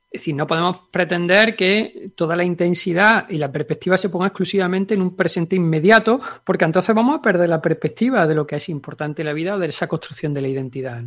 Es 0.09 0.21
decir, 0.21 0.35
no 0.35 0.47
podemos 0.47 0.77
pretender 0.89 1.53
que 1.55 2.11
toda 2.15 2.35
la 2.37 2.45
intensidad 2.45 3.29
y 3.29 3.37
la 3.37 3.51
perspectiva 3.51 3.97
se 3.97 4.07
ponga 4.07 4.27
exclusivamente 4.27 4.93
en 4.93 5.01
un 5.01 5.17
presente 5.17 5.57
inmediato, 5.57 6.19
porque 6.45 6.63
entonces 6.63 6.95
vamos 6.95 7.19
a 7.19 7.21
perder 7.21 7.49
la 7.49 7.61
perspectiva 7.61 8.25
de 8.25 8.33
lo 8.33 8.47
que 8.47 8.55
es 8.55 8.69
importante 8.69 9.21
en 9.21 9.25
la 9.25 9.33
vida 9.33 9.55
o 9.55 9.59
de 9.59 9.67
esa 9.67 9.87
construcción 9.87 10.33
de 10.33 10.41
la 10.41 10.47
identidad. 10.47 11.03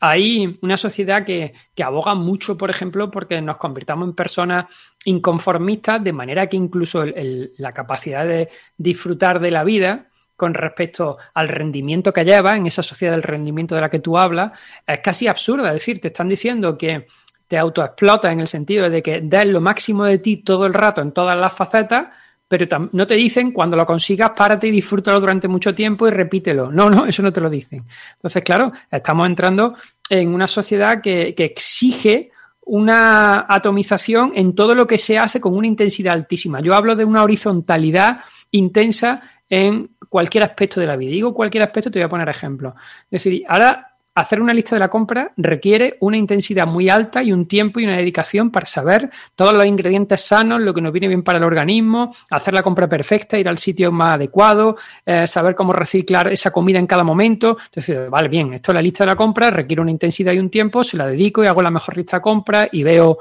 Hay 0.00 0.58
una 0.62 0.76
sociedad 0.76 1.24
que, 1.24 1.54
aboga 1.82 2.16
mucho, 2.16 2.58
por 2.58 2.70
ejemplo, 2.70 3.08
porque 3.08 3.40
nos 3.40 3.56
convirtamos 3.56 4.08
en 4.08 4.14
personas 4.14 4.66
inconformistas, 5.04 6.02
de 6.02 6.12
manera 6.12 6.48
que 6.48 6.56
incluso 6.56 7.04
la 7.06 7.72
capacidad 7.72 8.26
de 8.26 8.48
disfrutar 8.76 9.38
de 9.38 9.52
la 9.52 9.62
vida 9.62 10.10
con 10.36 10.52
respecto 10.52 11.18
al 11.32 11.48
rendimiento 11.48 12.12
que 12.12 12.24
lleva 12.24 12.56
en 12.56 12.66
esa 12.66 12.82
sociedad 12.82 13.12
del 13.12 13.22
rendimiento 13.22 13.76
de 13.76 13.80
la 13.80 13.88
que 13.88 14.00
tú 14.00 14.18
hablas 14.18 14.58
es 14.84 14.98
casi 14.98 15.28
absurda. 15.28 15.68
Es 15.68 15.74
decir, 15.74 16.00
te 16.00 16.08
están 16.08 16.28
diciendo 16.28 16.76
que 16.76 17.06
te 17.46 17.58
autoexplota 17.58 18.32
en 18.32 18.40
el 18.40 18.48
sentido 18.48 18.88
de 18.88 19.02
que 19.02 19.20
des 19.20 19.46
lo 19.46 19.60
máximo 19.60 20.04
de 20.04 20.18
ti 20.18 20.38
todo 20.38 20.66
el 20.66 20.74
rato 20.74 21.00
en 21.02 21.12
todas 21.12 21.36
las 21.36 21.52
facetas, 21.52 22.08
pero 22.46 22.88
no 22.92 23.06
te 23.06 23.14
dicen 23.14 23.52
cuando 23.52 23.76
lo 23.76 23.86
consigas, 23.86 24.30
párate 24.36 24.68
y 24.68 24.70
disfrútalo 24.70 25.20
durante 25.20 25.48
mucho 25.48 25.74
tiempo 25.74 26.06
y 26.06 26.10
repítelo. 26.10 26.70
No, 26.70 26.90
no, 26.90 27.06
eso 27.06 27.22
no 27.22 27.32
te 27.32 27.40
lo 27.40 27.50
dicen. 27.50 27.84
Entonces, 28.16 28.44
claro, 28.44 28.72
estamos 28.90 29.26
entrando 29.26 29.74
en 30.08 30.34
una 30.34 30.46
sociedad 30.46 31.00
que, 31.00 31.34
que 31.34 31.44
exige 31.44 32.30
una 32.66 33.46
atomización 33.48 34.32
en 34.34 34.54
todo 34.54 34.74
lo 34.74 34.86
que 34.86 34.98
se 34.98 35.18
hace 35.18 35.40
con 35.40 35.54
una 35.54 35.66
intensidad 35.66 36.14
altísima. 36.14 36.60
Yo 36.60 36.74
hablo 36.74 36.96
de 36.96 37.04
una 37.04 37.22
horizontalidad 37.22 38.20
intensa 38.50 39.22
en 39.48 39.90
cualquier 40.08 40.44
aspecto 40.44 40.80
de 40.80 40.86
la 40.86 40.96
vida. 40.96 41.10
Digo 41.10 41.34
cualquier 41.34 41.64
aspecto, 41.64 41.90
te 41.90 41.98
voy 41.98 42.06
a 42.06 42.08
poner 42.08 42.28
ejemplos. 42.28 42.74
Es 43.10 43.24
decir, 43.24 43.44
ahora 43.48 43.93
hacer 44.14 44.40
una 44.40 44.54
lista 44.54 44.76
de 44.76 44.80
la 44.80 44.88
compra 44.88 45.32
requiere 45.36 45.96
una 46.00 46.16
intensidad 46.16 46.66
muy 46.66 46.88
alta 46.88 47.22
y 47.22 47.32
un 47.32 47.46
tiempo 47.46 47.80
y 47.80 47.84
una 47.84 47.96
dedicación 47.96 48.50
para 48.50 48.66
saber 48.66 49.10
todos 49.34 49.52
los 49.52 49.64
ingredientes 49.64 50.20
sanos, 50.20 50.60
lo 50.60 50.72
que 50.72 50.80
nos 50.80 50.92
viene 50.92 51.08
bien 51.08 51.22
para 51.22 51.38
el 51.38 51.44
organismo, 51.44 52.14
hacer 52.30 52.54
la 52.54 52.62
compra 52.62 52.88
perfecta, 52.88 53.38
ir 53.38 53.48
al 53.48 53.58
sitio 53.58 53.90
más 53.90 54.14
adecuado, 54.14 54.76
eh, 55.04 55.26
saber 55.26 55.54
cómo 55.54 55.72
reciclar 55.72 56.32
esa 56.32 56.52
comida 56.52 56.78
en 56.78 56.86
cada 56.86 57.02
momento. 57.02 57.56
Entonces, 57.66 58.08
vale, 58.08 58.28
bien, 58.28 58.54
esto 58.54 58.70
es 58.70 58.74
la 58.74 58.82
lista 58.82 59.04
de 59.04 59.10
la 59.10 59.16
compra, 59.16 59.50
requiere 59.50 59.82
una 59.82 59.90
intensidad 59.90 60.32
y 60.32 60.38
un 60.38 60.50
tiempo, 60.50 60.84
se 60.84 60.96
la 60.96 61.06
dedico 61.06 61.42
y 61.42 61.48
hago 61.48 61.62
la 61.62 61.70
mejor 61.70 61.96
lista 61.96 62.18
de 62.18 62.22
compra 62.22 62.68
y 62.70 62.84
veo 62.84 63.18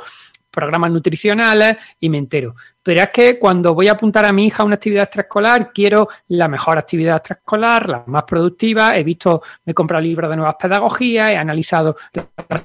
programas 0.52 0.92
nutricionales 0.92 1.78
y 2.00 2.10
me 2.10 2.20
entero. 2.20 2.56
Pero 2.84 3.02
es 3.02 3.10
que 3.10 3.40
cuando 3.40 3.74
voy 3.74 3.88
a 3.88 3.94
apuntar 3.94 4.26
a 4.26 4.34
mi 4.34 4.48
hija 4.48 4.62
a 4.62 4.66
una 4.66 4.76
actividad 4.76 5.04
extraescolar, 5.04 5.72
quiero 5.72 6.10
la 6.28 6.50
mejor 6.50 6.78
actividad 6.78 7.18
extraescolar, 7.18 7.90
la 7.90 8.04
más 8.08 8.24
productiva. 8.24 8.98
He 8.98 9.04
visto, 9.04 9.42
me 9.66 9.72
he 9.72 9.74
comprado 9.74 10.04
libros 10.04 10.30
de 10.30 10.36
nuevas 10.36 10.56
pedagogías, 10.60 11.32
he 11.32 11.38
analizado 11.38 11.96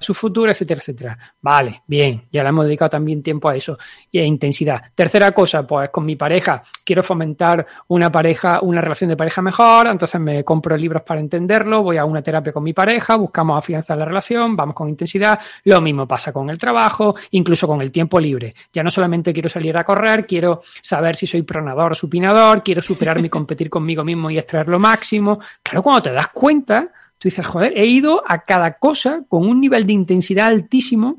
su 0.01 0.15
futuro, 0.15 0.51
etcétera, 0.51 0.81
etcétera. 0.81 1.19
Vale, 1.41 1.83
bien, 1.87 2.25
ya 2.33 2.43
le 2.43 2.49
hemos 2.49 2.65
dedicado 2.65 2.91
también 2.91 3.23
tiempo 3.23 3.49
a 3.49 3.55
eso 3.55 3.79
y 4.11 4.19
a 4.19 4.25
intensidad. 4.25 4.83
Tercera 4.95 5.31
cosa, 5.31 5.65
pues 5.67 5.91
con 5.91 6.05
mi 6.05 6.17
pareja, 6.17 6.63
quiero 6.85 7.03
fomentar 7.05 7.65
una 7.87 8.11
pareja, 8.11 8.59
una 8.63 8.81
relación 8.81 9.11
de 9.11 9.17
pareja 9.17 9.41
mejor, 9.41 9.87
entonces 9.87 10.21
me 10.21 10.43
compro 10.43 10.77
libros 10.77 11.03
para 11.03 11.21
entenderlo, 11.21 11.83
voy 11.83 11.97
a 11.97 12.05
una 12.05 12.23
terapia 12.23 12.53
con 12.53 12.65
mi 12.65 12.73
pareja, 12.73 13.17
buscamos 13.17 13.57
afianzar 13.57 13.97
la 13.97 14.05
relación, 14.05 14.57
vamos 14.57 14.75
con 14.75 14.89
intensidad. 14.89 15.39
Lo 15.65 15.81
mismo 15.81 16.09
pasa 16.09 16.33
con 16.33 16.51
el 16.51 16.59
trabajo, 16.59 17.15
incluso 17.31 17.69
con 17.69 17.81
el 17.83 17.93
tiempo 17.93 18.19
libre. 18.19 18.55
Ya 18.73 18.83
no 18.83 18.91
solamente 18.91 19.33
quiero 19.33 19.49
salir 19.49 19.77
a 19.77 19.85
correr, 19.85 20.08
quiero 20.27 20.63
saber 20.81 21.17
si 21.17 21.27
soy 21.27 21.43
pronador 21.43 21.93
o 21.93 21.95
supinador, 21.95 22.63
quiero 22.63 22.83
superarme 22.83 23.27
y 23.27 23.31
competir 23.39 23.71
conmigo 23.71 24.05
mismo 24.05 24.31
y 24.31 24.39
extraer 24.39 24.69
lo 24.69 24.79
máximo. 24.79 25.41
Claro, 25.63 25.83
cuando 25.83 26.03
te 26.03 26.13
das 26.13 26.29
cuenta, 26.29 26.91
tú 27.19 27.29
dices, 27.29 27.47
joder, 27.47 27.73
he 27.77 27.87
ido 27.87 28.23
a 28.27 28.45
cada 28.45 28.75
cosa 28.75 29.23
con 29.29 29.47
un 29.47 29.61
nivel 29.61 29.87
de 29.87 29.93
intensidad 29.93 30.47
altísimo 30.47 31.19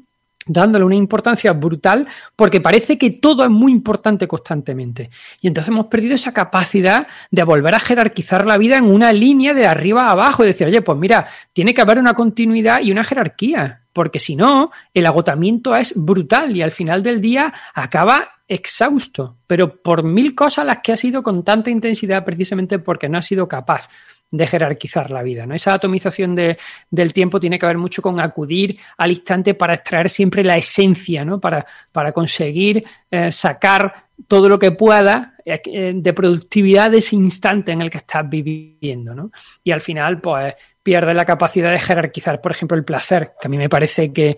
dándole 0.49 0.84
una 0.84 0.95
importancia 0.95 1.54
brutal 1.54 2.08
porque 2.36 2.60
parece 2.60 2.97
que 2.97 3.12
todo 3.12 3.43
es 3.43 3.49
muy 3.49 3.71
importante 3.71 4.28
constantemente. 4.28 5.10
Y 5.41 5.47
entonces 5.47 5.69
hemos 5.69 5.86
perdido 5.86 6.15
esa 6.15 6.34
capacidad 6.34 7.08
de 7.32 7.43
volver 7.43 7.75
a 7.75 7.80
jerarquizar 7.80 8.45
la 8.45 8.58
vida 8.58 8.78
en 8.78 8.86
una 8.86 9.13
línea 9.13 9.54
de 9.54 9.67
arriba 9.67 10.08
a 10.08 10.12
abajo 10.12 10.43
y 10.43 10.47
decir, 10.47 10.67
oye, 10.67 10.82
pues 10.82 10.97
mira, 10.97 11.28
tiene 11.54 11.73
que 11.73 11.82
haber 11.82 11.99
una 11.99 12.15
continuidad 12.15 12.82
y 12.82 12.91
una 12.91 13.04
jerarquía, 13.04 13.84
porque 14.00 14.22
si 14.22 14.38
no, 14.38 14.72
el 14.94 15.06
agotamiento 15.06 15.76
es 15.76 15.92
brutal 15.94 16.56
y 16.56 16.62
al 16.62 16.72
final 16.72 17.04
del 17.04 17.20
día 17.20 17.54
acaba 17.74 18.30
exhausto, 18.48 19.36
pero 19.46 19.82
por 19.82 20.04
mil 20.04 20.34
cosas 20.36 20.66
las 20.66 20.78
que 20.78 20.94
ha 20.94 20.96
sido 20.96 21.22
con 21.22 21.44
tanta 21.44 21.70
intensidad 21.70 22.24
precisamente 22.24 22.80
porque 22.80 23.10
no 23.10 23.18
ha 23.18 23.22
sido 23.22 23.50
capaz 23.50 23.90
de 24.32 24.48
jerarquizar 24.48 25.12
la 25.12 25.22
vida. 25.22 25.46
¿no? 25.46 25.54
Esa 25.54 25.74
atomización 25.74 26.34
del 26.34 27.14
tiempo 27.14 27.42
tiene 27.42 27.60
que 27.60 27.66
ver 27.66 27.78
mucho 27.78 28.02
con 28.02 28.22
acudir 28.22 28.80
al 28.96 29.12
instante 29.12 29.54
para 29.54 29.74
extraer 29.74 30.08
siempre 30.08 30.46
la 30.46 30.56
esencia, 30.56 31.26
¿no? 31.26 31.42
para, 31.42 31.66
para 31.92 32.14
conseguir 32.14 32.86
eh, 33.12 33.34
sacar 33.34 34.06
todo 34.30 34.48
lo 34.48 34.58
que 34.60 34.72
pueda 34.72 35.34
de 35.64 36.14
productividad 36.14 36.92
de 36.92 37.00
ese 37.00 37.16
instante 37.16 37.72
en 37.72 37.82
el 37.82 37.90
que 37.90 38.00
estás 38.00 38.30
viviendo, 38.30 39.16
¿no? 39.16 39.32
Y 39.64 39.72
al 39.72 39.82
final, 39.82 40.22
pues, 40.22 40.56
pierde 40.84 41.14
la 41.14 41.26
capacidad 41.26 41.72
de 41.72 41.80
jerarquizar, 41.80 42.42
por 42.42 42.52
ejemplo, 42.52 42.78
el 42.78 42.86
placer, 42.86 43.34
que 43.40 43.48
a 43.48 43.50
mí 43.50 43.58
me 43.58 43.70
parece 43.70 44.12
que, 44.14 44.38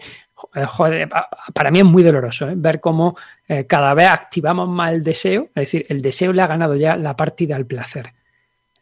eh, 0.56 0.66
joder, 0.66 1.10
para 1.54 1.72
mí 1.72 1.80
es 1.80 1.86
muy 1.86 2.04
doloroso 2.04 2.50
¿eh? 2.50 2.54
ver 2.56 2.80
cómo 2.80 3.16
cada 3.68 3.94
vez 3.94 4.08
activamos 4.08 4.70
más 4.70 4.94
el 4.94 5.04
deseo, 5.04 5.50
es 5.54 5.64
decir, 5.64 5.86
el 5.90 6.02
deseo 6.02 6.32
le 6.32 6.42
ha 6.42 6.48
ganado 6.48 6.76
ya 6.76 6.96
la 6.96 7.18
partida 7.18 7.58
al 7.58 7.66
placer. 7.66 8.14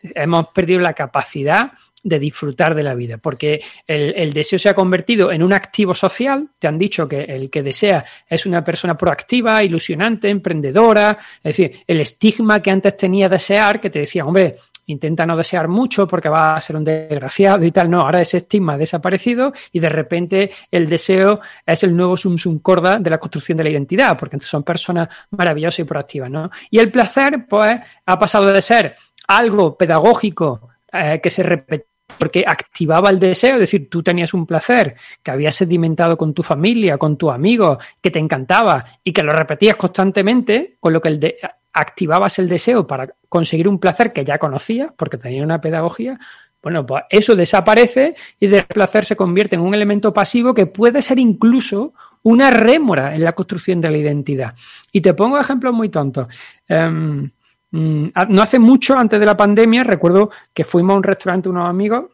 Hemos 0.02 0.50
perdido 0.50 0.80
la 0.80 0.94
capacidad 0.94 1.72
de 2.04 2.20
disfrutar 2.20 2.76
de 2.76 2.84
la 2.84 2.96
vida, 2.96 3.18
porque 3.18 3.62
el, 3.86 4.32
deseo 4.34 4.58
se 4.58 4.70
ha 4.70 4.74
convertido 4.74 5.32
en 5.32 5.44
un 5.44 5.54
activo 5.54 5.94
social, 5.94 6.50
te 6.58 6.68
han 6.68 6.78
dicho 6.78 7.08
que 7.08 7.22
el 7.22 7.50
que 7.50 7.62
desea 7.62 8.06
es 8.28 8.46
una 8.46 8.64
persona 8.64 8.98
proactiva, 8.98 9.64
ilusionante, 9.64 10.30
emprendedora, 10.30 11.18
es 11.44 11.58
decir, 11.58 11.84
el 11.86 12.00
estigma 12.00 12.62
que 12.62 12.72
antes 12.72 12.96
tenía 12.96 13.28
desear, 13.28 13.82
que 13.82 13.90
te 13.90 14.00
decía, 14.00 14.26
hombre, 14.26 14.58
intenta 14.88 15.26
no 15.26 15.38
desear 15.38 15.68
mucho 15.68 16.08
porque 16.08 16.30
va 16.30 16.56
a 16.56 16.62
ser 16.62 16.76
un 16.76 16.84
desgraciado 16.84 17.64
y 17.64 17.72
tal, 17.72 17.90
no, 17.90 18.02
ahora 18.02 18.22
ese 18.22 18.38
estigma 18.38 18.74
ha 18.74 18.78
desaparecido 18.78 19.54
y 19.72 19.80
de 19.80 19.90
repente 19.90 20.52
el 20.72 20.90
deseo 20.90 21.42
es 21.66 21.84
el 21.84 21.96
nuevo 21.96 22.18
sum 22.18 22.38
sum 22.38 22.60
corda 22.60 22.98
de 22.98 23.10
la 23.10 23.20
construcción 23.20 23.58
de 23.58 23.66
la 23.66 23.70
identidad, 23.70 24.18
porque 24.18 24.40
son 24.40 24.64
personas 24.64 25.10
maravillosas 25.32 25.80
y 25.80 25.84
proactivas, 25.84 26.32
¿no? 26.32 26.50
Y 26.72 26.80
el 26.80 26.92
placer, 26.92 27.46
pues, 27.48 27.80
ha 28.06 28.18
pasado 28.18 28.46
de 28.46 28.62
ser 28.62 28.96
algo 29.28 29.78
pedagógico 29.78 30.69
eh, 30.92 31.20
que 31.22 31.30
se 31.30 31.44
repetía 31.44 31.86
porque 32.18 32.44
activaba 32.46 33.10
el 33.10 33.20
deseo, 33.20 33.54
es 33.54 33.62
decir, 33.62 33.90
tú 33.90 34.02
tenías 34.02 34.34
un 34.34 34.46
placer 34.46 34.96
que 35.22 35.32
habías 35.32 35.56
sedimentado 35.56 36.18
con 36.18 36.34
tu 36.34 36.44
familia, 36.44 36.98
con 36.98 37.18
tu 37.18 37.30
amigo, 37.32 37.78
que 38.02 38.12
te 38.12 38.20
encantaba 38.20 38.84
y 39.04 39.14
que 39.14 39.24
lo 39.24 39.32
repetías 39.32 39.76
constantemente, 39.76 40.78
con 40.80 40.92
lo 40.92 41.02
que 41.02 41.38
activabas 41.72 42.40
el 42.40 42.50
deseo 42.50 42.88
para 42.88 43.14
conseguir 43.30 43.68
un 43.68 43.80
placer 43.80 44.12
que 44.12 44.26
ya 44.26 44.38
conocías, 44.38 44.92
porque 44.98 45.18
tenía 45.18 45.44
una 45.44 45.62
pedagogía, 45.62 46.20
bueno, 46.62 46.86
pues 46.86 47.04
eso 47.10 47.36
desaparece 47.36 48.16
y 48.38 48.48
el 48.48 48.66
placer 48.66 49.06
se 49.06 49.16
convierte 49.16 49.56
en 49.56 49.62
un 49.62 49.74
elemento 49.74 50.12
pasivo 50.12 50.54
que 50.54 50.66
puede 50.66 51.02
ser 51.02 51.20
incluso 51.20 51.94
una 52.24 52.50
rémora 52.50 53.16
en 53.16 53.24
la 53.24 53.32
construcción 53.32 53.80
de 53.80 53.90
la 53.90 53.98
identidad. 53.98 54.54
Y 54.92 55.00
te 55.00 55.14
pongo 55.14 55.40
ejemplos 55.40 55.74
muy 55.74 55.88
tontos. 55.88 56.28
Em, 56.68 57.32
no 57.72 58.42
hace 58.42 58.60
mucho, 58.60 58.98
antes 58.98 59.20
de 59.20 59.26
la 59.26 59.38
pandemia, 59.38 59.84
recuerdo 59.84 60.32
que 60.54 60.64
fuimos 60.64 60.94
a 60.94 60.98
un 60.98 61.04
restaurante 61.04 61.50
unos 61.50 61.70
amigos 61.70 62.06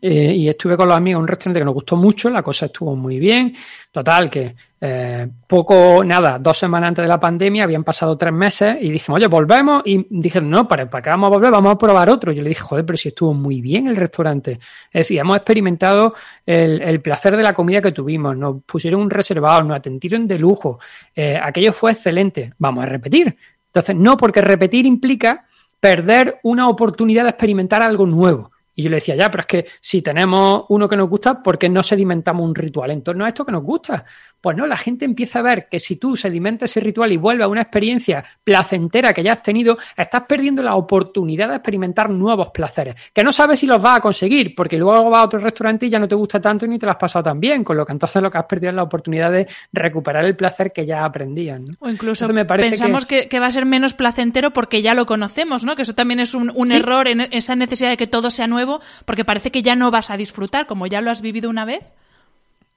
eh, 0.00 0.34
y 0.34 0.48
estuve 0.48 0.76
con 0.76 0.88
los 0.88 0.96
amigos 0.96 1.18
en 1.18 1.22
un 1.22 1.28
restaurante 1.28 1.60
que 1.60 1.64
nos 1.64 1.74
gustó 1.74 1.96
mucho, 1.96 2.30
la 2.30 2.42
cosa 2.42 2.66
estuvo 2.66 2.96
muy 2.96 3.18
bien. 3.18 3.54
Total, 3.90 4.30
que 4.30 4.56
eh, 4.80 5.28
poco, 5.46 6.02
nada, 6.02 6.38
dos 6.38 6.56
semanas 6.56 6.88
antes 6.88 7.02
de 7.02 7.08
la 7.08 7.20
pandemia, 7.20 7.64
habían 7.64 7.84
pasado 7.84 8.16
tres 8.16 8.32
meses 8.32 8.78
y 8.80 8.90
dijimos, 8.90 9.18
oye, 9.18 9.26
volvemos. 9.26 9.82
Y 9.84 10.06
dijeron, 10.08 10.48
no, 10.48 10.66
¿para, 10.66 10.88
¿para 10.88 11.10
vamos 11.10 11.28
a 11.28 11.30
volver? 11.30 11.50
Vamos 11.50 11.74
a 11.74 11.78
probar 11.78 12.08
otro. 12.08 12.32
Yo 12.32 12.42
le 12.42 12.48
dije, 12.48 12.62
joder, 12.62 12.86
pero 12.86 12.96
si 12.96 13.08
estuvo 13.08 13.34
muy 13.34 13.60
bien 13.60 13.86
el 13.86 13.96
restaurante. 13.96 14.58
Es 14.90 15.02
decir, 15.02 15.18
hemos 15.18 15.36
experimentado 15.36 16.14
el, 16.46 17.00
placer 17.02 17.36
de 17.36 17.42
la 17.42 17.52
comida 17.52 17.82
que 17.82 17.92
tuvimos, 17.92 18.36
nos 18.36 18.62
pusieron 18.64 19.02
un 19.02 19.10
reservado, 19.10 19.62
nos 19.62 19.76
atendieron 19.76 20.26
de 20.26 20.38
lujo, 20.38 20.80
eh, 21.14 21.38
aquello 21.40 21.72
fue 21.72 21.92
excelente. 21.92 22.54
Vamos 22.58 22.82
a 22.84 22.86
repetir. 22.88 23.36
Entonces, 23.72 23.96
no, 23.96 24.18
porque 24.18 24.42
repetir 24.42 24.84
implica 24.84 25.46
perder 25.80 26.38
una 26.42 26.68
oportunidad 26.68 27.24
de 27.24 27.30
experimentar 27.30 27.82
algo 27.82 28.06
nuevo. 28.06 28.52
Y 28.74 28.82
yo 28.82 28.90
le 28.90 28.96
decía, 28.96 29.16
ya, 29.16 29.30
pero 29.30 29.40
es 29.42 29.46
que 29.46 29.66
si 29.80 30.02
tenemos 30.02 30.64
uno 30.68 30.88
que 30.88 30.96
nos 30.96 31.08
gusta, 31.08 31.42
¿por 31.42 31.58
qué 31.58 31.68
no 31.68 31.82
sedimentamos 31.82 32.44
un 32.44 32.54
ritual 32.54 32.90
en 32.90 33.02
torno 33.02 33.24
a 33.24 33.28
esto 33.28 33.44
que 33.44 33.52
nos 33.52 33.62
gusta? 33.62 34.04
Pues 34.42 34.56
no, 34.56 34.66
la 34.66 34.76
gente 34.76 35.04
empieza 35.04 35.38
a 35.38 35.42
ver 35.42 35.68
que 35.68 35.78
si 35.78 35.96
tú 35.96 36.16
sedimentas 36.16 36.70
ese 36.70 36.80
ritual 36.80 37.12
y 37.12 37.16
vuelves 37.16 37.46
a 37.46 37.48
una 37.48 37.62
experiencia 37.62 38.24
placentera 38.42 39.14
que 39.14 39.22
ya 39.22 39.34
has 39.34 39.42
tenido, 39.42 39.78
estás 39.96 40.24
perdiendo 40.28 40.64
la 40.64 40.74
oportunidad 40.74 41.48
de 41.48 41.54
experimentar 41.54 42.10
nuevos 42.10 42.48
placeres, 42.48 42.96
que 43.14 43.22
no 43.22 43.32
sabes 43.32 43.60
si 43.60 43.66
los 43.66 43.80
vas 43.80 43.98
a 43.98 44.00
conseguir, 44.00 44.54
porque 44.56 44.76
luego 44.76 45.08
vas 45.08 45.20
a 45.20 45.24
otro 45.26 45.38
restaurante 45.38 45.86
y 45.86 45.90
ya 45.90 46.00
no 46.00 46.08
te 46.08 46.16
gusta 46.16 46.40
tanto 46.40 46.66
y 46.66 46.68
ni 46.68 46.78
te 46.78 46.86
lo 46.86 46.92
has 46.92 46.98
pasado 46.98 47.22
tan 47.22 47.38
bien, 47.38 47.62
con 47.62 47.76
lo 47.76 47.86
que 47.86 47.92
entonces 47.92 48.20
lo 48.20 48.30
que 48.30 48.38
has 48.38 48.46
perdido 48.46 48.70
es 48.70 48.76
la 48.76 48.82
oportunidad 48.82 49.30
de 49.30 49.48
recuperar 49.72 50.24
el 50.24 50.34
placer 50.34 50.72
que 50.72 50.84
ya 50.84 51.04
aprendían. 51.04 51.66
O 51.78 51.88
incluso 51.88 52.26
pensamos 52.26 53.06
que... 53.06 53.28
va 53.38 53.46
a 53.46 53.50
ser 53.52 53.64
menos 53.64 53.94
placentero 53.94 54.52
porque 54.52 54.82
ya 54.82 54.94
lo 54.94 55.06
conocemos, 55.06 55.64
¿no? 55.64 55.76
Que 55.76 55.82
eso 55.82 55.94
también 55.94 56.18
es 56.18 56.34
un, 56.34 56.72
error 56.72 57.06
en 57.06 57.20
esa 57.20 57.54
necesidad 57.54 57.90
de 57.90 57.96
que 57.96 58.08
todo 58.08 58.30
sea 58.32 58.48
nuevo, 58.48 58.80
porque 59.04 59.24
parece 59.24 59.52
que 59.52 59.62
ya 59.62 59.76
no 59.76 59.92
vas 59.92 60.10
a 60.10 60.16
disfrutar, 60.16 60.66
como 60.66 60.88
ya 60.88 61.00
lo 61.00 61.12
has 61.12 61.22
vivido 61.22 61.48
una 61.48 61.64
vez. 61.64 61.92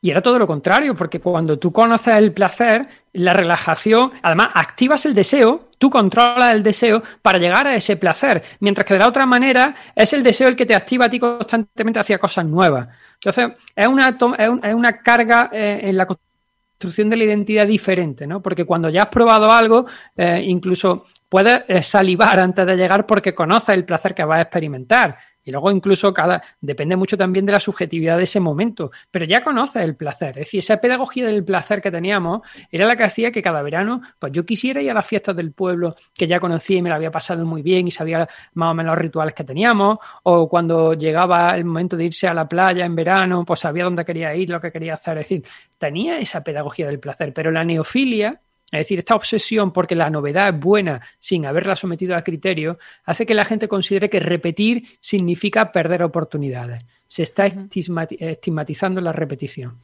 Y 0.05 0.11
era 0.11 0.21
todo 0.21 0.37
lo 0.37 0.45
contrario, 0.45 0.95
porque 0.95 1.19
cuando 1.19 1.57
tú 1.57 1.71
conoces 1.71 2.13
el 2.13 2.31
placer, 2.31 2.87
la 3.13 3.33
relajación, 3.33 4.11
además 4.21 4.49
activas 4.53 5.03
el 5.07 5.15
deseo, 5.15 5.69
tú 5.79 5.89
controlas 5.89 6.53
el 6.53 6.61
deseo 6.61 7.01
para 7.23 7.39
llegar 7.39 7.65
a 7.65 7.73
ese 7.73 7.97
placer, 7.97 8.43
mientras 8.59 8.85
que 8.85 8.93
de 8.93 8.99
la 8.99 9.07
otra 9.07 9.25
manera 9.25 9.73
es 9.95 10.13
el 10.13 10.21
deseo 10.21 10.47
el 10.47 10.55
que 10.55 10.67
te 10.67 10.75
activa 10.75 11.05
a 11.05 11.09
ti 11.09 11.17
constantemente 11.17 11.99
hacia 11.99 12.19
cosas 12.19 12.45
nuevas. 12.45 12.87
Entonces, 13.15 13.59
es 13.75 13.87
una, 13.87 14.15
es 14.61 14.75
una 14.75 14.97
carga 14.99 15.49
eh, 15.51 15.79
en 15.81 15.97
la 15.97 16.05
construcción 16.05 17.09
de 17.09 17.17
la 17.17 17.23
identidad 17.23 17.65
diferente, 17.65 18.27
¿no? 18.27 18.43
Porque 18.43 18.63
cuando 18.63 18.89
ya 18.89 19.01
has 19.01 19.09
probado 19.09 19.49
algo, 19.49 19.87
eh, 20.15 20.39
incluso 20.45 21.05
puedes 21.27 21.63
eh, 21.67 21.81
salivar 21.81 22.39
antes 22.39 22.63
de 22.63 22.77
llegar 22.77 23.07
porque 23.07 23.33
conoces 23.33 23.69
el 23.69 23.85
placer 23.85 24.13
que 24.13 24.23
vas 24.23 24.37
a 24.37 24.41
experimentar. 24.43 25.17
Y 25.45 25.51
luego 25.51 25.71
incluso 25.71 26.13
cada 26.13 26.43
depende 26.59 26.95
mucho 26.95 27.17
también 27.17 27.45
de 27.45 27.51
la 27.53 27.59
subjetividad 27.59 28.17
de 28.17 28.23
ese 28.23 28.39
momento, 28.39 28.91
pero 29.11 29.25
ya 29.25 29.43
conoces 29.43 29.83
el 29.83 29.95
placer, 29.95 30.29
es 30.29 30.45
decir, 30.45 30.59
esa 30.59 30.77
pedagogía 30.81 31.27
del 31.27 31.45
placer 31.45 31.81
que 31.81 31.91
teníamos 31.91 32.41
era 32.71 32.85
la 32.85 32.95
que 32.95 33.03
hacía 33.03 33.31
que 33.31 33.41
cada 33.41 33.61
verano, 33.61 34.01
pues 34.19 34.31
yo 34.31 34.45
quisiera 34.45 34.81
ir 34.81 34.89
a 34.91 34.95
las 34.95 35.05
fiestas 35.05 35.35
del 35.35 35.53
pueblo 35.53 35.95
que 36.13 36.27
ya 36.27 36.39
conocía 36.39 36.77
y 36.77 36.81
me 36.81 36.89
lo 36.89 36.95
había 36.95 37.11
pasado 37.11 37.45
muy 37.45 37.61
bien 37.61 37.87
y 37.87 37.91
sabía 37.91 38.27
más 38.55 38.71
o 38.71 38.73
menos 38.73 38.95
los 38.95 39.01
rituales 39.01 39.35
que 39.35 39.43
teníamos, 39.43 39.99
o 40.23 40.49
cuando 40.49 40.93
llegaba 40.93 41.49
el 41.55 41.65
momento 41.65 41.95
de 41.95 42.05
irse 42.05 42.27
a 42.27 42.33
la 42.33 42.47
playa 42.47 42.85
en 42.85 42.95
verano, 42.95 43.45
pues 43.45 43.59
sabía 43.59 43.83
dónde 43.83 44.03
quería 44.03 44.33
ir, 44.35 44.49
lo 44.49 44.59
que 44.59 44.71
quería 44.71 44.95
hacer, 44.95 45.19
es 45.19 45.29
decir, 45.29 45.43
tenía 45.77 46.17
esa 46.17 46.43
pedagogía 46.43 46.87
del 46.87 46.99
placer, 46.99 47.33
pero 47.33 47.51
la 47.51 47.63
neofilia 47.63 48.41
es 48.75 48.85
decir, 48.85 48.99
esta 48.99 49.15
obsesión 49.15 49.71
porque 49.71 49.95
la 49.95 50.09
novedad 50.09 50.49
es 50.49 50.59
buena 50.59 51.01
sin 51.19 51.45
haberla 51.45 51.75
sometido 51.75 52.15
a 52.15 52.23
criterio, 52.23 52.77
hace 53.03 53.25
que 53.25 53.33
la 53.33 53.45
gente 53.45 53.67
considere 53.67 54.09
que 54.09 54.19
repetir 54.19 54.97
significa 54.99 55.71
perder 55.71 56.03
oportunidades. 56.03 56.83
Se 57.07 57.23
está 57.23 57.45
estigmatizando 57.45 59.01
la 59.01 59.11
repetición. 59.11 59.79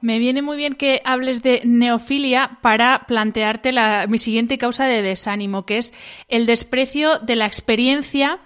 Me 0.00 0.18
viene 0.18 0.42
muy 0.42 0.56
bien 0.56 0.74
que 0.74 1.00
hables 1.04 1.42
de 1.42 1.62
neofilia 1.64 2.58
para 2.60 3.04
plantearte 3.06 3.70
la, 3.70 4.06
mi 4.08 4.18
siguiente 4.18 4.58
causa 4.58 4.86
de 4.86 5.00
desánimo, 5.00 5.64
que 5.64 5.78
es 5.78 5.92
el 6.28 6.46
desprecio 6.46 7.20
de 7.20 7.36
la 7.36 7.46
experiencia 7.46 8.40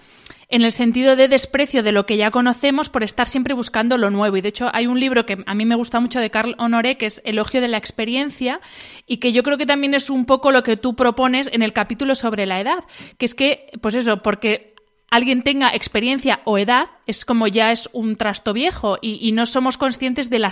en 0.48 0.62
el 0.62 0.72
sentido 0.72 1.16
de 1.16 1.28
desprecio 1.28 1.82
de 1.82 1.92
lo 1.92 2.06
que 2.06 2.16
ya 2.16 2.30
conocemos 2.30 2.88
por 2.88 3.02
estar 3.02 3.26
siempre 3.26 3.54
buscando 3.54 3.98
lo 3.98 4.10
nuevo. 4.10 4.36
Y 4.36 4.40
de 4.40 4.48
hecho 4.48 4.70
hay 4.72 4.86
un 4.86 5.00
libro 5.00 5.26
que 5.26 5.42
a 5.44 5.54
mí 5.54 5.64
me 5.64 5.74
gusta 5.74 6.00
mucho 6.00 6.20
de 6.20 6.30
Carl 6.30 6.54
Honoré, 6.58 6.96
que 6.96 7.06
es 7.06 7.20
Elogio 7.24 7.60
de 7.60 7.68
la 7.68 7.78
experiencia, 7.78 8.60
y 9.06 9.16
que 9.16 9.32
yo 9.32 9.42
creo 9.42 9.58
que 9.58 9.66
también 9.66 9.94
es 9.94 10.08
un 10.10 10.24
poco 10.24 10.52
lo 10.52 10.62
que 10.62 10.76
tú 10.76 10.94
propones 10.94 11.50
en 11.52 11.62
el 11.62 11.72
capítulo 11.72 12.14
sobre 12.14 12.46
la 12.46 12.60
edad, 12.60 12.84
que 13.18 13.26
es 13.26 13.34
que, 13.34 13.70
pues 13.80 13.94
eso, 13.96 14.22
porque 14.22 14.76
alguien 15.10 15.42
tenga 15.42 15.74
experiencia 15.74 16.40
o 16.44 16.58
edad 16.58 16.88
es 17.06 17.24
como 17.24 17.46
ya 17.46 17.72
es 17.72 17.88
un 17.92 18.16
trasto 18.16 18.52
viejo 18.52 18.98
y, 19.00 19.32
no 19.32 19.46
somos 19.46 19.76
conscientes 19.76 20.30
de 20.30 20.38
la, 20.38 20.50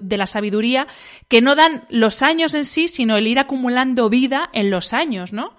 de 0.00 0.16
la 0.16 0.26
sabiduría 0.26 0.86
que 1.28 1.40
no 1.40 1.56
dan 1.56 1.84
los 1.90 2.22
años 2.22 2.54
en 2.54 2.64
sí, 2.64 2.88
sino 2.88 3.16
el 3.16 3.26
ir 3.26 3.38
acumulando 3.38 4.08
vida 4.08 4.50
en 4.52 4.70
los 4.70 4.92
años, 4.92 5.32
¿no? 5.32 5.56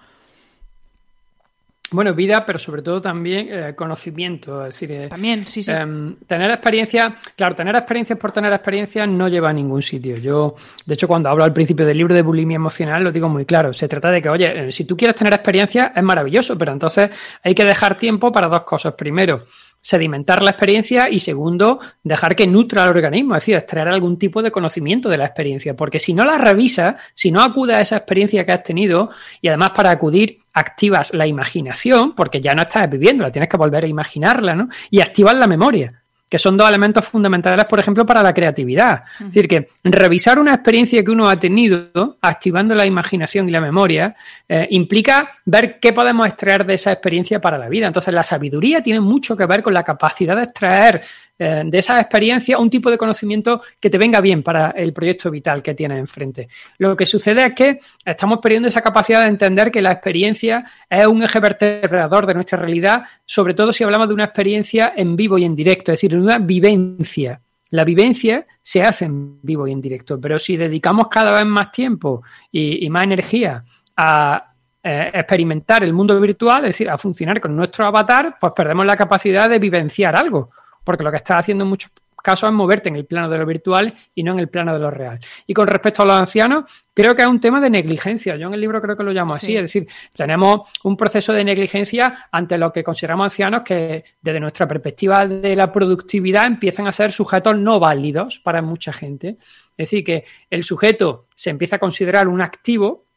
Bueno, 1.92 2.14
vida, 2.14 2.46
pero 2.46 2.58
sobre 2.58 2.82
todo 2.82 3.02
también 3.02 3.48
eh, 3.50 3.74
conocimiento. 3.74 4.64
Es 4.64 4.74
decir, 4.74 4.92
eh, 4.92 5.08
también, 5.08 5.46
sí, 5.46 5.60
sí. 5.62 5.72
Em, 5.72 6.14
tener 6.26 6.48
experiencia, 6.50 7.16
claro, 7.34 7.56
tener 7.56 7.74
experiencias 7.74 8.16
por 8.16 8.30
tener 8.30 8.52
experiencia 8.52 9.06
no 9.06 9.28
lleva 9.28 9.50
a 9.50 9.52
ningún 9.52 9.82
sitio. 9.82 10.16
Yo, 10.18 10.54
de 10.86 10.94
hecho, 10.94 11.08
cuando 11.08 11.28
hablo 11.28 11.42
al 11.42 11.52
principio 11.52 11.84
del 11.84 11.98
libro 11.98 12.14
de 12.14 12.22
bulimia 12.22 12.56
emocional, 12.56 13.02
lo 13.02 13.10
digo 13.10 13.28
muy 13.28 13.44
claro. 13.44 13.72
Se 13.72 13.88
trata 13.88 14.10
de 14.10 14.22
que, 14.22 14.28
oye, 14.28 14.68
eh, 14.68 14.72
si 14.72 14.84
tú 14.84 14.96
quieres 14.96 15.16
tener 15.16 15.32
experiencia, 15.32 15.92
es 15.94 16.02
maravilloso, 16.02 16.56
pero 16.56 16.70
entonces 16.70 17.10
hay 17.42 17.54
que 17.54 17.64
dejar 17.64 17.96
tiempo 17.96 18.30
para 18.30 18.46
dos 18.46 18.62
cosas. 18.62 18.94
Primero, 18.94 19.46
sedimentar 19.82 20.42
la 20.42 20.50
experiencia 20.50 21.08
y 21.08 21.20
segundo, 21.20 21.80
dejar 22.02 22.36
que 22.36 22.46
nutra 22.46 22.84
al 22.84 22.90
organismo, 22.90 23.34
es 23.34 23.42
decir, 23.42 23.56
extraer 23.56 23.88
algún 23.88 24.18
tipo 24.18 24.42
de 24.42 24.50
conocimiento 24.50 25.08
de 25.08 25.18
la 25.18 25.24
experiencia, 25.24 25.74
porque 25.74 25.98
si 25.98 26.14
no 26.14 26.24
la 26.24 26.38
revisas, 26.38 26.96
si 27.14 27.30
no 27.30 27.42
acudes 27.42 27.76
a 27.76 27.80
esa 27.80 27.96
experiencia 27.96 28.44
que 28.44 28.52
has 28.52 28.62
tenido 28.62 29.10
y 29.40 29.48
además 29.48 29.70
para 29.70 29.90
acudir 29.90 30.39
activas 30.54 31.14
la 31.14 31.26
imaginación, 31.26 32.14
porque 32.14 32.40
ya 32.40 32.54
no 32.54 32.62
estás 32.62 32.88
viviendo, 32.90 33.24
la 33.24 33.32
tienes 33.32 33.48
que 33.48 33.56
volver 33.56 33.84
a 33.84 33.86
imaginarla, 33.86 34.54
¿no? 34.54 34.68
Y 34.90 35.00
activas 35.00 35.34
la 35.34 35.46
memoria. 35.46 35.96
que 36.30 36.38
son 36.38 36.56
dos 36.56 36.68
elementos 36.68 37.04
fundamentales, 37.04 37.64
por 37.64 37.80
ejemplo, 37.80 38.06
para 38.06 38.22
la 38.22 38.32
creatividad. 38.32 39.02
Es 39.18 39.26
decir, 39.26 39.48
que 39.48 39.68
revisar 39.82 40.38
una 40.38 40.54
experiencia 40.54 41.02
que 41.04 41.10
uno 41.10 41.28
ha 41.28 41.36
tenido, 41.36 42.18
activando 42.22 42.72
la 42.72 42.86
imaginación 42.86 43.48
y 43.48 43.50
la 43.50 43.60
memoria, 43.60 44.14
eh, 44.48 44.68
implica 44.70 45.32
ver 45.44 45.80
qué 45.80 45.92
podemos 45.92 46.24
extraer 46.28 46.64
de 46.64 46.74
esa 46.74 46.92
experiencia 46.92 47.40
para 47.40 47.58
la 47.58 47.68
vida. 47.68 47.88
Entonces, 47.88 48.14
la 48.14 48.22
sabiduría 48.22 48.80
tiene 48.80 49.00
mucho 49.00 49.36
que 49.36 49.44
ver 49.44 49.60
con 49.60 49.74
la 49.74 49.82
capacidad 49.82 50.36
de 50.36 50.44
extraer 50.44 51.02
eh, 51.42 51.62
de 51.64 51.78
esa 51.78 51.98
experiencia 51.98 52.58
un 52.58 52.68
tipo 52.68 52.90
de 52.90 52.98
conocimiento 52.98 53.62
que 53.80 53.88
te 53.88 53.96
venga 53.96 54.20
bien 54.20 54.42
para 54.42 54.72
el 54.72 54.92
proyecto 54.92 55.30
vital 55.30 55.62
que 55.62 55.72
tienes 55.72 55.98
enfrente. 55.98 56.50
Lo 56.76 56.94
que 56.94 57.06
sucede 57.06 57.46
es 57.46 57.54
que 57.54 57.80
estamos 58.04 58.40
perdiendo 58.42 58.68
esa 58.68 58.82
capacidad 58.82 59.22
de 59.22 59.28
entender 59.28 59.70
que 59.70 59.80
la 59.80 59.92
experiencia 59.92 60.62
es 60.90 61.06
un 61.06 61.22
eje 61.22 61.40
vertebrador 61.40 62.26
de 62.26 62.34
nuestra 62.34 62.58
realidad, 62.58 63.04
sobre 63.24 63.54
todo 63.54 63.72
si 63.72 63.82
hablamos 63.82 64.08
de 64.08 64.14
una 64.14 64.24
experiencia 64.24 64.92
en 64.94 65.16
vivo 65.16 65.38
y 65.38 65.46
en 65.46 65.56
directo, 65.56 65.92
es 65.92 66.02
decir, 66.02 66.14
una 66.14 66.36
vivencia. 66.36 67.40
La 67.70 67.84
vivencia 67.84 68.46
se 68.60 68.82
hace 68.82 69.06
en 69.06 69.40
vivo 69.40 69.66
y 69.66 69.72
en 69.72 69.80
directo, 69.80 70.20
pero 70.20 70.38
si 70.38 70.58
dedicamos 70.58 71.08
cada 71.08 71.32
vez 71.32 71.46
más 71.46 71.72
tiempo 71.72 72.22
y, 72.52 72.90
más 72.90 73.04
energía 73.04 73.64
a 73.96 74.52
eh, 74.82 75.10
experimentar 75.14 75.84
el 75.84 75.94
mundo 75.94 76.20
virtual, 76.20 76.66
es 76.66 76.74
decir, 76.74 76.90
a 76.90 76.98
funcionar 76.98 77.40
con 77.40 77.56
nuestro 77.56 77.86
avatar, 77.86 78.36
pues 78.38 78.52
perdemos 78.54 78.84
la 78.84 78.94
capacidad 78.94 79.48
de 79.48 79.58
vivenciar 79.58 80.14
algo 80.14 80.50
porque 80.84 81.04
lo 81.04 81.10
que 81.10 81.18
estás 81.18 81.40
haciendo 81.40 81.64
en 81.64 81.70
muchos 81.70 81.90
casos 82.22 82.48
es 82.48 82.54
moverte 82.54 82.88
en 82.88 82.96
el 82.96 83.06
plano 83.06 83.28
de 83.28 83.38
lo 83.38 83.46
virtual 83.46 83.94
y 84.14 84.22
no 84.22 84.32
en 84.32 84.40
el 84.40 84.48
plano 84.48 84.72
de 84.72 84.78
lo 84.78 84.90
real. 84.90 85.18
Y 85.46 85.54
con 85.54 85.66
respecto 85.66 86.02
a 86.02 86.06
los 86.06 86.14
ancianos, 86.14 86.70
creo 86.94 87.14
que 87.14 87.22
es 87.22 87.28
un 87.28 87.40
tema 87.40 87.60
de 87.60 87.70
negligencia. 87.70 88.36
Yo 88.36 88.48
en 88.48 88.54
el 88.54 88.60
libro 88.60 88.80
creo 88.80 88.96
que 88.96 89.02
lo 89.02 89.12
llamo 89.12 89.34
así, 89.34 89.56
es 89.56 89.62
decir, 89.62 89.86
tenemos 90.14 90.70
un 90.84 90.96
proceso 90.96 91.32
de 91.32 91.44
negligencia 91.44 92.28
ante 92.30 92.58
lo 92.58 92.72
que 92.72 92.84
consideramos 92.84 93.24
ancianos 93.24 93.62
que 93.62 94.04
desde 94.20 94.40
nuestra 94.40 94.66
perspectiva 94.68 95.26
de 95.26 95.56
la 95.56 95.72
productividad 95.72 96.46
empiezan 96.46 96.86
a 96.86 96.92
ser 96.92 97.12
sujetos 97.12 97.56
no 97.56 97.80
válidos 97.80 98.38
para 98.40 98.62
mucha 98.62 98.92
gente. 98.92 99.36
Es 99.76 99.90
decir, 99.90 100.04
que 100.04 100.24
el 100.50 100.62
sujeto 100.62 101.26
se 101.34 101.50
empieza 101.50 101.76
a 101.76 101.78
considerar 101.78 102.28
un 102.28 102.40
activo 102.40 103.09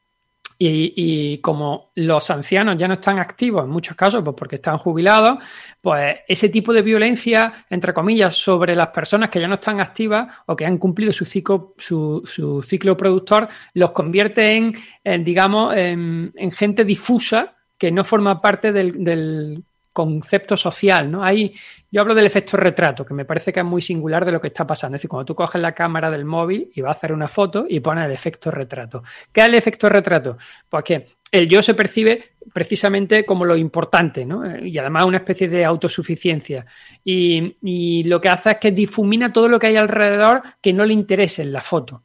y, 0.67 1.37
como 1.39 1.91
los 1.95 2.29
ancianos 2.29 2.77
ya 2.77 2.87
no 2.87 2.95
están 2.95 3.19
activos 3.19 3.63
en 3.63 3.69
muchos 3.69 3.95
casos, 3.95 4.21
pues 4.23 4.35
porque 4.37 4.55
están 4.55 4.77
jubilados, 4.77 5.39
pues 5.81 6.17
ese 6.27 6.49
tipo 6.49 6.73
de 6.73 6.81
violencia, 6.81 7.65
entre 7.69 7.93
comillas, 7.93 8.35
sobre 8.35 8.75
las 8.75 8.87
personas 8.89 9.29
que 9.29 9.39
ya 9.39 9.47
no 9.47 9.55
están 9.55 9.79
activas 9.79 10.33
o 10.45 10.55
que 10.55 10.65
han 10.65 10.77
cumplido 10.77 11.11
su 11.11 11.25
ciclo, 11.25 11.75
su, 11.77 12.65
ciclo 12.65 12.95
productor, 12.95 13.47
los 13.73 13.91
convierte 13.91 14.55
en, 15.03 15.23
digamos, 15.23 15.75
en, 15.75 16.31
gente 16.51 16.85
difusa 16.85 17.55
que 17.77 17.91
no 17.91 18.03
forma 18.03 18.39
parte 18.41 18.71
del, 18.71 19.63
concepto 19.93 20.57
social, 20.57 21.09
¿no? 21.09 21.23
Hay, 21.23 21.53
yo 21.91 22.01
hablo 22.01 22.15
del 22.15 22.25
efecto 22.25 22.57
retrato, 22.57 23.05
que 23.05 23.13
me 23.13 23.23
parece 23.23 23.53
que 23.53 23.59
es 23.59 23.65
muy 23.65 23.81
singular 23.81 24.25
de 24.25 24.31
lo 24.31 24.41
que 24.41 24.47
está 24.47 24.65
pasando. 24.67 24.95
Es 24.95 25.01
decir, 25.01 25.09
cuando 25.09 25.25
tú 25.25 25.35
coges 25.35 25.61
la 25.61 25.73
cámara 25.73 26.09
del 26.11 26.25
móvil 26.25 26.71
y 26.73 26.81
vas 26.81 26.95
a 26.95 26.97
hacer 26.97 27.13
una 27.13 27.27
foto 27.27 27.65
y 27.69 27.79
pones 27.79 28.05
el 28.05 28.11
efecto 28.11 28.51
retrato. 28.51 29.03
¿Qué 29.31 29.41
es 29.41 29.47
el 29.47 29.55
efecto 29.55 29.87
retrato? 29.87 30.37
Pues 30.67 30.83
que 30.83 31.07
el 31.31 31.47
yo 31.47 31.61
se 31.61 31.75
percibe 31.75 32.33
precisamente 32.51 33.25
como 33.25 33.45
lo 33.45 33.55
importante, 33.55 34.25
¿no? 34.25 34.57
Y 34.57 34.77
además 34.77 35.05
una 35.05 35.17
especie 35.17 35.47
de 35.47 35.63
autosuficiencia. 35.63 36.65
Y, 37.03 37.57
y 37.61 38.03
lo 38.05 38.19
que 38.19 38.29
hace 38.29 38.51
es 38.51 38.57
que 38.57 38.71
difumina 38.71 39.31
todo 39.31 39.47
lo 39.47 39.59
que 39.59 39.67
hay 39.67 39.77
alrededor 39.77 40.41
que 40.61 40.73
no 40.73 40.85
le 40.85 40.93
interese 40.93 41.43
en 41.43 41.53
la 41.53 41.61
foto 41.61 42.03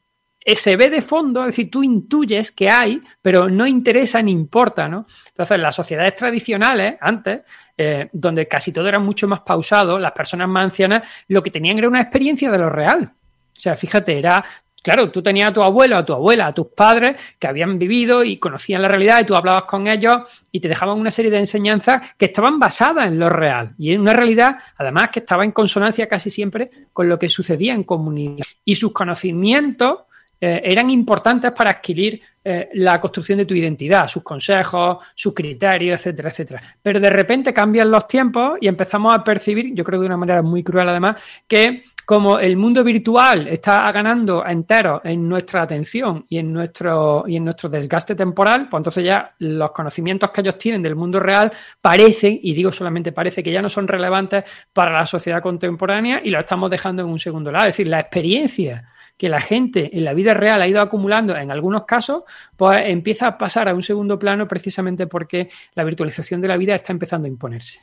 se 0.57 0.77
ve 0.77 0.91
de 0.91 1.03
fondo, 1.03 1.41
es 1.41 1.49
decir, 1.49 1.71
tú 1.71 1.83
intuyes 1.83 2.53
que 2.53 2.71
hay, 2.71 3.03
pero 3.21 3.49
no 3.49 3.67
interesa 3.67 4.23
ni 4.23 4.33
importa, 4.33 4.89
¿no? 4.89 5.07
Entonces, 5.29 5.59
las 5.59 5.75
sociedades 5.75 6.15
tradicionales, 6.15 6.97
antes, 7.01 7.45
eh, 7.77 8.09
donde 8.13 8.49
casi 8.49 8.73
todo 8.73 8.89
era 8.89 8.99
mucho 8.99 9.29
más 9.29 9.41
pausado, 9.41 9.99
las 9.99 10.13
personas 10.13 10.49
más 10.49 10.65
ancianas 10.65 11.03
lo 11.29 11.43
que 11.43 11.51
tenían 11.51 11.79
era 11.79 11.89
una 11.89 12.01
experiencia 12.01 12.51
de 12.51 12.59
lo 12.59 12.71
real. 12.71 13.13
O 13.57 13.61
sea, 13.61 13.77
fíjate, 13.77 14.19
era 14.19 14.45
Claro, 14.83 15.11
tú 15.11 15.23
tenías 15.23 15.51
a 15.51 15.53
tu 15.53 15.63
abuelo, 15.63 15.97
a 15.97 16.05
tu 16.05 16.13
abuela, 16.13 16.47
a 16.47 16.55
tus 16.55 16.69
padres 16.69 17.17
que 17.39 17.47
habían 17.49 17.79
vivido 17.79 18.23
y 18.23 18.39
conocían 18.39 18.81
la 18.81 18.89
realidad 18.89 19.21
y 19.21 19.27
tú 19.27 19.35
hablabas 19.35 19.65
con 19.65 19.89
ellos 19.89 20.21
y 20.53 20.61
te 20.61 20.69
dejaban 20.69 20.99
una 20.99 21.11
serie 21.11 21.31
de 21.31 21.39
enseñanzas 21.39 22.01
que 22.17 22.27
estaban 22.27 22.59
basadas 22.61 23.07
en 23.07 23.19
lo 23.19 23.29
real 23.29 23.75
y 23.77 23.93
en 23.93 24.01
una 24.01 24.13
realidad, 24.13 24.57
además, 24.77 25.11
que 25.11 25.19
estaba 25.19 25.45
en 25.45 25.51
consonancia 25.51 26.09
casi 26.09 26.31
siempre 26.31 26.71
con 26.93 27.09
lo 27.09 27.19
que 27.19 27.29
sucedía 27.29 27.75
en 27.75 27.83
comunidad. 27.83 28.47
Y 28.65 28.77
sus 28.77 28.93
conocimientos 28.93 30.03
eh, 30.41 30.61
eran 30.65 30.89
importantes 30.91 31.53
para 31.53 31.71
adquirir 31.71 32.21
eh, 32.45 32.71
la 32.75 33.01
construcción 33.01 33.39
de 33.39 33.45
tu 33.45 33.55
identidad, 33.55 34.09
sus 34.09 34.23
consejos, 34.23 34.99
sus 35.15 35.35
criterios, 35.35 35.99
etcétera, 36.01 36.31
etcétera. 36.31 36.63
Pero 36.81 37.01
de 37.01 37.11
repente 37.11 37.53
cambian 37.53 37.91
los 37.91 38.07
tiempos 38.07 38.59
y 38.61 38.69
empezamos 38.69 39.15
a 39.15 39.25
percibir, 39.25 39.75
yo 39.75 39.85
creo 39.85 40.01
de 40.01 40.07
una 40.07 40.17
manera 40.17 40.43
muy 40.43 40.63
cruel 40.63 40.89
además, 40.89 41.17
que 41.47 41.85
como 42.09 42.39
el 42.39 42.57
mundo 42.57 42.83
virtual 42.83 43.49
está 43.49 43.93
ganando 43.93 44.43
entero 44.47 45.03
en 45.05 45.29
nuestra 45.29 45.61
atención 45.61 46.25
y 46.27 46.39
en 46.39 46.51
nuestro 46.55 47.25
y 47.27 47.37
en 47.37 47.45
nuestro 47.45 47.69
desgaste 47.69 48.15
temporal, 48.15 48.67
pues 48.71 48.81
entonces 48.81 49.05
ya 49.05 49.35
los 49.41 49.73
conocimientos 49.73 50.31
que 50.31 50.41
ellos 50.41 50.57
tienen 50.57 50.81
del 50.81 50.97
mundo 50.97 51.21
real 51.21 51.53
parecen, 51.83 52.41
y 52.43 52.55
digo 52.55 52.73
solamente 52.73 53.13
parece, 53.13 53.43
que 53.43 53.53
ya 53.53 53.61
no 53.61 53.69
son 53.69 53.87
relevantes 53.87 54.45
para 54.73 54.91
la 54.91 55.05
sociedad 55.05 55.43
contemporánea 55.43 56.23
y 56.25 56.31
lo 56.31 56.41
estamos 56.41 56.71
dejando 56.71 57.03
en 57.03 57.09
un 57.11 57.19
segundo 57.19 57.53
lado. 57.53 57.67
Es 57.67 57.75
decir, 57.75 57.89
la 57.89 58.01
experiencia 58.01 58.89
que 59.19 59.29
la 59.29 59.41
gente 59.41 59.97
en 59.97 60.05
la 60.05 60.15
vida 60.15 60.33
real 60.33 60.63
ha 60.63 60.69
ido 60.69 60.81
acumulando 60.81 61.37
en 61.37 61.51
algunos 61.51 61.85
casos, 61.85 62.23
pues 62.57 62.81
empieza 62.85 63.27
a 63.27 63.37
pasar 63.37 63.69
a 63.69 63.75
un 63.75 63.83
segundo 63.83 64.19
plano 64.19 64.49
precisamente 64.49 65.07
porque 65.07 65.51
la 65.75 65.85
virtualización 65.85 66.41
de 66.41 66.49
la 66.49 66.57
vida 66.57 66.75
está 66.75 66.93
empezando 66.93 67.27
a 67.27 67.29
imponerse. 67.29 67.81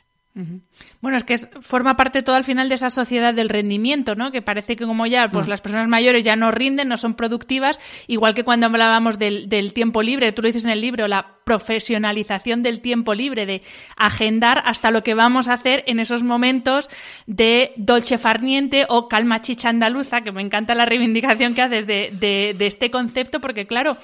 Bueno, 1.00 1.16
es 1.16 1.24
que 1.24 1.38
forma 1.38 1.96
parte 1.96 2.22
todo 2.22 2.36
al 2.36 2.44
final 2.44 2.68
de 2.68 2.74
esa 2.74 2.90
sociedad 2.90 3.32
del 3.32 3.48
rendimiento, 3.48 4.14
¿no? 4.16 4.30
Que 4.30 4.42
parece 4.42 4.76
que 4.76 4.84
como 4.84 5.06
ya 5.06 5.30
pues 5.30 5.46
mm. 5.46 5.50
las 5.50 5.62
personas 5.62 5.88
mayores 5.88 6.26
ya 6.26 6.36
no 6.36 6.50
rinden, 6.50 6.88
no 6.88 6.98
son 6.98 7.14
productivas, 7.14 7.80
igual 8.06 8.34
que 8.34 8.44
cuando 8.44 8.66
hablábamos 8.66 9.18
del, 9.18 9.72
tiempo 9.72 10.02
libre, 10.02 10.32
tú 10.32 10.42
lo 10.42 10.48
dices 10.48 10.66
en 10.66 10.72
el 10.72 10.82
libro, 10.82 11.08
la 11.08 11.38
profesionalización 11.44 12.62
del 12.62 12.82
tiempo 12.82 13.14
libre, 13.14 13.46
de 13.46 13.62
agendar 13.96 14.62
hasta 14.66 14.90
lo 14.90 15.02
que 15.02 15.14
vamos 15.14 15.48
a 15.48 15.54
hacer 15.54 15.84
en 15.86 16.00
esos 16.00 16.22
momentos 16.22 16.90
de 17.26 17.72
dolce 17.76 18.18
farniente 18.18 18.84
o 18.90 19.08
calma 19.08 19.40
chicha 19.40 19.70
andaluza, 19.70 20.20
que 20.20 20.32
me 20.32 20.42
encanta 20.42 20.74
la 20.74 20.84
reivindicación 20.84 21.54
que 21.54 21.62
haces 21.62 21.86
de, 21.86 22.10
de 22.12 22.66
este 22.66 22.90
concepto, 22.90 23.40
porque 23.40 23.66
claro, 23.66 23.96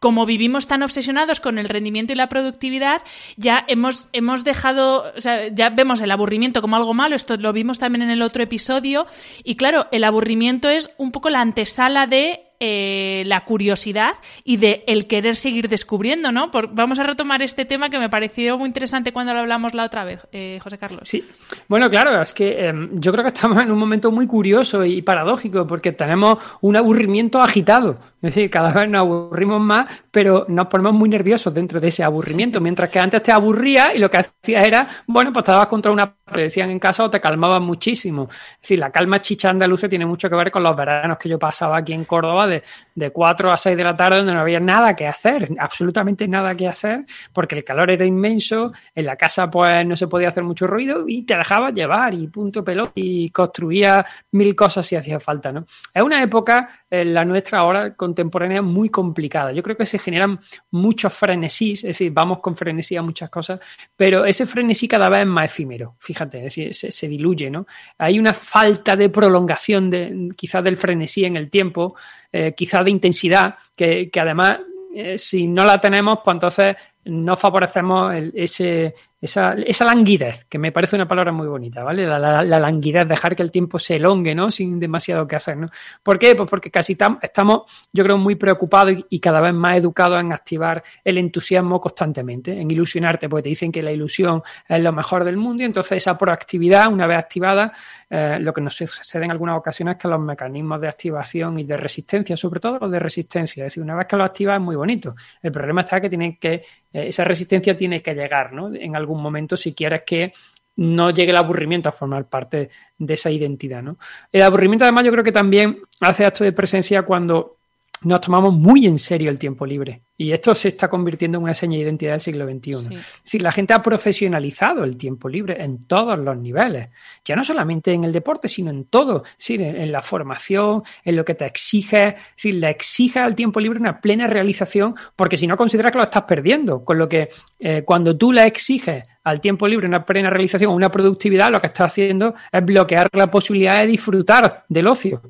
como 0.00 0.26
vivimos 0.26 0.66
tan 0.66 0.82
obsesionados 0.82 1.40
con 1.40 1.58
el 1.58 1.68
rendimiento 1.68 2.12
y 2.12 2.16
la 2.16 2.28
productividad, 2.28 3.02
ya 3.36 3.64
hemos, 3.68 4.08
hemos 4.12 4.44
dejado, 4.44 5.12
o 5.16 5.20
sea, 5.20 5.48
ya 5.48 5.70
vemos 5.70 6.00
el 6.00 6.10
aburrimiento 6.10 6.62
como 6.62 6.76
algo 6.76 6.94
malo, 6.94 7.16
esto 7.16 7.36
lo 7.36 7.52
vimos 7.52 7.78
también 7.78 8.02
en 8.02 8.10
el 8.10 8.22
otro 8.22 8.42
episodio, 8.42 9.06
y 9.42 9.56
claro, 9.56 9.86
el 9.92 10.04
aburrimiento 10.04 10.68
es 10.68 10.90
un 10.98 11.12
poco 11.12 11.30
la 11.30 11.40
antesala 11.40 12.06
de 12.06 12.45
eh, 12.60 13.22
la 13.26 13.44
curiosidad 13.44 14.14
y 14.44 14.56
de 14.56 14.84
el 14.86 15.06
querer 15.06 15.36
seguir 15.36 15.68
descubriendo, 15.68 16.32
¿no? 16.32 16.50
vamos 16.72 16.98
a 16.98 17.02
retomar 17.02 17.42
este 17.42 17.64
tema 17.64 17.90
que 17.90 17.98
me 17.98 18.08
pareció 18.08 18.58
muy 18.58 18.66
interesante 18.66 19.12
cuando 19.12 19.34
lo 19.34 19.40
hablamos 19.40 19.74
la 19.74 19.84
otra 19.84 20.04
vez, 20.04 20.26
eh, 20.32 20.58
José 20.62 20.78
Carlos. 20.78 21.02
Sí, 21.04 21.24
bueno, 21.68 21.90
claro, 21.90 22.20
es 22.20 22.32
que 22.32 22.66
em, 22.66 23.00
yo 23.00 23.12
creo 23.12 23.24
que 23.24 23.28
estamos 23.28 23.60
en 23.62 23.70
un 23.70 23.78
momento 23.78 24.10
muy 24.10 24.26
curioso 24.26 24.84
y 24.84 25.02
paradójico 25.02 25.66
porque 25.66 25.92
tenemos 25.92 26.38
un 26.60 26.76
aburrimiento 26.76 27.40
agitado. 27.40 27.98
Es 28.22 28.34
decir, 28.34 28.50
cada 28.50 28.72
vez 28.72 28.88
nos 28.88 29.02
aburrimos 29.02 29.60
más, 29.60 29.86
pero 30.10 30.46
nos 30.48 30.66
ponemos 30.66 30.94
muy 30.94 31.08
nerviosos 31.08 31.52
dentro 31.52 31.78
de 31.78 31.88
ese 31.88 32.02
aburrimiento. 32.02 32.60
Mientras 32.60 32.90
que 32.90 32.98
antes 32.98 33.22
te 33.22 33.30
aburría 33.30 33.94
y 33.94 33.98
lo 33.98 34.10
que 34.10 34.16
hacías 34.16 34.66
era, 34.66 34.88
bueno, 35.06 35.32
pues 35.32 35.44
te 35.44 35.52
dabas 35.52 35.68
contra 35.68 35.92
una 35.92 36.16
te 36.32 36.40
decían 36.40 36.70
en 36.70 36.80
casa 36.80 37.04
o 37.04 37.10
te 37.10 37.20
calmaban 37.20 37.62
muchísimo. 37.62 38.28
Es 38.30 38.62
decir, 38.62 38.78
la 38.80 38.90
calma 38.90 39.20
chicha 39.20 39.50
andaluza 39.50 39.88
tiene 39.88 40.06
mucho 40.06 40.28
que 40.28 40.34
ver 40.34 40.50
con 40.50 40.62
los 40.62 40.74
veranos 40.74 41.18
que 41.18 41.28
yo 41.28 41.38
pasaba 41.38 41.76
aquí 41.76 41.92
en 41.92 42.04
Córdoba 42.04 42.45
de, 42.46 42.62
de 42.94 43.10
4 43.10 43.52
a 43.52 43.58
6 43.58 43.76
de 43.76 43.84
la 43.84 43.96
tarde 43.96 44.18
donde 44.18 44.34
no 44.34 44.40
había 44.40 44.60
nada 44.60 44.96
que 44.96 45.06
hacer, 45.06 45.50
absolutamente 45.58 46.26
nada 46.26 46.54
que 46.54 46.66
hacer, 46.68 47.04
porque 47.32 47.56
el 47.56 47.64
calor 47.64 47.90
era 47.90 48.04
inmenso, 48.04 48.72
en 48.94 49.06
la 49.06 49.16
casa 49.16 49.50
pues 49.50 49.86
no 49.86 49.96
se 49.96 50.08
podía 50.08 50.28
hacer 50.28 50.44
mucho 50.44 50.66
ruido 50.66 51.04
y 51.08 51.22
te 51.22 51.36
dejaba 51.36 51.70
llevar 51.70 52.14
y 52.14 52.26
punto 52.28 52.64
pelota 52.64 52.92
y 52.94 53.30
construía 53.30 54.04
mil 54.32 54.54
cosas 54.54 54.86
si 54.86 54.96
hacía 54.96 55.20
falta, 55.20 55.52
¿no? 55.52 55.66
Es 55.92 56.02
una 56.02 56.22
época, 56.22 56.68
en 56.90 57.14
la 57.14 57.24
nuestra 57.24 57.58
ahora 57.58 57.94
contemporánea, 57.94 58.62
muy 58.62 58.88
complicada. 58.88 59.52
Yo 59.52 59.62
creo 59.62 59.76
que 59.76 59.86
se 59.86 59.98
generan 59.98 60.40
muchos 60.70 61.12
frenesís, 61.12 61.84
es 61.84 61.88
decir, 61.88 62.12
vamos 62.12 62.38
con 62.38 62.56
frenesí 62.56 62.96
a 62.96 63.02
muchas 63.02 63.28
cosas, 63.30 63.60
pero 63.96 64.24
ese 64.24 64.46
frenesí 64.46 64.86
cada 64.86 65.08
vez 65.08 65.20
es 65.20 65.26
más 65.26 65.44
efímero 65.46 65.96
fíjate, 65.98 66.38
es 66.38 66.44
decir, 66.44 66.74
se, 66.74 67.08
diluye, 67.08 67.50
¿no? 67.50 67.66
Hay 67.98 68.18
una 68.18 68.32
falta 68.32 68.96
de 68.96 69.08
prolongación 69.08 69.90
de, 69.90 70.28
quizás 70.36 70.62
del 70.62 70.76
frenesí 70.76 71.24
en 71.24 71.36
el 71.36 71.50
tiempo, 71.50 71.96
eh, 72.32 72.54
quizás 72.56 72.84
de 72.84 72.90
intensidad, 72.90 73.56
que, 73.76 74.10
además, 74.18 74.60
eh, 74.94 75.18
si 75.18 75.46
no 75.46 75.64
la 75.64 75.80
tenemos, 75.80 76.20
pues 76.24 76.34
entonces 76.34 76.76
no 77.04 77.36
favorecemos 77.36 78.14
ese, 78.34 78.94
esa, 79.20 79.54
esa, 79.54 79.84
languidez, 79.84 80.44
que 80.44 80.58
me 80.58 80.72
parece 80.72 80.96
una 80.96 81.08
palabra 81.08 81.32
muy 81.32 81.46
bonita, 81.46 81.82
¿vale? 81.82 82.06
La, 82.06 82.42
languidez, 82.42 83.08
dejar 83.08 83.34
que 83.34 83.42
el 83.42 83.50
tiempo 83.50 83.78
se 83.78 83.96
elongue, 83.96 84.34
¿no? 84.34 84.50
Sin 84.50 84.78
demasiado 84.78 85.26
que 85.26 85.36
hacer, 85.36 85.56
¿no? 85.56 85.70
¿Por 86.02 86.18
qué? 86.18 86.34
Pues 86.34 86.48
porque 86.50 86.70
casi 86.70 86.96
estamos, 87.22 87.62
yo 87.92 88.04
creo, 88.04 88.18
muy 88.18 88.34
preocupados 88.34 88.94
y, 89.08 89.20
cada 89.20 89.40
vez 89.40 89.54
más 89.54 89.78
educados 89.78 90.20
en 90.20 90.32
activar 90.32 90.84
el 91.02 91.18
entusiasmo 91.18 91.80
constantemente, 91.80 92.60
en 92.60 92.70
ilusionarte, 92.70 93.28
porque 93.28 93.44
te 93.44 93.48
dicen 93.48 93.72
que 93.72 93.82
la 93.82 93.90
ilusión 93.90 94.42
es 94.68 94.80
lo 94.80 94.92
mejor 94.92 95.24
del 95.24 95.36
mundo 95.36 95.62
y 95.62 95.66
entonces 95.66 95.96
esa 95.98 96.18
proactividad, 96.18 96.92
una 96.92 97.06
vez 97.06 97.16
activada, 97.16 97.72
eh, 98.08 98.38
lo 98.38 98.54
que 98.54 98.60
nos 98.60 98.76
sucede 98.76 99.24
en 99.24 99.32
algunas 99.32 99.58
ocasiones 99.58 99.96
es 99.96 100.02
que 100.02 100.06
los 100.06 100.20
mecanismos 100.20 100.80
de 100.80 100.88
activación 100.88 101.58
y 101.58 101.64
de 101.64 101.76
resistencia, 101.76 102.36
sobre 102.36 102.60
todo 102.60 102.78
los 102.78 102.90
de 102.90 103.00
resistencia, 103.00 103.64
es 103.64 103.72
decir, 103.72 103.82
una 103.82 103.96
vez 103.96 104.06
que 104.06 104.16
lo 104.16 104.22
activas 104.22 104.58
es 104.58 104.62
muy 104.62 104.76
bonito. 104.76 105.16
El 105.42 105.50
problema 105.50 105.80
está 105.80 106.00
que 106.00 106.08
tienen 106.08 106.36
que, 106.36 106.54
eh, 106.54 106.62
esa 106.92 107.24
resistencia 107.24 107.76
tiene 107.76 108.02
que 108.02 108.14
llegar, 108.14 108.52
¿no? 108.52 108.70
Algún 109.06 109.22
momento 109.22 109.56
si 109.56 109.74
quieres 109.74 110.02
que 110.06 110.32
no 110.76 111.10
llegue 111.10 111.30
el 111.30 111.36
aburrimiento 111.36 111.88
a 111.88 111.92
formar 111.92 112.28
parte 112.28 112.68
de 112.98 113.14
esa 113.14 113.30
identidad, 113.30 113.82
¿no? 113.82 113.96
El 114.30 114.42
aburrimiento 114.42 114.84
además 114.84 115.04
yo 115.04 115.12
creo 115.12 115.24
que 115.24 115.32
también 115.32 115.80
hace 116.00 116.26
acto 116.26 116.44
de 116.44 116.52
presencia 116.52 117.02
cuando 117.02 117.55
nos 118.02 118.20
tomamos 118.20 118.54
muy 118.54 118.86
en 118.86 118.98
serio 118.98 119.30
el 119.30 119.38
tiempo 119.38 119.64
libre. 119.64 120.02
Y 120.18 120.32
esto 120.32 120.54
se 120.54 120.68
está 120.68 120.88
convirtiendo 120.88 121.38
en 121.38 121.44
una 121.44 121.54
seña 121.54 121.76
de 121.76 121.82
identidad 121.82 122.12
del 122.12 122.20
siglo 122.20 122.46
XXI. 122.46 122.70
Es 122.70 123.22
decir, 123.24 123.42
la 123.42 123.52
gente 123.52 123.74
ha 123.74 123.82
profesionalizado 123.82 124.84
el 124.84 124.96
tiempo 124.96 125.28
libre 125.28 125.62
en 125.62 125.84
todos 125.86 126.18
los 126.18 126.36
niveles. 126.36 126.88
Ya 127.24 127.36
no 127.36 127.44
solamente 127.44 127.92
en 127.92 128.04
el 128.04 128.12
deporte, 128.12 128.48
sino 128.48 128.70
en 128.70 128.84
todo. 128.84 129.24
Es 129.38 129.50
en, 129.50 129.92
la 129.92 130.00
formación, 130.00 130.82
en 131.04 131.16
lo 131.16 131.24
que 131.24 131.34
te 131.34 131.44
exige. 131.44 132.08
Es 132.08 132.36
decir, 132.36 132.54
le 132.54 132.70
exige 132.70 133.18
al 133.18 133.34
tiempo 133.34 133.60
libre 133.60 133.78
una 133.78 134.00
plena 134.00 134.26
realización, 134.26 134.94
porque 135.14 135.36
si 135.36 135.46
no 135.46 135.56
consideras 135.56 135.92
que 135.92 135.98
lo 135.98 136.04
estás 136.04 136.22
perdiendo. 136.22 136.82
Con 136.84 136.98
lo 136.98 137.08
que 137.08 137.28
eh, 137.58 137.82
cuando 137.84 138.16
tú 138.16 138.32
le 138.32 138.44
exiges 138.44 139.02
al 139.24 139.40
tiempo 139.40 139.68
libre 139.68 139.86
una 139.86 140.04
plena 140.04 140.30
realización, 140.30 140.72
una 140.72 140.90
productividad, 140.90 141.50
lo 141.50 141.60
que 141.60 141.66
estás 141.66 141.88
haciendo 141.88 142.32
es 142.50 142.64
bloquear 142.64 143.08
la 143.12 143.30
posibilidad 143.30 143.80
de 143.80 143.86
disfrutar 143.88 144.64
del 144.68 144.86
ocio. 144.86 145.20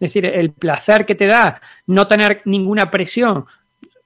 Es 0.00 0.12
decir, 0.12 0.26
el 0.26 0.52
placer 0.52 1.06
que 1.06 1.14
te 1.14 1.26
da 1.26 1.60
no 1.86 2.06
tener 2.06 2.42
ninguna 2.44 2.90
presión 2.90 3.46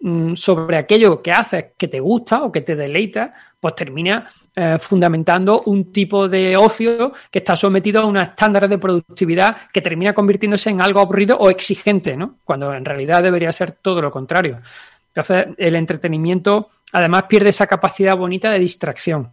mm, 0.01 0.35
sobre 0.35 0.77
aquello 0.77 1.23
que 1.23 1.33
haces 1.33 1.67
que 1.77 1.89
te 1.89 2.01
gusta 2.01 2.43
o 2.43 2.53
que 2.53 2.61
te 2.61 2.77
deleita, 2.77 3.35
pues 3.59 3.75
termina 3.75 4.29
eh, 4.55 4.77
fundamentando 4.81 5.63
un 5.67 5.93
tipo 5.93 6.29
de 6.29 6.57
ocio 6.57 7.13
que 7.31 7.39
está 7.39 7.57
sometido 7.57 8.01
a 8.03 8.05
unos 8.05 8.25
estándares 8.25 8.69
de 8.69 8.79
productividad 8.79 9.57
que 9.73 9.81
termina 9.81 10.13
convirtiéndose 10.13 10.71
en 10.71 10.81
algo 10.81 11.01
aburrido 11.01 11.39
o 11.39 11.49
exigente, 11.49 12.17
¿no? 12.17 12.39
Cuando 12.45 12.75
en 12.75 12.85
realidad 12.85 13.23
debería 13.23 13.53
ser 13.53 13.73
todo 13.73 14.03
lo 14.03 14.11
contrario. 14.11 14.61
Entonces, 15.09 15.55
el 15.57 15.75
entretenimiento 15.75 16.71
además 16.93 17.25
pierde 17.29 17.51
esa 17.51 17.67
capacidad 17.67 18.17
bonita 18.17 18.51
de 18.51 18.59
distracción. 18.59 19.33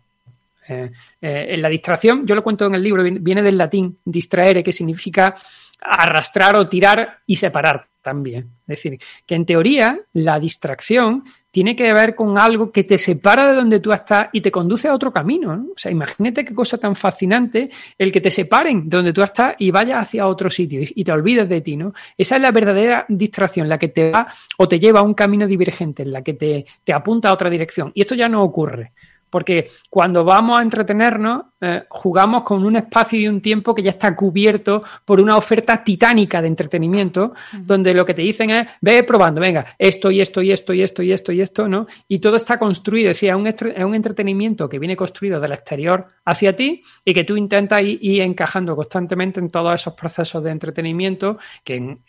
Eh, 0.68 0.92
eh, 1.22 1.58
la 1.58 1.70
distracción, 1.70 2.26
yo 2.26 2.36
lo 2.36 2.44
cuento 2.44 2.66
en 2.66 2.76
el 2.76 2.84
libro, 2.84 3.04
viene 3.04 3.42
del 3.42 3.58
latín 3.58 4.00
distraere, 4.04 4.64
que 4.64 4.74
significa 4.74 5.36
arrastrar 5.82 6.56
o 6.58 6.68
tirar 6.68 7.20
y 7.26 7.36
separar 7.36 7.88
también. 8.02 8.52
Es 8.68 8.78
decir, 8.78 9.00
que 9.26 9.36
en 9.36 9.46
teoría 9.46 10.00
la 10.14 10.40
distracción 10.40 11.24
tiene 11.50 11.76
que 11.76 11.92
ver 11.94 12.16
con 12.16 12.38
algo 12.38 12.70
que 12.70 12.84
te 12.84 12.98
separa 12.98 13.50
de 13.50 13.56
donde 13.56 13.80
tú 13.80 13.92
estás 13.92 14.28
y 14.32 14.42
te 14.42 14.52
conduce 14.52 14.88
a 14.88 14.94
otro 14.94 15.12
camino. 15.12 15.68
O 15.74 15.78
sea, 15.78 15.92
imagínate 15.92 16.46
qué 16.46 16.54
cosa 16.54 16.78
tan 16.78 16.96
fascinante 16.96 17.70
el 17.98 18.12
que 18.12 18.22
te 18.22 18.30
separen 18.30 18.90
de 18.90 18.98
donde 18.98 19.14
tú 19.14 19.24
estás 19.24 19.56
y 19.58 19.72
vayas 19.72 20.02
hacia 20.02 20.28
otro 20.28 20.50
sitio 20.50 20.82
y 20.84 21.04
te 21.04 21.12
olvides 21.12 21.48
de 21.50 21.62
ti, 21.62 21.78
¿no? 21.78 21.94
Esa 22.18 22.36
es 22.36 22.42
la 22.42 22.52
verdadera 22.52 23.06
distracción, 23.10 23.70
la 23.70 23.80
que 23.80 23.88
te 23.88 24.12
va 24.12 24.28
o 24.58 24.68
te 24.68 24.80
lleva 24.80 25.00
a 25.00 25.04
un 25.04 25.14
camino 25.14 25.48
divergente, 25.48 26.04
en 26.04 26.12
la 26.12 26.22
que 26.22 26.34
te 26.34 26.94
apunta 26.94 27.30
a 27.30 27.34
otra 27.34 27.50
dirección. 27.50 27.92
Y 27.96 28.02
esto 28.02 28.16
ya 28.16 28.30
no 28.30 28.44
ocurre. 28.44 28.92
Porque 29.30 29.70
cuando 29.90 30.24
vamos 30.24 30.60
a 30.60 30.62
entretenernos, 30.62 31.44
eh, 31.60 31.84
jugamos 31.90 32.44
con 32.44 32.64
un 32.66 32.76
espacio 32.76 33.20
y 33.20 33.28
un 33.28 33.42
tiempo 33.42 33.74
que 33.74 33.82
ya 33.82 33.92
está 33.92 34.16
cubierto 34.16 34.84
por 35.04 35.22
una 35.22 35.36
oferta 35.36 35.84
titánica 35.84 36.42
de 36.42 36.48
entretenimiento, 36.48 37.34
donde 37.60 37.94
lo 37.94 38.06
que 38.06 38.14
te 38.14 38.22
dicen 38.22 38.50
es, 38.52 38.68
ve 38.82 39.04
probando, 39.04 39.42
venga, 39.42 39.66
esto 39.78 40.12
y 40.12 40.22
esto 40.22 40.42
y 40.42 40.52
esto 40.52 40.74
y 40.74 40.82
esto 40.82 41.04
y 41.04 41.12
esto 41.12 41.32
y 41.32 41.42
esto, 41.42 41.68
¿no? 41.68 41.88
Y 42.08 42.20
todo 42.20 42.36
está 42.36 42.60
construido, 42.60 43.12
es 43.12 43.18
decir, 43.18 43.30
es 43.30 43.36
un, 43.36 43.48
es 43.48 43.84
un 43.84 43.96
entretenimiento 43.96 44.70
que 44.70 44.80
viene 44.80 44.96
construido 44.96 45.40
del 45.40 45.54
exterior 45.54 46.08
hacia 46.26 46.56
ti 46.56 46.84
y 47.04 47.14
que 47.14 47.24
tú 47.24 47.36
intentas 47.36 47.82
ir, 47.82 47.98
ir 48.02 48.22
encajando 48.22 48.76
constantemente 48.76 49.40
en 49.40 49.50
todos 49.50 49.76
esos 49.76 49.94
procesos 49.94 50.44
de 50.44 50.52
entretenimiento 50.52 51.38
que 51.64 51.76
en, 51.76 52.00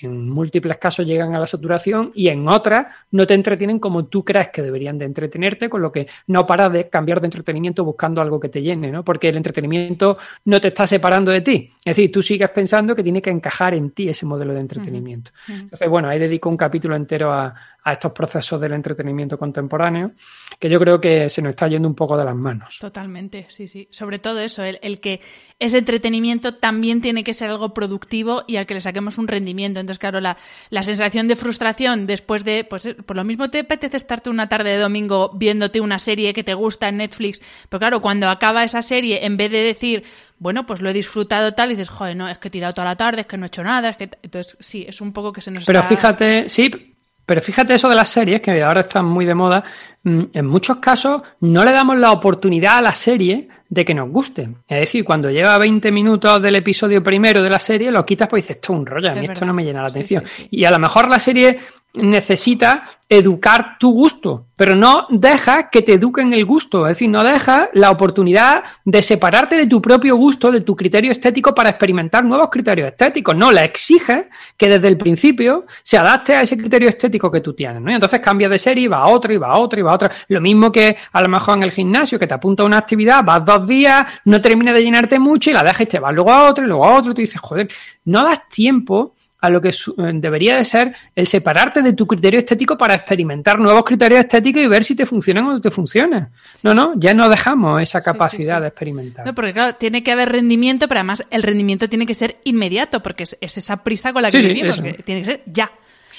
en 0.00 0.28
múltiples 0.28 0.78
casos 0.78 1.06
llegan 1.06 1.34
a 1.34 1.38
la 1.38 1.46
saturación 1.46 2.10
y 2.14 2.28
en 2.28 2.48
otras 2.48 2.86
no 3.12 3.26
te 3.26 3.34
entretienen 3.34 3.78
como 3.78 4.06
tú 4.06 4.24
crees 4.24 4.48
que 4.48 4.62
deberían 4.62 4.98
de 4.98 5.04
entretenerte, 5.04 5.68
con 5.68 5.82
lo 5.82 5.92
que 5.92 6.08
no 6.26 6.46
paras 6.46 6.72
de 6.72 6.88
cambiar 6.88 7.20
de 7.20 7.26
entretenimiento 7.26 7.84
buscando 7.84 8.20
algo 8.20 8.40
que 8.40 8.48
te 8.48 8.62
llene, 8.62 8.90
¿no? 8.90 9.04
Porque 9.04 9.28
el 9.28 9.36
entretenimiento 9.36 10.18
no 10.46 10.60
te 10.60 10.68
está 10.68 10.86
separando 10.86 11.30
de 11.30 11.40
ti. 11.40 11.72
Es 11.84 11.96
decir, 11.96 12.10
tú 12.10 12.22
sigues 12.22 12.50
pensando 12.50 12.96
que 12.96 13.02
tiene 13.02 13.22
que 13.22 13.30
encajar 13.30 13.74
en 13.74 13.90
ti 13.90 14.08
ese 14.08 14.26
modelo 14.26 14.52
de 14.52 14.60
entretenimiento. 14.60 15.30
Entonces, 15.48 15.88
bueno, 15.88 16.08
ahí 16.08 16.18
dedico 16.18 16.48
un 16.48 16.56
capítulo 16.56 16.96
entero 16.96 17.32
a, 17.32 17.54
a 17.84 17.92
estos 17.92 18.12
procesos 18.12 18.58
del 18.60 18.72
entretenimiento 18.72 19.38
contemporáneo, 19.38 20.12
que 20.58 20.70
yo 20.70 20.80
creo 20.80 20.98
que 20.98 21.28
se 21.28 21.42
nos 21.42 21.50
está 21.50 21.68
yendo 21.68 21.86
un 21.86 21.94
poco 21.94 22.16
de 22.16 22.24
las 22.24 22.34
manos. 22.34 22.78
Totalmente, 22.80 23.44
sí, 23.48 23.68
sí. 23.68 23.88
Sobre 23.90 24.18
todo 24.18 24.40
eso, 24.40 24.64
el, 24.64 25.00
que 25.00 25.20
ese 25.58 25.78
entretenimiento 25.78 26.54
también 26.54 27.02
tiene 27.02 27.22
que 27.22 27.34
ser 27.34 27.50
algo 27.50 27.74
productivo 27.74 28.44
y 28.46 28.56
al 28.56 28.64
que 28.64 28.72
le 28.72 28.80
saquemos 28.80 29.18
un 29.18 29.28
rendimiento. 29.28 29.80
Entonces, 29.80 29.98
claro, 29.98 30.20
la, 30.22 30.38
la 30.70 30.82
sensación 30.82 31.28
de 31.28 31.36
frustración 31.36 32.06
después 32.06 32.42
de, 32.42 32.64
pues 32.64 32.88
por 33.04 33.16
lo 33.16 33.24
mismo 33.24 33.50
te 33.50 33.60
apetece 33.60 33.98
estarte 33.98 34.30
una 34.30 34.48
tarde 34.48 34.70
de 34.70 34.78
domingo 34.78 35.30
viéndote 35.34 35.82
una 35.82 35.98
serie 35.98 36.32
que 36.32 36.42
te 36.42 36.54
gusta 36.54 36.88
en 36.88 36.96
Netflix, 36.96 37.42
pero 37.68 37.78
claro, 37.80 38.00
cuando 38.00 38.30
acaba 38.30 38.64
esa 38.64 38.80
serie, 38.80 39.26
en 39.26 39.36
vez 39.36 39.50
de 39.50 39.62
decir, 39.62 40.04
bueno, 40.38 40.64
pues 40.64 40.80
lo 40.80 40.88
he 40.88 40.94
disfrutado 40.94 41.52
tal, 41.52 41.70
y 41.70 41.74
dices, 41.74 41.90
joder, 41.90 42.16
no, 42.16 42.28
es 42.28 42.38
que 42.38 42.48
he 42.48 42.50
tirado 42.50 42.72
toda 42.72 42.86
la 42.86 42.96
tarde, 42.96 43.22
es 43.22 43.26
que 43.26 43.36
no 43.36 43.44
he 43.44 43.48
hecho 43.48 43.62
nada, 43.62 43.90
es 43.90 43.96
que... 43.96 44.10
Entonces, 44.22 44.56
sí, 44.60 44.84
es 44.88 45.00
un 45.00 45.12
poco 45.12 45.32
que 45.32 45.40
se 45.40 45.50
nos 45.50 45.64
Pero 45.64 45.82
fíjate, 45.82 46.48
sí, 46.48 46.93
pero 47.26 47.40
fíjate 47.40 47.74
eso 47.74 47.88
de 47.88 47.94
las 47.94 48.08
series, 48.08 48.40
que 48.40 48.62
ahora 48.62 48.82
están 48.82 49.06
muy 49.06 49.24
de 49.24 49.34
moda, 49.34 49.64
mm, 50.02 50.22
en 50.32 50.46
muchos 50.46 50.78
casos 50.78 51.22
no 51.40 51.64
le 51.64 51.72
damos 51.72 51.96
la 51.96 52.12
oportunidad 52.12 52.78
a 52.78 52.82
la 52.82 52.92
serie 52.92 53.48
de 53.68 53.84
que 53.84 53.94
nos 53.94 54.10
gusten. 54.10 54.58
Es 54.68 54.80
decir, 54.80 55.04
cuando 55.04 55.30
lleva 55.30 55.56
20 55.58 55.90
minutos 55.90 56.40
del 56.40 56.56
episodio 56.56 57.02
primero 57.02 57.42
de 57.42 57.50
la 57.50 57.58
serie, 57.58 57.90
lo 57.90 58.04
quitas 58.04 58.28
pues 58.28 58.44
dices, 58.44 58.56
esto 58.56 58.72
es 58.72 58.78
un 58.78 58.86
rollo, 58.86 59.10
a 59.10 59.14
mí 59.14 59.26
esto 59.26 59.44
no 59.44 59.54
me 59.54 59.64
llena 59.64 59.82
la 59.82 59.88
atención. 59.88 60.22
Y 60.50 60.64
a 60.64 60.70
lo 60.70 60.78
mejor 60.78 61.08
la 61.08 61.18
serie 61.18 61.58
necesita 61.94 62.84
educar 63.08 63.78
tu 63.78 63.92
gusto, 63.92 64.46
pero 64.56 64.74
no 64.74 65.06
deja 65.10 65.70
que 65.70 65.82
te 65.82 65.94
eduquen 65.94 66.32
el 66.32 66.44
gusto, 66.44 66.86
es 66.86 66.92
decir, 66.92 67.08
no 67.08 67.22
deja 67.22 67.68
la 67.72 67.90
oportunidad 67.90 68.64
de 68.84 69.02
separarte 69.02 69.56
de 69.56 69.66
tu 69.66 69.80
propio 69.80 70.16
gusto, 70.16 70.50
de 70.50 70.62
tu 70.62 70.74
criterio 70.74 71.12
estético 71.12 71.54
para 71.54 71.70
experimentar 71.70 72.24
nuevos 72.24 72.48
criterios 72.50 72.88
estéticos, 72.88 73.36
no, 73.36 73.52
le 73.52 73.62
exiges 73.64 74.26
que 74.56 74.68
desde 74.68 74.88
el 74.88 74.96
principio 74.96 75.66
se 75.82 75.96
adapte 75.96 76.34
a 76.34 76.42
ese 76.42 76.56
criterio 76.56 76.88
estético 76.88 77.30
que 77.30 77.40
tú 77.40 77.52
tienes, 77.52 77.80
¿no? 77.80 77.90
Y 77.90 77.94
entonces 77.94 78.20
cambia 78.20 78.48
de 78.48 78.58
serie 78.58 78.84
y 78.84 78.88
va 78.88 78.98
a 78.98 79.08
otra 79.08 79.32
y 79.32 79.36
va 79.36 79.48
a 79.48 79.58
otra 79.58 79.78
y 79.78 79.82
va 79.82 79.92
a 79.92 79.94
otra. 79.94 80.10
Lo 80.28 80.40
mismo 80.40 80.72
que 80.72 80.96
a 81.12 81.22
lo 81.22 81.28
mejor 81.28 81.58
en 81.58 81.64
el 81.64 81.70
gimnasio, 81.70 82.18
que 82.18 82.26
te 82.26 82.34
apunta 82.34 82.64
a 82.64 82.66
una 82.66 82.78
actividad, 82.78 83.22
vas 83.22 83.44
dos 83.44 83.68
días, 83.68 84.06
no 84.24 84.40
termina 84.40 84.72
de 84.72 84.82
llenarte 84.82 85.18
mucho 85.18 85.50
y 85.50 85.52
la 85.52 85.62
dejas 85.62 85.82
y 85.82 85.86
te 85.86 85.98
vas 86.00 86.12
luego 86.12 86.32
a 86.32 86.48
otra 86.48 86.64
y 86.64 86.68
luego 86.68 86.84
a 86.84 86.96
otro 86.96 87.12
y 87.12 87.14
tú 87.14 87.20
dices, 87.20 87.40
joder, 87.40 87.68
no 88.06 88.24
das 88.24 88.48
tiempo 88.48 89.14
a 89.44 89.50
lo 89.50 89.60
que 89.60 89.68
eh, 89.68 89.72
debería 90.14 90.56
de 90.56 90.64
ser 90.64 90.94
el 91.14 91.26
separarte 91.26 91.82
de 91.82 91.92
tu 91.92 92.06
criterio 92.06 92.38
estético 92.38 92.78
para 92.78 92.94
experimentar 92.94 93.58
nuevos 93.58 93.84
criterios 93.84 94.20
estéticos 94.20 94.62
y 94.62 94.66
ver 94.66 94.84
si 94.84 94.96
te 94.96 95.04
funcionan 95.04 95.44
o 95.44 95.52
no 95.52 95.60
te 95.60 95.70
funcionan. 95.70 96.30
No, 96.62 96.72
no, 96.72 96.94
ya 96.96 97.12
no 97.12 97.28
dejamos 97.28 97.82
esa 97.82 98.02
capacidad 98.02 98.62
de 98.62 98.68
experimentar. 98.68 99.26
No, 99.26 99.34
porque 99.34 99.52
claro, 99.52 99.76
tiene 99.76 100.02
que 100.02 100.12
haber 100.12 100.30
rendimiento, 100.32 100.88
pero 100.88 101.00
además 101.00 101.24
el 101.30 101.42
rendimiento 101.42 101.90
tiene 101.90 102.06
que 102.06 102.14
ser 102.14 102.38
inmediato, 102.44 103.02
porque 103.02 103.24
es, 103.24 103.36
esa 103.40 103.82
prisa 103.82 104.14
con 104.14 104.22
la 104.22 104.30
que 104.30 104.38
vivimos, 104.38 104.82
tiene 105.04 105.20
que 105.20 105.26
ser 105.26 105.42
ya. 105.44 105.70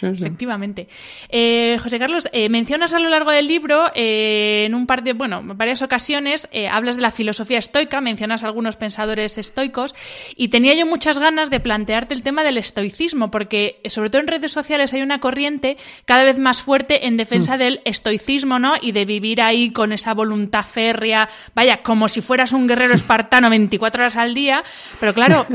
Efectivamente. 0.02 0.88
Eh, 1.30 1.78
José 1.82 2.00
Carlos, 2.00 2.28
eh, 2.32 2.50
mencionas 2.50 2.94
a 2.94 3.00
lo 3.00 3.10
largo 3.10 3.32
del 3.32 3.48
libro, 3.48 3.86
eh, 3.96 4.64
en 4.66 4.76
un 4.76 4.88
par 4.88 5.04
de, 5.04 5.14
bueno, 5.14 5.42
varias 5.44 5.82
ocasiones, 5.82 6.48
hablas 6.72 6.96
de 6.98 7.02
la 7.02 7.12
filosofía 7.12 7.60
estoica, 7.60 8.02
mencionas 8.02 8.44
a 8.44 8.48
algunos 8.48 8.76
pensadores 8.76 9.38
estoicos, 9.38 9.96
y 10.36 10.50
tenía 10.50 10.74
yo 10.74 10.86
muchas 10.86 11.20
ganas 11.20 11.50
de 11.50 11.60
plantearte 11.60 12.14
el 12.14 12.24
tema 12.24 12.44
del 12.44 12.58
estoicismo, 12.58 13.32
porque 13.32 13.82
sobre 13.86 14.10
todo 14.10 14.22
en 14.22 14.28
redes 14.28 14.52
sociales 14.52 14.94
hay 14.94 15.02
una 15.02 15.20
corriente 15.20 15.78
cada 16.06 16.24
vez 16.24 16.38
más 16.38 16.62
fuerte 16.62 17.08
en 17.08 17.18
defensa 17.18 17.56
mm. 17.56 17.60
del 17.60 17.82
estoicismo, 17.86 18.60
¿no? 18.60 18.74
Y 18.82 18.92
de 18.92 19.06
vivir 19.06 19.42
ahí 19.42 19.72
con 19.72 19.92
esa 19.92 20.14
voluntad 20.14 20.66
férrea, 20.66 21.30
vaya, 21.54 21.82
como 21.84 22.08
si 22.08 22.22
fueras 22.22 22.52
un 22.54 22.68
guerrero 22.68 22.94
espartano 22.96 23.50
24 23.50 24.04
horas 24.04 24.18
al 24.18 24.34
día, 24.34 24.64
pero 25.00 25.14
claro, 25.14 25.46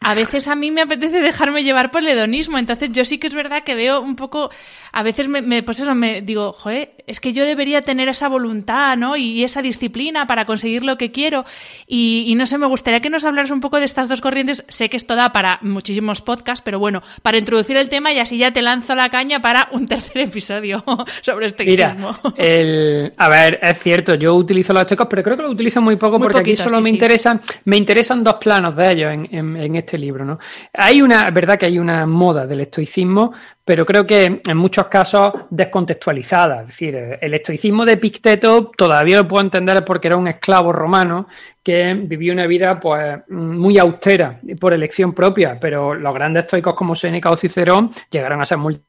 a 0.00 0.14
veces 0.14 0.48
a 0.48 0.54
mí 0.54 0.70
me 0.70 0.82
apetece 0.82 1.20
dejarme 1.20 1.62
llevar 1.62 1.90
por 1.90 2.02
el 2.02 2.08
hedonismo, 2.08 2.58
entonces 2.58 2.90
yo 2.92 3.04
sí 3.04 3.18
que 3.18 3.26
es 3.26 3.34
verdad 3.34 3.62
que 3.62 3.74
veo 3.74 3.89
veo 3.90 4.00
un 4.00 4.16
poco, 4.16 4.50
a 4.92 5.02
veces 5.02 5.28
me, 5.28 5.62
pues 5.62 5.80
eso, 5.80 5.94
me 5.94 6.22
digo, 6.22 6.52
joder, 6.52 6.94
es 7.06 7.20
que 7.20 7.32
yo 7.32 7.44
debería 7.44 7.82
tener 7.82 8.08
esa 8.08 8.28
voluntad, 8.28 8.96
¿no? 8.96 9.16
Y 9.16 9.42
esa 9.42 9.62
disciplina 9.62 10.26
para 10.26 10.44
conseguir 10.44 10.84
lo 10.84 10.96
que 10.96 11.10
quiero. 11.10 11.44
Y, 11.86 12.32
no 12.36 12.46
sé, 12.46 12.58
me 12.58 12.66
gustaría 12.66 13.00
que 13.00 13.10
nos 13.10 13.24
hablaras 13.24 13.50
un 13.50 13.60
poco 13.60 13.78
de 13.78 13.84
estas 13.84 14.08
dos 14.08 14.20
corrientes. 14.20 14.64
Sé 14.68 14.88
que 14.88 14.96
esto 14.96 15.16
da 15.16 15.32
para 15.32 15.58
muchísimos 15.62 16.22
podcasts, 16.22 16.62
pero 16.64 16.78
bueno, 16.78 17.02
para 17.22 17.38
introducir 17.38 17.76
el 17.76 17.88
tema 17.88 18.12
y 18.12 18.18
así 18.18 18.38
ya 18.38 18.52
te 18.52 18.62
lanzo 18.62 18.94
la 18.94 19.10
caña 19.10 19.42
para 19.42 19.68
un 19.72 19.86
tercer 19.88 20.22
episodio 20.22 20.84
sobre 21.20 21.46
este 21.46 21.64
Mira, 21.64 21.96
el, 22.36 23.12
a 23.16 23.28
ver, 23.28 23.58
es 23.62 23.78
cierto, 23.78 24.14
yo 24.14 24.34
utilizo 24.34 24.72
los 24.72 24.82
estoicos, 24.82 25.06
pero 25.08 25.22
creo 25.22 25.36
que 25.36 25.42
lo 25.42 25.50
utilizo 25.50 25.80
muy 25.80 25.96
poco 25.96 26.18
porque 26.18 26.38
aquí 26.38 26.56
solo 26.56 26.80
me 26.80 26.90
interesan, 26.90 27.40
me 27.64 27.76
interesan 27.76 28.22
dos 28.22 28.34
planos 28.34 28.76
de 28.76 28.92
ellos 28.92 29.12
en, 29.12 29.56
en, 29.56 29.76
este 29.76 29.98
libro, 29.98 30.24
¿no? 30.24 30.38
Hay 30.74 31.02
una, 31.02 31.28
es 31.28 31.34
verdad 31.34 31.58
que 31.58 31.66
hay 31.66 31.78
una 31.78 32.06
moda 32.06 32.46
del 32.46 32.60
estoicismo, 32.60 33.32
pero 33.70 33.86
creo 33.86 34.04
que 34.04 34.40
en 34.44 34.56
muchos 34.56 34.88
casos 34.88 35.32
descontextualizada. 35.48 36.62
Es 36.62 36.70
decir, 36.70 37.18
el 37.20 37.34
estoicismo 37.34 37.84
de 37.84 37.92
Epicteto 37.92 38.72
todavía 38.76 39.18
lo 39.18 39.28
puedo 39.28 39.44
entender 39.44 39.84
porque 39.84 40.08
era 40.08 40.16
un 40.16 40.26
esclavo 40.26 40.72
romano 40.72 41.28
que 41.62 41.94
vivió 41.94 42.32
una 42.32 42.48
vida 42.48 42.80
pues 42.80 43.20
muy 43.28 43.78
austera 43.78 44.40
por 44.58 44.72
elección 44.72 45.12
propia, 45.12 45.56
pero 45.60 45.94
los 45.94 46.12
grandes 46.12 46.46
estoicos 46.46 46.74
como 46.74 46.96
Seneca 46.96 47.30
o 47.30 47.36
Cicerón 47.36 47.92
llegaron 48.10 48.40
a 48.40 48.44
ser 48.44 48.58
muy 48.58 48.80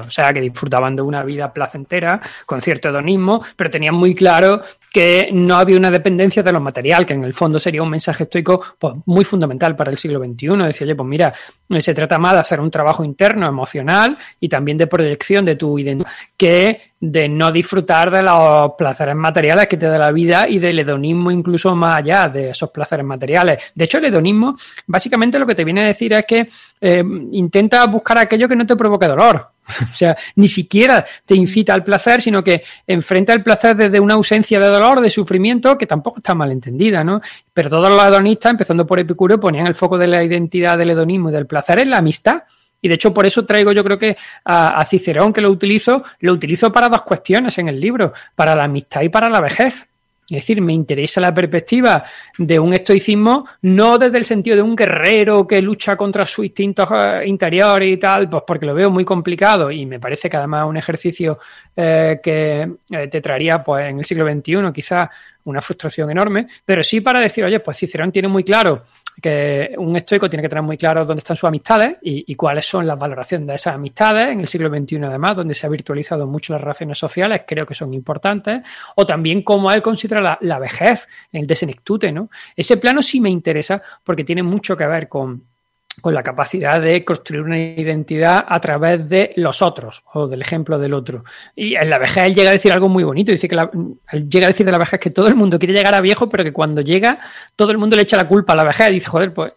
o 0.00 0.10
sea, 0.10 0.32
que 0.32 0.40
disfrutaban 0.40 0.94
de 0.94 1.02
una 1.02 1.24
vida 1.24 1.52
placentera, 1.52 2.20
con 2.46 2.62
cierto 2.62 2.90
hedonismo, 2.90 3.42
pero 3.56 3.70
tenían 3.70 3.94
muy 3.94 4.14
claro 4.14 4.62
que 4.92 5.30
no 5.32 5.56
había 5.56 5.76
una 5.76 5.90
dependencia 5.90 6.42
de 6.42 6.52
lo 6.52 6.60
material, 6.60 7.06
que 7.06 7.14
en 7.14 7.24
el 7.24 7.32
fondo 7.32 7.58
sería 7.58 7.82
un 7.82 7.88
mensaje 7.88 8.24
estoico 8.24 8.62
pues, 8.78 8.94
muy 9.06 9.24
fundamental 9.24 9.74
para 9.74 9.90
el 9.90 9.96
siglo 9.96 10.18
XXI. 10.18 10.48
Decía, 10.66 10.84
oye, 10.84 10.94
pues 10.94 11.08
mira, 11.08 11.34
se 11.78 11.94
trata 11.94 12.18
más 12.18 12.34
de 12.34 12.40
hacer 12.40 12.60
un 12.60 12.70
trabajo 12.70 13.02
interno, 13.02 13.48
emocional 13.48 14.18
y 14.38 14.48
también 14.48 14.76
de 14.76 14.86
proyección 14.86 15.44
de 15.44 15.56
tu 15.56 15.78
identidad, 15.78 16.10
que 16.36 16.92
de 17.00 17.28
no 17.28 17.50
disfrutar 17.50 18.10
de 18.10 18.22
los 18.22 18.72
placeres 18.78 19.16
materiales 19.16 19.66
que 19.66 19.76
te 19.76 19.86
da 19.86 19.98
la 19.98 20.12
vida 20.12 20.48
y 20.48 20.58
del 20.58 20.78
hedonismo 20.78 21.30
incluso 21.30 21.74
más 21.74 21.98
allá 21.98 22.28
de 22.28 22.50
esos 22.50 22.70
placeres 22.70 23.04
materiales. 23.04 23.72
De 23.74 23.86
hecho, 23.86 23.98
el 23.98 24.04
hedonismo 24.04 24.56
básicamente 24.86 25.38
lo 25.38 25.46
que 25.46 25.54
te 25.54 25.64
viene 25.64 25.82
a 25.82 25.86
decir 25.86 26.12
es 26.12 26.24
que 26.26 26.48
eh, 26.80 27.04
intenta 27.32 27.84
buscar 27.86 28.18
aquello 28.18 28.48
que 28.48 28.56
no 28.56 28.66
te 28.66 28.76
provoque 28.76 29.08
dolor. 29.08 29.51
O 29.82 29.94
sea, 29.94 30.16
ni 30.36 30.48
siquiera 30.48 31.04
te 31.24 31.34
incita 31.34 31.74
al 31.74 31.84
placer, 31.84 32.20
sino 32.20 32.42
que 32.42 32.62
enfrenta 32.86 33.32
el 33.32 33.42
placer 33.42 33.76
desde 33.76 34.00
una 34.00 34.14
ausencia 34.14 34.58
de 34.60 34.66
dolor, 34.66 35.00
de 35.00 35.10
sufrimiento, 35.10 35.78
que 35.78 35.86
tampoco 35.86 36.18
está 36.18 36.34
mal 36.34 36.50
entendida, 36.50 37.04
¿no? 37.04 37.20
Pero 37.52 37.70
todos 37.70 37.88
los 37.88 38.04
hedonistas, 38.04 38.50
empezando 38.50 38.86
por 38.86 38.98
Epicuro, 38.98 39.38
ponían 39.38 39.66
el 39.66 39.74
foco 39.74 39.98
de 39.98 40.08
la 40.08 40.22
identidad 40.22 40.76
del 40.76 40.90
hedonismo 40.90 41.30
y 41.30 41.32
del 41.32 41.46
placer 41.46 41.78
en 41.78 41.90
la 41.90 41.98
amistad. 41.98 42.42
Y 42.80 42.88
de 42.88 42.96
hecho, 42.96 43.14
por 43.14 43.24
eso 43.24 43.46
traigo 43.46 43.70
yo 43.72 43.84
creo 43.84 43.98
que 43.98 44.16
a, 44.44 44.84
Cicerón, 44.84 45.32
que 45.32 45.40
lo 45.40 45.50
utilizo, 45.50 46.02
lo 46.18 46.32
utilizo 46.32 46.72
para 46.72 46.88
dos 46.88 47.02
cuestiones 47.02 47.56
en 47.58 47.68
el 47.68 47.80
libro, 47.80 48.12
para 48.34 48.56
la 48.56 48.64
amistad 48.64 49.02
y 49.02 49.08
para 49.08 49.28
la 49.28 49.40
vejez. 49.40 49.86
Es 50.32 50.44
decir, 50.44 50.62
me 50.62 50.72
interesa 50.72 51.20
la 51.20 51.34
perspectiva 51.34 52.04
de 52.38 52.58
un 52.58 52.72
estoicismo 52.72 53.46
no 53.62 53.98
desde 53.98 54.16
el 54.16 54.24
sentido 54.24 54.56
de 54.56 54.62
un 54.62 54.74
guerrero 54.74 55.46
que 55.46 55.60
lucha 55.60 55.94
contra 55.94 56.26
sus 56.26 56.46
instintos 56.46 56.88
eh, 56.90 57.24
interiores 57.26 57.92
y 57.92 57.98
tal, 57.98 58.30
pues 58.30 58.42
porque 58.46 58.64
lo 58.64 58.74
veo 58.74 58.90
muy 58.90 59.04
complicado 59.04 59.70
y 59.70 59.84
me 59.84 60.00
parece 60.00 60.30
que 60.30 60.38
además 60.38 60.66
un 60.66 60.78
ejercicio 60.78 61.38
eh, 61.76 62.18
que 62.22 62.66
eh, 62.90 63.08
te 63.08 63.20
traería 63.20 63.62
pues 63.62 63.90
en 63.90 63.98
el 63.98 64.06
siglo 64.06 64.26
XXI 64.26 64.72
quizás 64.72 65.10
una 65.44 65.60
frustración 65.60 66.10
enorme, 66.10 66.46
pero 66.64 66.82
sí 66.82 67.00
para 67.02 67.20
decir, 67.20 67.44
oye, 67.44 67.60
pues 67.60 67.76
Cicerón 67.76 68.10
tiene 68.10 68.28
muy 68.28 68.44
claro 68.44 68.84
que 69.20 69.74
un 69.78 69.96
estoico 69.96 70.28
tiene 70.30 70.42
que 70.42 70.48
tener 70.48 70.62
muy 70.62 70.76
claro 70.76 71.04
dónde 71.04 71.20
están 71.20 71.36
sus 71.36 71.48
amistades 71.48 71.96
y, 72.02 72.34
cuáles 72.34 72.66
son 72.66 72.86
las 72.86 72.98
valoraciones 72.98 73.46
de 73.46 73.54
esas 73.54 73.74
amistades 73.74 74.28
en 74.28 74.40
el 74.40 74.48
siglo 74.48 74.68
XXI 74.68 75.04
además, 75.04 75.36
donde 75.36 75.54
se 75.54 75.66
ha 75.66 75.70
virtualizado 75.70 76.26
mucho 76.26 76.52
las 76.52 76.62
relaciones 76.62 76.98
sociales, 76.98 77.42
creo 77.46 77.66
que 77.66 77.74
son 77.74 77.92
importantes, 77.94 78.62
o 78.96 79.06
también 79.06 79.42
cómo 79.42 79.70
él 79.70 79.82
considera 79.82 80.38
la, 80.40 80.58
vejez, 80.58 81.08
el 81.30 81.46
desenectute, 81.46 82.10
¿no? 82.10 82.30
Ese 82.56 82.76
plano 82.76 83.02
sí 83.02 83.20
me 83.20 83.30
interesa 83.30 83.82
porque 84.02 84.24
tiene 84.24 84.42
mucho 84.42 84.76
que 84.76 84.86
ver 84.86 85.08
con, 85.08 85.44
con 86.00 86.14
la 86.14 86.22
capacidad 86.22 86.80
de 86.80 87.04
construir 87.04 87.42
una 87.42 87.58
identidad 87.58 88.44
a 88.48 88.60
través 88.60 89.08
de 89.08 89.32
los 89.36 89.60
otros 89.60 90.02
o 90.14 90.26
del 90.26 90.40
ejemplo 90.40 90.78
del 90.78 90.94
otro. 90.94 91.24
Y 91.54 91.74
en 91.74 91.90
la 91.90 91.98
vejez 91.98 92.24
él 92.28 92.34
llega 92.34 92.50
a 92.50 92.54
decir 92.54 92.72
algo 92.72 92.88
muy 92.88 93.04
bonito, 93.04 93.30
dice 93.30 93.48
que 93.48 93.56
él 93.56 94.28
llega 94.28 94.46
a 94.46 94.50
decir 94.50 94.64
de 94.64 94.72
la 94.72 94.78
vejez 94.78 94.98
que 94.98 95.10
todo 95.10 95.28
el 95.28 95.34
mundo 95.34 95.58
quiere 95.58 95.74
llegar 95.74 95.94
a 95.94 96.00
viejo, 96.00 96.28
pero 96.28 96.44
que 96.44 96.52
cuando 96.52 96.80
llega 96.80 97.18
todo 97.56 97.70
el 97.72 97.78
mundo 97.78 97.96
le 97.96 98.02
echa 98.02 98.16
la 98.16 98.26
culpa 98.26 98.54
a 98.54 98.56
la 98.56 98.64
vejez 98.64 98.90
y 98.90 98.94
dice, 98.94 99.08
joder, 99.08 99.34
pues 99.34 99.52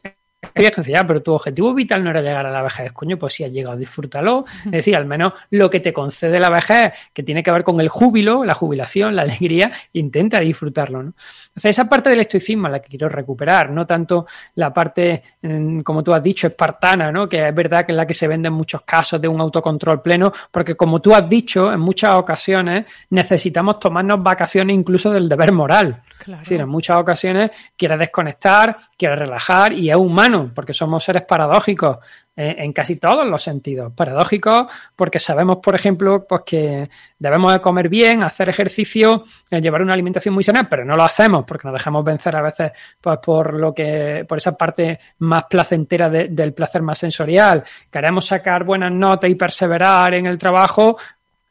ya, 0.55 1.05
pero 1.05 1.21
tu 1.21 1.33
objetivo 1.33 1.73
vital 1.73 2.03
no 2.03 2.09
era 2.09 2.21
llegar 2.21 2.45
a 2.45 2.51
la 2.51 2.61
vejez, 2.61 2.91
coño, 2.93 3.17
pues 3.17 3.33
si 3.33 3.43
has 3.43 3.51
llegado, 3.51 3.75
disfrútalo. 3.75 4.45
Es 4.65 4.71
decir, 4.71 4.95
al 4.95 5.05
menos 5.05 5.33
lo 5.49 5.69
que 5.69 5.81
te 5.81 5.91
concede 5.91 6.39
la 6.39 6.49
vejez, 6.49 6.93
que 7.13 7.23
tiene 7.23 7.43
que 7.43 7.51
ver 7.51 7.63
con 7.63 7.79
el 7.81 7.89
júbilo, 7.89 8.45
la 8.45 8.53
jubilación, 8.53 9.15
la 9.15 9.23
alegría, 9.23 9.71
intenta 9.93 10.39
disfrutarlo, 10.39 11.03
¿no? 11.03 11.13
Entonces, 11.47 11.71
esa 11.71 11.89
parte 11.89 12.09
del 12.09 12.21
estoicismo 12.21 12.67
es 12.67 12.71
la 12.71 12.79
que 12.79 12.89
quiero 12.89 13.09
recuperar, 13.09 13.69
no 13.69 13.85
tanto 13.85 14.27
la 14.55 14.73
parte, 14.73 15.23
mm, 15.41 15.79
como 15.79 16.03
tú 16.03 16.13
has 16.13 16.23
dicho, 16.23 16.47
espartana, 16.47 17.11
¿no? 17.11 17.27
Que 17.27 17.47
es 17.47 17.55
verdad 17.55 17.85
que 17.85 17.91
es 17.91 17.95
la 17.95 18.07
que 18.07 18.13
se 18.13 18.27
vende 18.27 18.47
en 18.47 18.53
muchos 18.53 18.81
casos 18.83 19.19
de 19.19 19.27
un 19.27 19.41
autocontrol 19.41 20.01
pleno, 20.01 20.31
porque 20.51 20.75
como 20.75 21.01
tú 21.01 21.13
has 21.13 21.29
dicho, 21.29 21.71
en 21.71 21.79
muchas 21.79 22.15
ocasiones 22.15 22.85
necesitamos 23.09 23.79
tomarnos 23.79 24.21
vacaciones 24.23 24.75
incluso 24.75 25.11
del 25.11 25.27
deber 25.27 25.51
moral. 25.51 26.01
Es 26.21 26.39
decir, 26.39 26.59
en 26.61 26.69
muchas 26.69 26.97
ocasiones 26.97 27.51
quieres 27.77 27.99
desconectar, 27.99 28.77
quieres 28.97 29.19
relajar 29.19 29.73
y 29.73 29.89
es 29.89 29.95
humano, 29.95 30.44
porque 30.53 30.73
somos 30.73 31.03
seres 31.03 31.23
paradójicos 31.23 31.97
eh, 32.35 32.55
en 32.59 32.73
casi 32.73 32.97
todos 32.97 33.25
los 33.25 33.41
sentidos. 33.41 33.93
Paradójicos 33.93 34.71
porque 34.95 35.19
sabemos, 35.19 35.57
por 35.57 35.75
ejemplo, 35.75 36.25
pues 36.27 36.41
que 36.45 36.89
debemos 37.17 37.53
de 37.53 37.61
comer 37.61 37.89
bien, 37.89 38.23
hacer 38.23 38.49
ejercicio, 38.49 39.23
eh, 39.49 39.61
llevar 39.61 39.81
una 39.81 39.93
alimentación 39.93 40.33
muy 40.33 40.43
sana, 40.43 40.67
pero 40.69 40.85
no 40.85 40.95
lo 40.95 41.03
hacemos 41.03 41.45
porque 41.45 41.67
nos 41.67 41.73
dejamos 41.73 42.03
vencer 42.03 42.35
a 42.35 42.41
veces 42.41 42.71
pues, 42.99 43.17
por 43.19 43.53
lo 43.53 43.73
que, 43.73 44.25
por 44.27 44.37
esa 44.37 44.57
parte 44.57 44.99
más 45.19 45.45
placentera 45.49 46.09
del 46.09 46.53
placer 46.53 46.81
más 46.81 46.99
sensorial. 46.99 47.63
Queremos 47.91 48.25
sacar 48.25 48.63
buenas 48.63 48.91
notas 48.91 49.29
y 49.29 49.35
perseverar 49.35 50.13
en 50.13 50.25
el 50.25 50.37
trabajo, 50.37 50.97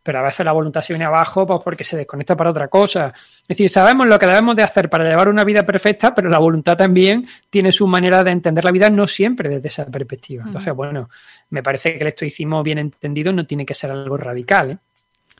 pero 0.04 0.18
a 0.18 0.22
veces 0.22 0.44
la 0.44 0.52
voluntad 0.52 0.82
se 0.82 0.92
viene 0.92 1.06
abajo 1.06 1.46
pues 1.46 1.60
porque 1.64 1.82
se 1.82 1.96
desconecta 1.96 2.36
para 2.36 2.50
otra 2.50 2.68
cosa. 2.68 3.12
Es 3.14 3.48
decir, 3.48 3.70
sabemos 3.70 4.06
lo 4.06 4.18
que 4.18 4.26
debemos 4.26 4.54
de 4.54 4.62
hacer 4.62 4.90
para 4.90 5.02
llevar 5.02 5.30
una 5.30 5.44
vida 5.44 5.64
perfecta, 5.64 6.14
pero 6.14 6.28
la 6.28 6.38
voluntad 6.38 6.76
también 6.76 7.26
tiene 7.48 7.72
su 7.72 7.86
manera 7.86 8.22
de 8.22 8.30
entender 8.30 8.64
la 8.64 8.70
vida, 8.70 8.90
no 8.90 9.06
siempre 9.06 9.48
desde 9.48 9.68
esa 9.68 9.86
perspectiva. 9.86 10.44
Entonces, 10.46 10.74
bueno, 10.74 11.08
me 11.48 11.62
parece 11.62 11.94
que 11.94 12.02
el 12.02 12.08
estoicismo 12.08 12.62
bien 12.62 12.78
entendido 12.78 13.32
no 13.32 13.46
tiene 13.46 13.64
que 13.64 13.74
ser 13.74 13.90
algo 13.90 14.18
radical. 14.18 14.72
¿eh? 14.72 14.78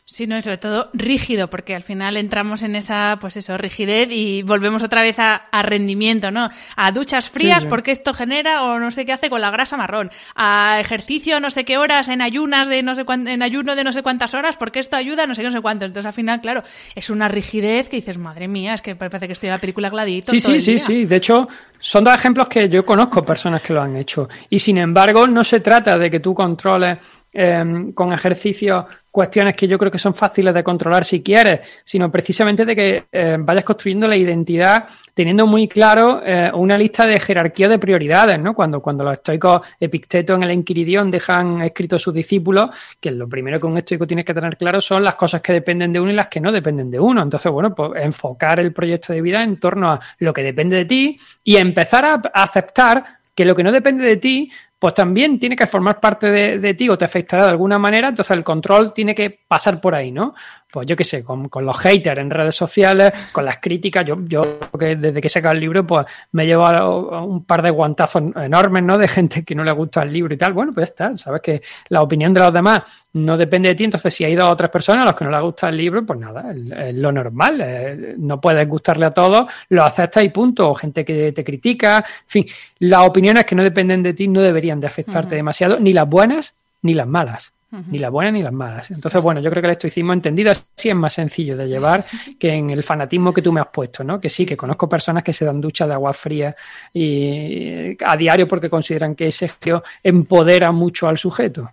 Sí, 0.07 0.27
no, 0.27 0.41
sobre 0.43 0.59
todo 0.59 0.91
rígido, 0.93 1.49
porque 1.49 1.75
al 1.75 1.83
final 1.83 2.19
entramos 2.19 2.63
en 2.63 2.77
esa, 2.77 3.17
pues 3.23 3.39
eso, 3.39 3.57
rigidez 3.57 4.09
y 4.11 4.43
volvemos 4.43 4.83
otra 4.85 5.01
vez 5.01 5.19
a, 5.19 5.49
rendimiento, 5.63 6.31
¿no? 6.31 6.51
A 6.77 6.93
duchas 6.93 7.31
frías, 7.31 7.65
porque 7.65 7.93
esto 7.93 8.13
genera 8.13 8.65
o 8.65 8.79
no 8.79 8.91
sé 8.91 9.07
qué 9.07 9.15
hace 9.15 9.31
con 9.31 9.41
la 9.41 9.51
grasa 9.51 9.79
marrón. 9.79 10.11
A 10.35 10.77
ejercicio 10.79 11.41
no 11.41 11.49
sé 11.49 11.65
qué 11.65 11.79
horas, 11.79 12.09
en 12.09 12.21
ayunas 12.21 12.69
de 12.69 12.83
no 12.83 12.95
sé 12.95 13.07
en 13.09 13.43
ayuno 13.43 13.77
de 13.77 13.83
no 13.83 13.95
sé 13.95 14.03
cuántas 14.03 14.35
horas, 14.35 14.59
porque 14.59 14.79
esto 14.79 14.97
ayuda 14.97 15.27
no 15.27 15.35
sé 15.35 15.41
qué, 15.41 15.49
no 15.49 15.53
sé 15.53 15.63
cuánto. 15.63 15.87
Entonces 15.87 16.07
al 16.07 16.13
final, 16.13 16.43
claro, 16.43 16.63
es 16.95 17.09
una 17.09 17.29
rigidez 17.29 17.89
que 17.89 17.97
dices, 17.97 18.19
madre 18.19 18.47
mía, 18.47 18.75
es 18.75 18.83
que 18.83 18.95
parece 18.97 19.27
que 19.27 19.33
estoy 19.33 19.49
en 19.49 19.55
la 19.55 19.61
película 19.61 19.89
Gladito. 19.89 20.33
Sí, 20.33 20.41
sí, 20.41 20.61
sí, 20.61 20.79
sí. 20.79 21.07
De 21.07 21.17
hecho, 21.17 21.49
son 21.79 22.05
dos 22.05 22.15
ejemplos 22.15 22.49
que 22.49 22.69
yo 22.69 22.85
conozco 22.85 23.25
personas 23.25 23.63
que 23.63 23.73
lo 23.73 23.81
han 23.81 23.97
hecho. 23.97 24.29
Y 24.51 24.59
sin 24.59 24.77
embargo, 24.77 25.27
no 25.27 25.43
se 25.45 25.61
trata 25.61 25.97
de 25.97 26.11
que 26.11 26.21
tú 26.21 26.35
controles 26.35 26.99
Em, 27.37 27.93
con 27.93 28.13
ejercicios 28.13 28.85
cuestiones 29.11 29.57
que 29.57 29.67
yo 29.67 29.77
creo 29.77 29.91
que 29.91 29.99
son 29.99 30.15
fáciles 30.15 30.55
de 30.55 30.63
controlar 30.63 31.05
si 31.05 31.21
quieres, 31.21 31.63
sino 31.85 32.09
precisamente 32.09 32.65
de 32.65 32.77
que 32.77 33.05
em, 33.11 33.45
vayas 33.45 33.65
construyendo 33.65 34.07
la 34.07 34.17
identidad 34.17 34.87
teniendo 35.15 35.45
muy 35.45 35.67
claro 35.67 36.23
eh, 36.25 36.53
una 36.55 36.79
lista 36.79 37.07
de 37.07 37.19
jerarquía 37.19 37.69
de 37.69 37.81
prioridades, 37.81 38.39
¿no? 38.39 38.55
Cuando, 38.55 38.81
cuando 38.81 39.03
los 39.03 39.15
estoicos 39.15 39.63
Epicteto 39.81 40.35
en 40.35 40.45
el 40.45 40.51
Enquiridión 40.53 41.11
dejan 41.11 41.63
escrito 41.63 41.97
a 41.97 41.99
sus 41.99 42.15
discípulos 42.15 42.71
que 43.01 43.11
lo 43.11 43.29
primero 43.29 43.59
que 43.59 43.67
un 43.67 43.79
estoico 43.79 44.07
tiene 44.07 44.25
que 44.25 44.33
tener 44.33 44.57
claro 44.57 44.81
son 44.81 45.03
las 45.03 45.17
cosas 45.17 45.43
que 45.43 45.53
dependen 45.53 45.93
de 45.93 45.99
uno 45.99 46.13
y 46.13 46.15
las 46.15 46.29
que 46.29 46.41
no 46.41 46.53
dependen 46.53 46.89
de 46.89 47.01
uno. 47.01 47.21
Entonces, 47.21 47.51
bueno, 47.51 47.75
pues 47.75 48.01
enfocar 48.01 48.61
el 48.61 48.73
proyecto 48.73 49.13
de 49.13 49.21
vida 49.21 49.43
en 49.43 49.59
torno 49.59 49.91
a 49.91 50.01
lo 50.19 50.33
que 50.33 50.45
depende 50.45 50.77
de 50.77 50.85
ti 50.85 51.19
y 51.43 51.57
empezar 51.57 52.05
a 52.05 52.23
aceptar 52.33 53.05
que 53.35 53.45
lo 53.45 53.57
que 53.57 53.65
no 53.65 53.73
depende 53.73 54.05
de 54.05 54.17
ti 54.17 54.51
pues 54.85 54.93
también 54.93 55.39
tiene 55.39 55.57
que 55.57 55.67
formar 55.67 55.99
parte 55.99 56.31
de, 56.31 56.75
ti 56.75 56.91
o 56.91 56.99
te 56.99 57.07
afectará 57.07 57.45
de 57.45 57.49
alguna 57.49 57.79
manera, 57.79 58.09
entonces 58.09 58.37
el 58.37 58.45
control 58.45 58.93
tiene 58.93 59.15
que 59.15 59.31
pasar 59.31 59.81
por 59.81 59.95
ahí, 59.95 60.13
¿no? 60.13 60.35
Pues 60.75 60.89
yo 60.89 60.97
qué 60.97 61.05
sé, 61.05 61.23
con, 61.23 61.49
los 61.61 61.79
haters 61.79 62.19
en 62.19 62.29
redes 62.29 62.57
sociales, 62.57 63.13
con 63.31 63.45
las 63.45 63.59
críticas, 63.59 64.05
yo, 64.05 64.19
yo 64.27 64.43
que 64.77 64.97
desde 64.97 65.21
que 65.21 65.29
he 65.29 65.31
sacado 65.31 65.55
el 65.55 65.61
libro, 65.61 65.87
pues 65.87 66.05
me 66.33 66.43
he 66.43 66.47
llevado 66.47 67.23
un 67.25 67.45
par 67.45 67.63
de 67.63 67.71
guantazos 67.71 68.25
enormes, 68.35 68.83
¿no? 68.83 68.99
De 68.99 69.07
gente 69.07 69.45
que 69.45 69.55
no 69.55 69.63
le 69.63 69.71
gusta 69.71 70.03
el 70.03 70.13
libro 70.13 70.35
y 70.35 70.37
tal. 70.37 70.53
Bueno, 70.53 70.73
pues 70.75 70.89
ya 70.89 70.91
está, 70.91 71.17
sabes 71.17 71.43
que 71.43 71.63
la 71.91 72.03
opinión 72.03 72.35
de 72.35 72.41
los 72.41 72.53
demás 72.53 72.83
no 73.13 73.37
depende 73.37 73.69
de 73.69 73.77
ti, 73.77 73.85
entonces 73.85 74.13
si 74.13 74.25
hay 74.25 74.35
dos 74.35 74.47
o 74.47 74.51
otras 74.51 74.69
personas 74.69 75.05
a 75.05 75.11
los 75.11 75.15
que 75.15 75.25
no 75.25 75.31
les 75.31 75.43
gusta 75.43 75.69
el 75.69 75.77
libro, 75.77 76.05
pues 76.05 76.19
nada, 76.19 76.53
es 76.53 76.97
lo 76.97 77.13
normal, 77.13 77.61
eh, 77.63 78.17
no 78.19 78.41
puedes 78.41 78.67
gustarle 78.67 79.07
a 79.07 79.13
todos, 79.13 79.47
lo 79.69 79.85
aceptas 79.85 80.25
y 80.25 80.31
punto, 80.31 80.71
o 80.71 80.75
gente 80.75 81.05
que 81.05 81.31
te 81.31 81.45
critica, 81.45 81.99
en 81.99 82.27
fin, 82.27 82.47
las 82.81 83.07
opiniones 83.07 83.45
que 83.45 83.55
no 83.55 83.63
dependen 83.63 84.03
de 84.03 84.13
ti 84.13 84.27
no 84.27 84.41
deberían 84.41 84.81
de 84.81 84.89
afectarte 84.89 85.37
demasiado, 85.37 85.79
ni 85.79 85.93
las 85.93 86.09
buenas 86.09 86.53
ni 86.83 86.95
las 86.95 87.07
malas. 87.07 87.53
Ni 87.91 87.99
las 87.99 88.11
buenas 88.11 88.33
ni 88.33 88.43
las 88.43 88.53
malas. 88.53 88.91
Entonces, 88.91 89.23
bueno, 89.23 89.41
yo 89.41 89.51
creo 89.51 89.63
que 89.63 89.67
el 89.67 89.73
estoicismo 89.73 90.13
entendido 90.13 90.51
así 90.51 90.89
es 90.89 90.95
más 90.95 91.13
sencillo 91.13 91.57
de 91.57 91.69
llevar 91.69 92.05
que 92.39 92.53
en 92.53 92.71
el 92.71 92.83
fanatismo 92.83 93.33
que 93.33 93.43
tú 93.43 93.53
me 93.53 93.61
has 93.61 93.69
puesto, 93.69 94.05
¿no? 94.05 94.21
Que 94.21 94.31
sí, 94.31 94.47
que 94.47 94.57
conozco 94.57 94.89
personas 94.89 95.23
que 95.23 95.33
se 95.33 95.45
dan 95.45 95.61
ducha 95.61 95.87
de 95.87 95.95
agua 95.95 96.13
fría 96.13 96.55
y 96.93 97.97
a 98.05 98.17
diario 98.17 98.49
porque 98.49 98.71
consideran 98.71 99.15
que 99.15 99.29
ese 99.29 99.51
geo 99.61 99.83
empodera 100.03 100.73
mucho 100.73 101.09
al 101.09 101.19
sujeto. 101.19 101.71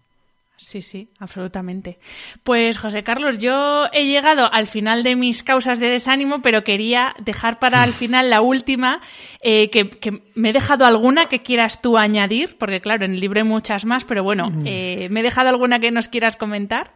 Sí, 0.62 0.84
sí, 0.84 1.10
absolutamente. 1.18 1.98
Pues 2.44 2.78
José 2.78 3.04
Carlos, 3.04 3.40
yo 3.40 3.88
he 3.92 4.06
llegado 4.06 4.48
al 4.54 4.68
final 4.68 5.02
de 5.02 5.16
mis 5.16 5.42
causas 5.42 5.80
de 5.80 5.88
desánimo, 5.88 6.44
pero 6.44 6.64
quería 6.64 7.16
dejar 7.18 7.58
para 7.58 7.84
el 7.84 7.94
final 7.94 8.30
la 8.30 8.42
última, 8.42 9.02
eh, 9.42 9.72
que, 9.72 10.22
me 10.36 10.52
he 10.52 10.54
dejado 10.54 10.86
alguna 10.86 11.26
que 11.26 11.42
quieras 11.42 11.82
tú 11.82 11.98
añadir, 11.98 12.60
porque 12.60 12.80
claro, 12.80 13.06
en 13.06 13.14
el 13.14 13.20
libro 13.20 13.40
hay 13.40 13.48
muchas 13.48 13.86
más, 13.86 14.06
pero 14.06 14.24
bueno, 14.24 14.52
eh, 14.66 15.08
¿me 15.10 15.22
he 15.22 15.24
dejado 15.24 15.50
alguna 15.50 15.80
que 15.80 15.90
nos 15.90 16.10
quieras 16.10 16.38
comentar? 16.38 16.92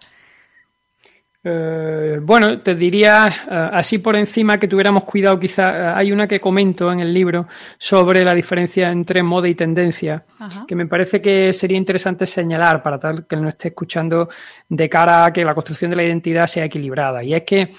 Eh, 1.47 2.17
bueno, 2.23 2.59
te 2.61 2.73
diría 2.73 3.27
eh, 3.27 3.69
así 3.73 3.99
por 3.99 4.15
encima 4.15 4.57
que 4.57 4.67
tuviéramos 4.67 5.03
cuidado, 5.03 5.39
quizá 5.39 5.77
eh, 5.77 5.93
hay 5.95 6.11
una 6.11 6.27
que 6.27 6.39
comento 6.39 6.91
en 6.91 7.01
el 7.01 7.13
libro 7.13 7.47
sobre 7.77 8.25
la 8.25 8.33
diferencia 8.33 8.89
entre 8.89 9.21
moda 9.21 9.47
y 9.47 9.53
tendencia, 9.53 10.25
que 10.67 10.73
me 10.73 10.87
parece 10.87 11.21
que 11.21 11.53
sería 11.53 11.77
interesante 11.77 12.25
señalar 12.25 12.81
para 12.81 12.99
tal 12.99 13.27
que 13.27 13.35
no 13.35 13.47
esté 13.47 13.67
escuchando 13.67 14.27
de 14.67 14.89
cara 14.89 15.25
a 15.25 15.33
que 15.33 15.45
la 15.45 15.53
construcción 15.53 15.91
de 15.91 15.97
la 15.97 16.03
identidad 16.03 16.47
sea 16.47 16.65
equilibrada. 16.65 17.23
Y 17.23 17.35
es 17.35 17.43
que 17.43 17.73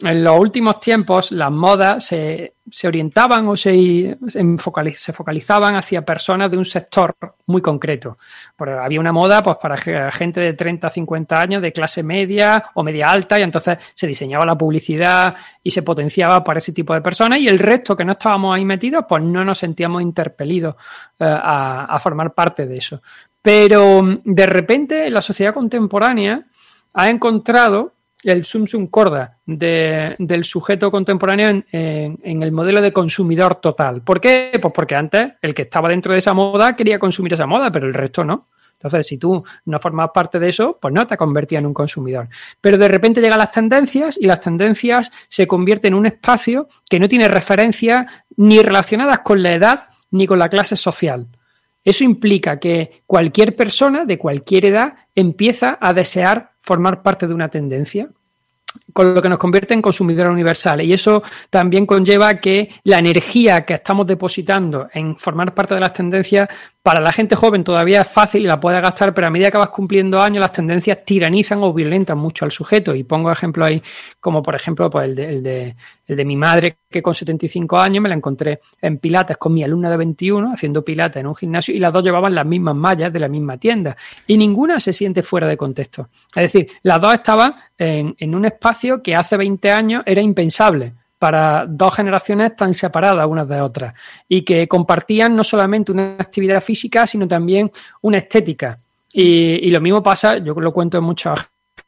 en 0.00 0.24
los 0.24 0.38
últimos 0.38 0.80
tiempos 0.80 1.32
las 1.32 1.50
modas 1.50 2.06
se, 2.06 2.54
orientaban 2.84 3.46
o 3.46 3.56
se, 3.56 4.16
se, 4.28 5.12
focalizaban 5.12 5.76
hacia 5.76 6.04
personas 6.04 6.50
de 6.50 6.56
un 6.56 6.64
sector 6.64 7.14
muy 7.46 7.60
concreto. 7.60 8.16
había 8.58 9.00
una 9.00 9.12
moda 9.12 9.42
pues, 9.42 9.56
para 9.60 9.76
gente 10.10 10.40
de 10.40 10.54
30 10.54 10.86
a 10.86 10.90
50 10.90 11.40
años 11.40 11.62
de 11.62 11.72
clase 11.72 12.02
media 12.02 12.64
o 12.74 12.82
media 12.82 13.10
alta 13.10 13.38
y 13.38 13.42
entonces 13.42 13.78
se 13.94 14.06
diseñaba 14.06 14.46
la 14.46 14.56
publicidad 14.56 15.34
y 15.62 15.70
se 15.70 15.82
potenciaba 15.82 16.42
para 16.42 16.58
ese 16.58 16.72
tipo 16.72 16.94
de 16.94 17.02
personas 17.02 17.38
y 17.38 17.48
el 17.48 17.58
resto 17.58 17.96
que 17.96 18.04
no 18.04 18.12
estábamos 18.12 18.56
ahí 18.56 18.64
metidos 18.64 19.04
pues 19.08 19.22
no 19.22 19.44
nos 19.44 19.58
sentíamos 19.58 20.02
interpelidos 20.02 20.74
eh, 21.18 21.24
a, 21.24 21.84
a 21.84 21.98
formar 21.98 22.32
parte 22.32 22.66
de 22.66 22.78
eso. 22.78 23.02
Pero 23.42 24.02
de 24.24 24.46
repente 24.46 25.10
la 25.10 25.20
sociedad 25.20 25.52
contemporánea 25.52 26.46
ha 26.94 27.08
encontrado 27.08 27.92
el 28.24 28.44
sum 28.44 28.86
corda 28.86 29.38
del 29.46 30.44
sujeto 30.44 30.90
contemporáneo 30.90 31.62
en, 31.70 32.42
el 32.42 32.52
modelo 32.52 32.80
de 32.80 32.92
consumidor 32.92 33.56
total. 33.56 34.02
¿Por 34.02 34.20
qué? 34.20 34.58
Pues 34.60 34.72
porque 34.74 34.94
antes 34.94 35.32
el 35.42 35.54
que 35.54 35.62
estaba 35.62 35.88
dentro 35.88 36.12
de 36.12 36.18
esa 36.18 36.32
moda 36.32 36.76
quería 36.76 36.98
consumir 36.98 37.32
esa 37.32 37.46
moda, 37.46 37.70
pero 37.70 37.86
el 37.86 37.94
resto 37.94 38.24
no. 38.24 38.48
Entonces, 38.74 39.06
si 39.06 39.16
tú 39.16 39.44
no 39.66 39.78
formas 39.78 40.10
parte 40.12 40.40
de 40.40 40.48
eso, 40.48 40.76
pues 40.80 40.92
no 40.92 41.06
te 41.06 41.16
convertías 41.16 41.60
en 41.60 41.66
un 41.66 41.74
consumidor. 41.74 42.28
Pero 42.60 42.76
de 42.76 42.88
repente 42.88 43.20
llegan 43.20 43.38
las 43.38 43.52
tendencias 43.52 44.18
y 44.20 44.26
las 44.26 44.40
tendencias 44.40 45.12
se 45.28 45.46
convierten 45.46 45.92
en 45.92 45.98
un 46.00 46.06
espacio 46.06 46.68
que 46.90 46.98
no 46.98 47.08
tiene 47.08 47.28
referencias 47.28 48.06
ni 48.36 48.60
relacionadas 48.60 49.20
con 49.20 49.40
la 49.40 49.52
edad 49.52 49.84
ni 50.10 50.26
con 50.26 50.38
la 50.38 50.48
clase 50.48 50.76
social. 50.76 51.28
Eso 51.84 52.04
implica 52.04 52.58
que 52.58 53.02
cualquier 53.06 53.56
persona 53.56 54.04
de 54.04 54.18
cualquier 54.18 54.66
edad 54.66 54.94
empieza 55.14 55.78
a 55.80 55.92
desear 55.92 56.51
formar 56.62 57.02
parte 57.02 57.26
de 57.26 57.34
una 57.34 57.48
tendencia 57.48 58.08
con 58.92 59.14
lo 59.14 59.20
que 59.20 59.28
nos 59.28 59.38
convierte 59.38 59.74
en 59.74 59.82
consumidores 59.82 60.32
universales. 60.32 60.86
Y 60.86 60.92
eso 60.92 61.22
también 61.50 61.86
conlleva 61.86 62.40
que 62.40 62.70
la 62.84 62.98
energía 62.98 63.64
que 63.64 63.74
estamos 63.74 64.06
depositando 64.06 64.88
en 64.92 65.16
formar 65.16 65.54
parte 65.54 65.74
de 65.74 65.80
las 65.80 65.92
tendencias 65.92 66.48
para 66.82 67.00
la 67.00 67.12
gente 67.12 67.36
joven 67.36 67.62
todavía 67.62 68.02
es 68.02 68.08
fácil 68.08 68.42
y 68.42 68.46
la 68.46 68.58
puede 68.58 68.80
gastar, 68.80 69.14
pero 69.14 69.28
a 69.28 69.30
medida 69.30 69.52
que 69.52 69.58
vas 69.58 69.68
cumpliendo 69.68 70.20
años, 70.20 70.40
las 70.40 70.52
tendencias 70.52 71.04
tiranizan 71.04 71.60
o 71.62 71.72
violentan 71.72 72.18
mucho 72.18 72.44
al 72.44 72.50
sujeto. 72.50 72.92
Y 72.92 73.04
pongo 73.04 73.30
ejemplos 73.30 73.68
ahí, 73.68 73.82
como 74.18 74.42
por 74.42 74.56
ejemplo 74.56 74.90
pues 74.90 75.04
el, 75.04 75.14
de, 75.14 75.28
el, 75.28 75.42
de, 75.44 75.76
el 76.06 76.16
de 76.16 76.24
mi 76.24 76.36
madre, 76.36 76.78
que 76.90 77.00
con 77.00 77.14
75 77.14 77.78
años 77.78 78.02
me 78.02 78.08
la 78.08 78.16
encontré 78.16 78.60
en 78.80 78.98
Pilates 78.98 79.36
con 79.36 79.54
mi 79.54 79.62
alumna 79.62 79.90
de 79.90 79.96
21, 79.96 80.52
haciendo 80.52 80.84
Pilates 80.84 81.20
en 81.20 81.28
un 81.28 81.36
gimnasio, 81.36 81.72
y 81.72 81.78
las 81.78 81.92
dos 81.92 82.02
llevaban 82.02 82.34
las 82.34 82.46
mismas 82.46 82.74
mallas 82.74 83.12
de 83.12 83.20
la 83.20 83.28
misma 83.28 83.58
tienda. 83.58 83.96
Y 84.26 84.36
ninguna 84.36 84.80
se 84.80 84.92
siente 84.92 85.22
fuera 85.22 85.46
de 85.46 85.56
contexto. 85.56 86.08
Es 86.34 86.52
decir, 86.52 86.68
las 86.82 87.00
dos 87.00 87.14
estaban 87.14 87.54
en, 87.78 88.16
en 88.18 88.34
un 88.34 88.44
espacio 88.44 89.00
que 89.02 89.14
hace 89.14 89.36
20 89.36 89.70
años 89.70 90.02
era 90.04 90.20
impensable 90.20 90.94
para 91.22 91.66
dos 91.68 91.94
generaciones 91.94 92.56
tan 92.56 92.74
separadas 92.74 93.28
unas 93.28 93.46
de 93.46 93.60
otras 93.60 93.94
y 94.28 94.42
que 94.42 94.66
compartían 94.66 95.36
no 95.36 95.44
solamente 95.44 95.92
una 95.92 96.16
actividad 96.18 96.60
física, 96.60 97.06
sino 97.06 97.28
también 97.28 97.70
una 98.00 98.18
estética. 98.18 98.80
Y, 99.12 99.70
lo 99.70 99.80
mismo 99.80 100.02
pasa, 100.02 100.38
yo 100.38 100.52
lo 100.52 100.72
cuento 100.72 100.98
en 100.98 101.04
muchas 101.04 101.38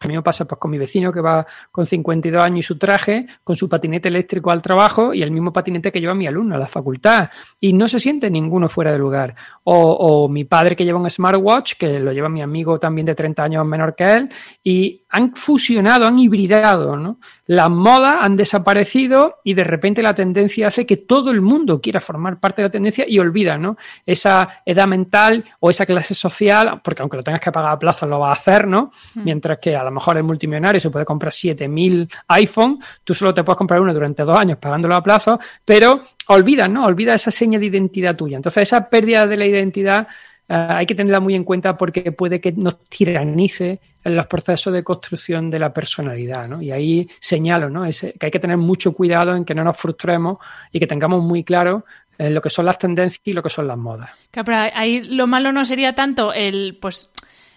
a 0.01 0.09
mí 0.09 0.14
me 0.14 0.22
pasa 0.22 0.45
pues, 0.45 0.59
con 0.59 0.70
mi 0.70 0.78
vecino 0.78 1.12
que 1.12 1.20
va 1.20 1.47
con 1.70 1.87
52 1.87 2.43
años 2.43 2.61
y 2.61 2.62
su 2.62 2.76
traje, 2.76 3.26
con 3.43 3.57
su 3.57 3.68
patinete 3.68 4.09
eléctrico 4.09 4.51
al 4.51 4.61
trabajo 4.62 5.14
y 5.14 5.22
el 5.22 5.30
mismo 5.30 5.53
patinete 5.53 5.91
que 5.91 6.01
lleva 6.01 6.14
mi 6.14 6.26
alumno 6.26 6.55
a 6.55 6.59
la 6.59 6.66
facultad. 6.66 7.30
Y 7.61 7.72
no 7.72 7.89
se 7.89 7.99
siente 7.99 8.30
ninguno 8.30 8.68
fuera 8.68 8.93
de 8.93 8.99
lugar. 8.99 9.35
O, 9.64 10.28
mi 10.28 10.45
padre 10.45 10.76
que 10.76 10.85
lleva 10.85 11.01
un 11.01 11.11
smartwatch, 11.11 11.74
que 11.78 12.01
lo 12.01 12.12
lleva 12.12 12.28
mi 12.28 12.43
amigo 12.43 12.78
también 12.78 13.07
de 13.07 13.14
30 13.14 13.43
años 13.43 13.66
menor 13.66 13.95
que 13.95 14.12
él, 14.12 14.28
y 14.62 15.03
han 15.11 15.35
fusionado, 15.35 16.07
han 16.07 16.18
hibridado, 16.18 16.97
¿no? 16.97 17.18
Las 17.47 17.68
modas 17.68 18.18
han 18.22 18.36
desaparecido 18.36 19.40
y 19.45 19.55
de 19.55 19.64
repente 19.64 20.03
la 20.03 20.14
tendencia 20.14 20.68
hace 20.68 20.86
que 20.86 20.97
todo 20.97 21.30
el 21.30 21.42
mundo 21.42 21.80
quiera 21.80 22.01
formar 22.01 22.40
parte 22.40 22.62
de 22.62 22.68
la 22.68 22.72
tendencia 22.72 23.05
y 23.07 23.18
olvida, 23.18 23.59
¿no? 23.59 23.76
Esa 24.07 24.62
edad 24.64 24.86
mental 24.86 25.45
o 25.61 25.68
esa 25.68 25.84
clase 25.84 26.14
social, 26.14 26.80
porque 26.82 27.03
aunque 27.03 27.18
lo 27.18 27.22
tengas 27.22 27.40
que 27.40 27.53
pagar 27.53 27.72
a 27.72 27.78
plazo 27.78 28.07
lo 28.07 28.20
va 28.20 28.30
a 28.30 28.32
hacer, 28.32 28.66
¿no? 28.66 28.92
Mm. 29.14 29.24
Mientras 29.24 29.59
que 29.59 29.76
a 29.76 29.84
lo 29.84 29.90
mejor 29.90 30.16
es 30.16 30.24
multimillonario 30.24 30.78
y 30.78 30.80
se 30.80 30.90
puede 30.90 31.05
comprar 31.05 31.32
7000 31.32 32.09
iPhone, 32.28 32.78
tú 33.05 33.14
solo 33.14 33.34
te 33.34 33.45
puedes 33.45 33.59
comprar 33.59 33.80
uno 33.80 33.92
durante 33.92 34.22
dos 34.22 34.38
años 34.38 34.59
pagándolo 34.59 34.95
a 34.95 35.03
plazo, 35.03 35.38
pero 35.64 36.03
olvida, 36.28 36.66
¿no? 36.66 36.86
Olvida 36.86 37.14
esa 37.14 37.30
seña 37.30 37.59
de 37.59 37.66
identidad 37.66 38.16
tuya. 38.16 38.36
Entonces 38.36 38.62
esa 38.62 38.88
pérdida 38.88 39.26
de 39.26 39.36
la 39.36 39.45
identidad 39.45 40.09
hay 40.49 40.86
que 40.86 40.95
tenerla 40.95 41.20
muy 41.20 41.34
en 41.34 41.45
cuenta 41.45 41.76
porque 41.76 42.12
puede 42.12 42.40
que 42.40 42.53
nos 42.53 42.84
tiranice 42.84 43.80
en 44.05 44.16
los 44.16 44.26
procesos 44.26 44.72
de 44.72 44.84
construcción 44.84 45.51
de 45.51 45.59
la 45.59 45.72
personalidad, 45.72 46.47
¿no? 46.47 46.61
Y 46.61 46.70
ahí 46.70 47.09
señalo, 47.18 47.70
¿no? 47.70 47.84
que 47.84 48.26
hay 48.26 48.30
que 48.30 48.38
tener 48.38 48.59
mucho 48.59 48.92
cuidado 48.92 49.34
en 49.34 49.45
que 49.45 49.55
no 49.55 49.64
nos 49.64 49.76
frustremos 49.76 50.38
y 50.70 50.78
que 50.78 50.86
tengamos 50.86 51.22
muy 51.22 51.42
claro 51.42 51.86
eh, 52.18 52.30
lo 52.30 52.42
que 52.42 52.51
son 52.51 52.66
las 52.66 52.78
tendencias 52.78 53.20
y 53.24 53.32
lo 53.32 53.42
que 53.42 53.49
son 53.49 53.66
las 53.66 53.78
modas. 53.78 54.11
Claro, 54.30 54.45
pero 54.45 54.59
ahí 54.74 55.01
lo 55.01 55.26
malo 55.26 55.53
no 55.53 55.64
sería 55.64 55.95
tanto 55.95 56.32
el, 56.34 56.76
pues, 56.80 57.11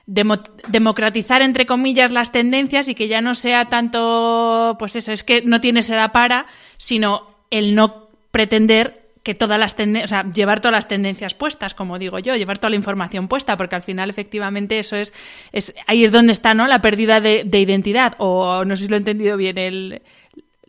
democratizar 0.06 1.42
entre 1.42 1.66
comillas 1.66 2.14
las 2.14 2.32
tendencias 2.32 2.88
y 2.88 2.96
que 2.96 3.10
ya 3.10 3.20
no 3.20 3.36
sea 3.36 3.66
tanto, 3.66 4.78
pues 4.80 4.96
eso, 4.96 5.12
es 5.12 5.24
que 5.24 5.42
no 5.42 5.60
tienes 5.60 5.90
edad 5.90 6.14
para, 6.14 6.46
sino 6.78 7.28
el 7.52 7.76
no 7.76 8.08
pretender 8.32 9.07
que 9.28 9.36
todas 9.36 9.60
las 9.60 9.76
tendencias, 9.76 10.10
o 10.10 10.16
sea, 10.16 10.32
llevar 10.32 10.62
todas 10.62 10.72
las 10.72 10.88
tendencias 10.88 11.34
puestas, 11.34 11.74
como 11.74 12.00
digo 12.00 12.18
yo, 12.18 12.38
llevar 12.38 12.60
toda 12.60 12.70
la 12.70 12.78
información 12.78 13.28
puesta, 13.28 13.58
porque 13.58 13.76
al 13.76 13.82
final 13.82 14.10
efectivamente 14.10 14.80
eso 14.80 14.96
es, 14.96 15.14
es 15.52 15.76
ahí 15.86 16.06
es 16.06 16.14
donde 16.14 16.32
está, 16.32 16.54
¿no? 16.54 16.66
La 16.66 16.80
pérdida 16.80 17.20
de, 17.20 17.44
de 17.44 17.60
identidad, 17.60 18.16
o 18.20 18.64
no 18.64 18.78
sé 18.78 18.84
si 18.84 18.90
lo 18.90 18.96
he 18.96 19.00
entendido 19.00 19.36
bien 19.36 19.58
el, 19.58 20.02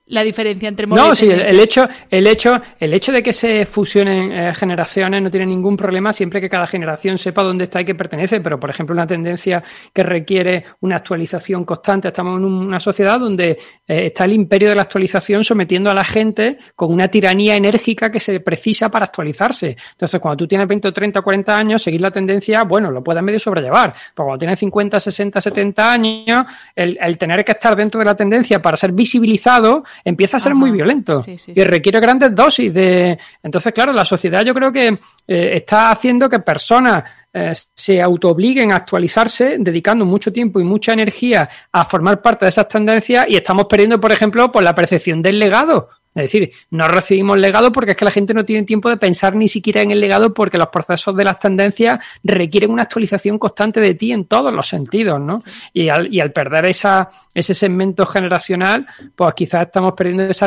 la 0.08 0.22
diferencia 0.22 0.68
entre 0.68 0.86
No, 0.86 1.14
sí, 1.14 1.28
el, 1.30 1.60
hecho, 1.60 1.86
el 2.10 2.26
hecho, 2.26 2.60
el 2.80 2.94
hecho 2.94 3.12
de 3.12 3.22
que 3.22 3.32
se 3.32 3.66
fusionen 3.66 4.32
eh, 4.32 4.54
generaciones 4.54 5.22
no 5.22 5.30
tiene 5.30 5.46
ningún 5.46 5.76
problema 5.76 6.12
siempre 6.12 6.40
que 6.40 6.48
cada 6.48 6.66
generación 6.66 7.18
sepa 7.18 7.42
dónde 7.42 7.64
está 7.64 7.80
y 7.80 7.84
qué 7.84 7.94
pertenece. 7.94 8.40
Pero, 8.40 8.58
por 8.58 8.70
ejemplo, 8.70 8.94
una 8.94 9.06
tendencia 9.06 9.62
que 9.92 10.02
requiere 10.02 10.64
una 10.80 10.96
actualización 10.96 11.64
constante. 11.64 12.08
Estamos 12.08 12.38
en 12.38 12.44
una 12.44 12.80
sociedad 12.80 13.20
donde 13.20 13.50
eh, 13.50 13.56
está 13.86 14.24
el 14.24 14.32
imperio 14.32 14.70
de 14.70 14.74
la 14.74 14.82
actualización 14.82 15.44
sometiendo 15.44 15.90
a 15.90 15.94
la 15.94 16.04
gente 16.04 16.58
con 16.74 16.92
una 16.92 17.08
tiranía 17.08 17.56
enérgica 17.56 18.10
que 18.10 18.20
se 18.20 18.40
precisa 18.40 18.88
para 18.88 19.04
actualizarse. 19.04 19.76
Entonces, 19.92 20.20
cuando 20.20 20.38
tú 20.38 20.48
tienes 20.48 20.66
20 20.66 20.88
o 20.88 20.92
30 20.92 21.20
o 21.20 21.22
40 21.22 21.58
años, 21.58 21.82
seguir 21.82 22.00
la 22.00 22.10
tendencia, 22.10 22.64
bueno, 22.64 22.90
lo 22.90 23.04
puedes 23.04 23.22
medio 23.22 23.38
sobrellevar. 23.38 23.94
Pero 24.14 24.26
cuando 24.26 24.38
tienes 24.38 24.58
50, 24.58 25.00
60, 25.00 25.40
70 25.40 25.92
años, 25.92 26.46
el, 26.74 26.98
el 26.98 27.18
tener 27.18 27.44
que 27.44 27.52
estar 27.52 27.76
dentro 27.76 27.98
de 27.98 28.06
la 28.06 28.16
tendencia 28.16 28.62
para 28.62 28.76
ser 28.76 28.92
visibilizado 28.92 29.84
empieza 30.04 30.36
a 30.36 30.40
ser 30.40 30.54
muy 30.54 30.70
violento 30.70 31.24
y 31.26 31.64
requiere 31.64 32.00
grandes 32.00 32.34
dosis 32.34 32.72
de... 32.72 33.18
Entonces, 33.42 33.72
claro, 33.72 33.92
la 33.92 34.04
sociedad 34.04 34.44
yo 34.44 34.54
creo 34.54 34.72
que 34.72 34.98
eh, 35.26 35.50
está 35.54 35.90
haciendo 35.90 36.28
que 36.28 36.40
personas 36.40 37.04
eh, 37.32 37.52
se 37.74 38.00
autoobliguen 38.00 38.72
a 38.72 38.76
actualizarse, 38.76 39.56
dedicando 39.58 40.04
mucho 40.04 40.32
tiempo 40.32 40.60
y 40.60 40.64
mucha 40.64 40.92
energía 40.92 41.48
a 41.70 41.84
formar 41.84 42.22
parte 42.22 42.46
de 42.46 42.50
esas 42.50 42.68
tendencias 42.68 43.26
y 43.28 43.36
estamos 43.36 43.66
perdiendo, 43.66 44.00
por 44.00 44.12
ejemplo, 44.12 44.50
por 44.50 44.62
la 44.62 44.74
percepción 44.74 45.20
del 45.20 45.38
legado. 45.38 45.90
Es 46.14 46.22
decir, 46.22 46.50
no 46.70 46.88
recibimos 46.88 47.38
legado 47.38 47.70
porque 47.70 47.92
es 47.92 47.96
que 47.96 48.04
la 48.04 48.10
gente 48.10 48.34
no 48.34 48.44
tiene 48.44 48.64
tiempo 48.64 48.88
de 48.88 48.96
pensar 48.96 49.36
ni 49.36 49.46
siquiera 49.46 49.82
en 49.82 49.90
el 49.90 50.00
legado 50.00 50.32
porque 50.32 50.58
los 50.58 50.68
procesos 50.68 51.14
de 51.14 51.24
las 51.24 51.38
tendencias 51.38 52.00
requieren 52.24 52.70
una 52.70 52.84
actualización 52.84 53.38
constante 53.38 53.80
de 53.80 53.94
ti 53.94 54.12
en 54.12 54.24
todos 54.24 54.52
los 54.52 54.66
sentidos, 54.66 55.20
¿no? 55.20 55.40
Y, 55.72 55.90
al, 55.90 56.12
y 56.12 56.20
al 56.20 56.32
perder 56.32 56.66
esa, 56.66 57.10
ese 57.34 57.54
segmento 57.54 58.06
generacional, 58.06 58.86
pues 59.14 59.34
quizás 59.34 59.66
estamos 59.66 59.92
perdiendo 59.92 60.24
esa 60.24 60.46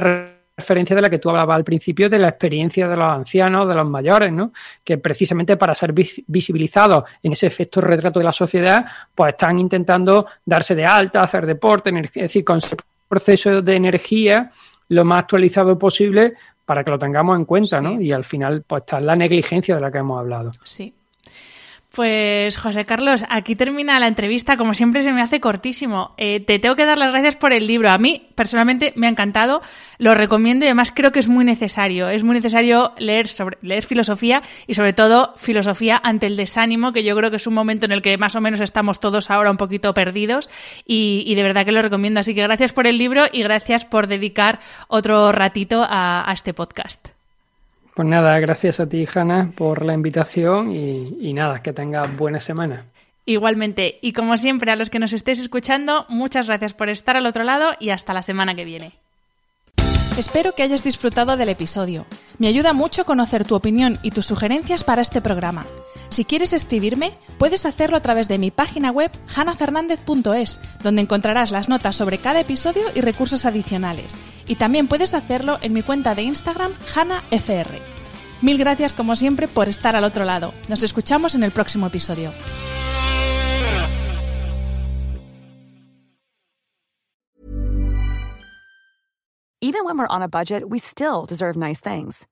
referencia 0.58 0.96
de 0.96 1.02
la 1.02 1.10
que 1.10 1.20
tú 1.20 1.30
hablabas 1.30 1.56
al 1.56 1.64
principio, 1.64 2.10
de 2.10 2.20
la 2.20 2.30
experiencia 2.30 2.88
de 2.88 2.96
los 2.96 3.10
ancianos, 3.10 3.68
de 3.68 3.76
los 3.76 3.88
mayores, 3.88 4.32
¿no? 4.32 4.52
Que 4.84 4.98
precisamente 4.98 5.58
para 5.58 5.76
ser 5.76 5.94
visibilizados 5.94 7.06
en 7.24 7.34
ese 7.34 7.48
efecto 7.48 7.82
retrato 7.82 8.20
de 8.20 8.26
la 8.26 8.34
sociedad, 8.34 8.86
pues 9.14 9.34
están 9.34 9.60
intentando 9.60 10.26
darse 10.46 10.76
de 10.76 10.86
alta, 10.86 11.24
hacer 11.24 11.46
deporte, 11.46 11.92
es 11.98 12.14
decir, 12.14 12.44
con 12.44 12.58
ese 12.58 12.76
proceso 13.08 13.62
de 13.62 13.76
energía 13.76 14.52
lo 14.92 15.06
más 15.06 15.20
actualizado 15.20 15.80
posible 15.80 16.34
para 16.66 16.84
que 16.84 16.92
lo 16.92 17.00
tengamos 17.00 17.38
en 17.38 17.46
cuenta, 17.46 17.80
¿no? 17.80 18.02
Y 18.02 18.12
al 18.12 18.26
final, 18.26 18.64
pues 18.68 18.82
está 18.82 19.00
la 19.00 19.16
negligencia 19.16 19.76
de 19.76 19.82
la 19.82 19.90
que 19.90 20.00
hemos 20.00 20.20
hablado. 20.20 20.52
Sí. 20.66 20.94
Pues 21.94 22.56
José 22.56 22.86
Carlos, 22.86 23.26
aquí 23.28 23.58
termina 23.58 24.00
la 24.00 24.08
entrevista. 24.08 24.56
Como 24.56 24.74
siempre 24.74 25.04
se 25.04 25.12
me 25.12 25.22
hace 25.22 25.42
cortísimo. 25.42 26.14
Eh, 26.16 26.40
te 26.40 26.58
tengo 26.58 26.78
que 26.78 26.86
dar 26.86 26.98
las 26.98 27.12
gracias 27.12 27.36
por 27.36 27.52
el 27.52 27.68
libro. 27.68 27.90
A 27.90 27.98
mí 27.98 28.30
personalmente 28.34 28.94
me 28.96 29.08
ha 29.08 29.10
encantado, 29.10 29.62
lo 29.98 30.16
recomiendo 30.16 30.64
y 30.64 30.70
además 30.70 30.94
creo 30.96 31.12
que 31.12 31.20
es 31.20 31.28
muy 31.28 31.44
necesario. 31.44 32.08
Es 32.08 32.24
muy 32.24 32.34
necesario 32.34 32.94
leer 32.98 33.28
sobre 33.28 33.58
leer 33.62 33.84
filosofía 33.84 34.42
y 34.68 34.74
sobre 34.76 34.94
todo 34.94 35.34
filosofía 35.36 36.00
ante 36.02 36.28
el 36.28 36.38
desánimo, 36.38 36.94
que 36.94 37.04
yo 37.04 37.14
creo 37.14 37.30
que 37.30 37.36
es 37.36 37.48
un 37.48 37.56
momento 37.56 37.88
en 37.88 37.92
el 37.92 38.02
que 38.02 38.18
más 38.18 38.38
o 38.38 38.42
menos 38.42 38.62
estamos 38.62 39.02
todos 39.02 39.30
ahora 39.30 39.52
un 39.52 39.58
poquito 39.58 39.94
perdidos 39.94 40.50
y, 40.86 41.36
de 41.36 41.44
verdad 41.44 41.66
que 41.66 41.74
lo 41.74 41.82
recomiendo. 41.82 42.22
Así 42.22 42.34
que 42.34 42.42
gracias 42.42 42.72
por 42.72 42.88
el 42.88 42.98
libro 42.98 43.26
y 43.30 43.44
gracias 43.44 43.84
por 43.84 44.08
dedicar 44.08 44.62
otro 44.88 45.34
ratito 45.34 45.86
a 45.86 46.32
este 46.34 46.54
podcast. 46.54 47.11
Pues 47.94 48.08
nada, 48.08 48.40
gracias 48.40 48.80
a 48.80 48.88
ti, 48.88 49.06
Hanna, 49.14 49.52
por 49.56 49.84
la 49.84 49.94
invitación 49.94 50.76
y, 50.76 51.34
nada, 51.34 51.62
que 51.62 51.74
tengas 51.74 52.16
buena 52.16 52.40
semana. 52.40 52.86
Igualmente, 53.26 54.00
y 54.02 54.14
como 54.14 54.38
siempre, 54.38 54.72
a 54.72 54.76
los 54.76 54.90
que 54.90 55.00
nos 55.00 55.14
estéis 55.14 55.40
escuchando, 55.40 56.06
muchas 56.10 56.48
gracias 56.48 56.74
por 56.74 56.90
estar 56.90 57.18
al 57.18 57.26
otro 57.26 57.44
lado 57.44 57.74
y 57.80 57.90
hasta 57.90 58.14
la 58.14 58.24
semana 58.24 58.56
que 58.56 58.66
viene. 58.66 58.94
Espero 60.18 60.54
que 60.54 60.64
hayas 60.64 60.84
disfrutado 60.84 61.38
del 61.38 61.50
episodio. 61.50 62.06
Me 62.38 62.48
ayuda 62.48 62.74
mucho 62.74 63.06
conocer 63.06 63.46
tu 63.46 63.56
opinión 63.56 63.98
y 64.02 64.12
tus 64.12 64.26
sugerencias 64.26 64.84
para 64.84 65.02
este 65.02 65.22
programa. 65.22 65.66
Si 66.10 66.26
quieres 66.26 66.52
escribirme, 66.52 67.14
puedes 67.38 67.66
hacerlo 67.66 67.96
a 67.96 68.02
través 68.02 68.28
de 68.28 68.38
mi 68.38 68.52
página 68.52 68.92
web 68.92 69.12
hanafernandez.es, 69.34 70.60
donde 70.84 71.02
encontrarás 71.02 71.52
las 71.52 71.70
notas 71.70 71.96
sobre 71.96 72.18
cada 72.18 72.42
episodio 72.42 72.84
y 72.94 73.02
recursos 73.02 73.46
adicionales. 73.46 74.14
Y 74.48 74.56
también 74.56 74.88
puedes 74.88 75.14
hacerlo 75.14 75.58
en 75.62 75.74
mi 75.74 75.82
cuenta 75.82 76.16
de 76.16 76.24
Instagram 76.24 76.72
hanafr. 76.96 77.68
Mil 78.42 78.58
gracias 78.58 78.94
como 78.94 79.16
siempre 79.16 79.48
por 79.48 79.70
estar 79.70 79.96
al 79.96 80.04
otro 80.04 80.26
lado. 80.26 80.54
Nos 80.68 80.84
escuchamos 80.84 81.36
en 81.36 81.44
el 81.44 81.52
próximo 81.52 81.88
episodio. 81.88 82.32
Even 89.64 89.86
when 89.86 89.96
we're 89.96 90.08
on 90.08 90.24
a 90.24 90.28
budget, 90.28 90.68
we 90.70 90.80
still 90.80 91.26
deserve 91.28 91.56
nice 91.56 91.80
things. 91.80 92.26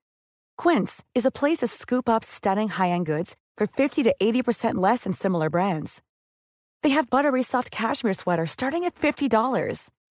Quince 0.58 1.04
is 1.14 1.28
a 1.28 1.32
place 1.32 1.60
to 1.60 1.68
scoop 1.68 2.10
up 2.10 2.24
stunning 2.24 2.70
high-end 2.70 3.06
goods 3.06 3.36
for 3.56 3.68
50 3.68 4.04
to 4.04 4.16
80% 4.20 4.76
less 4.76 5.04
than 5.04 5.14
similar 5.14 5.50
brands. 5.50 6.02
They 6.82 6.90
have 6.90 7.10
buttery 7.10 7.44
soft 7.44 7.70
cashmere 7.70 8.14
sweaters 8.16 8.52
starting 8.52 8.84
at 8.84 8.96
$50, 8.96 9.90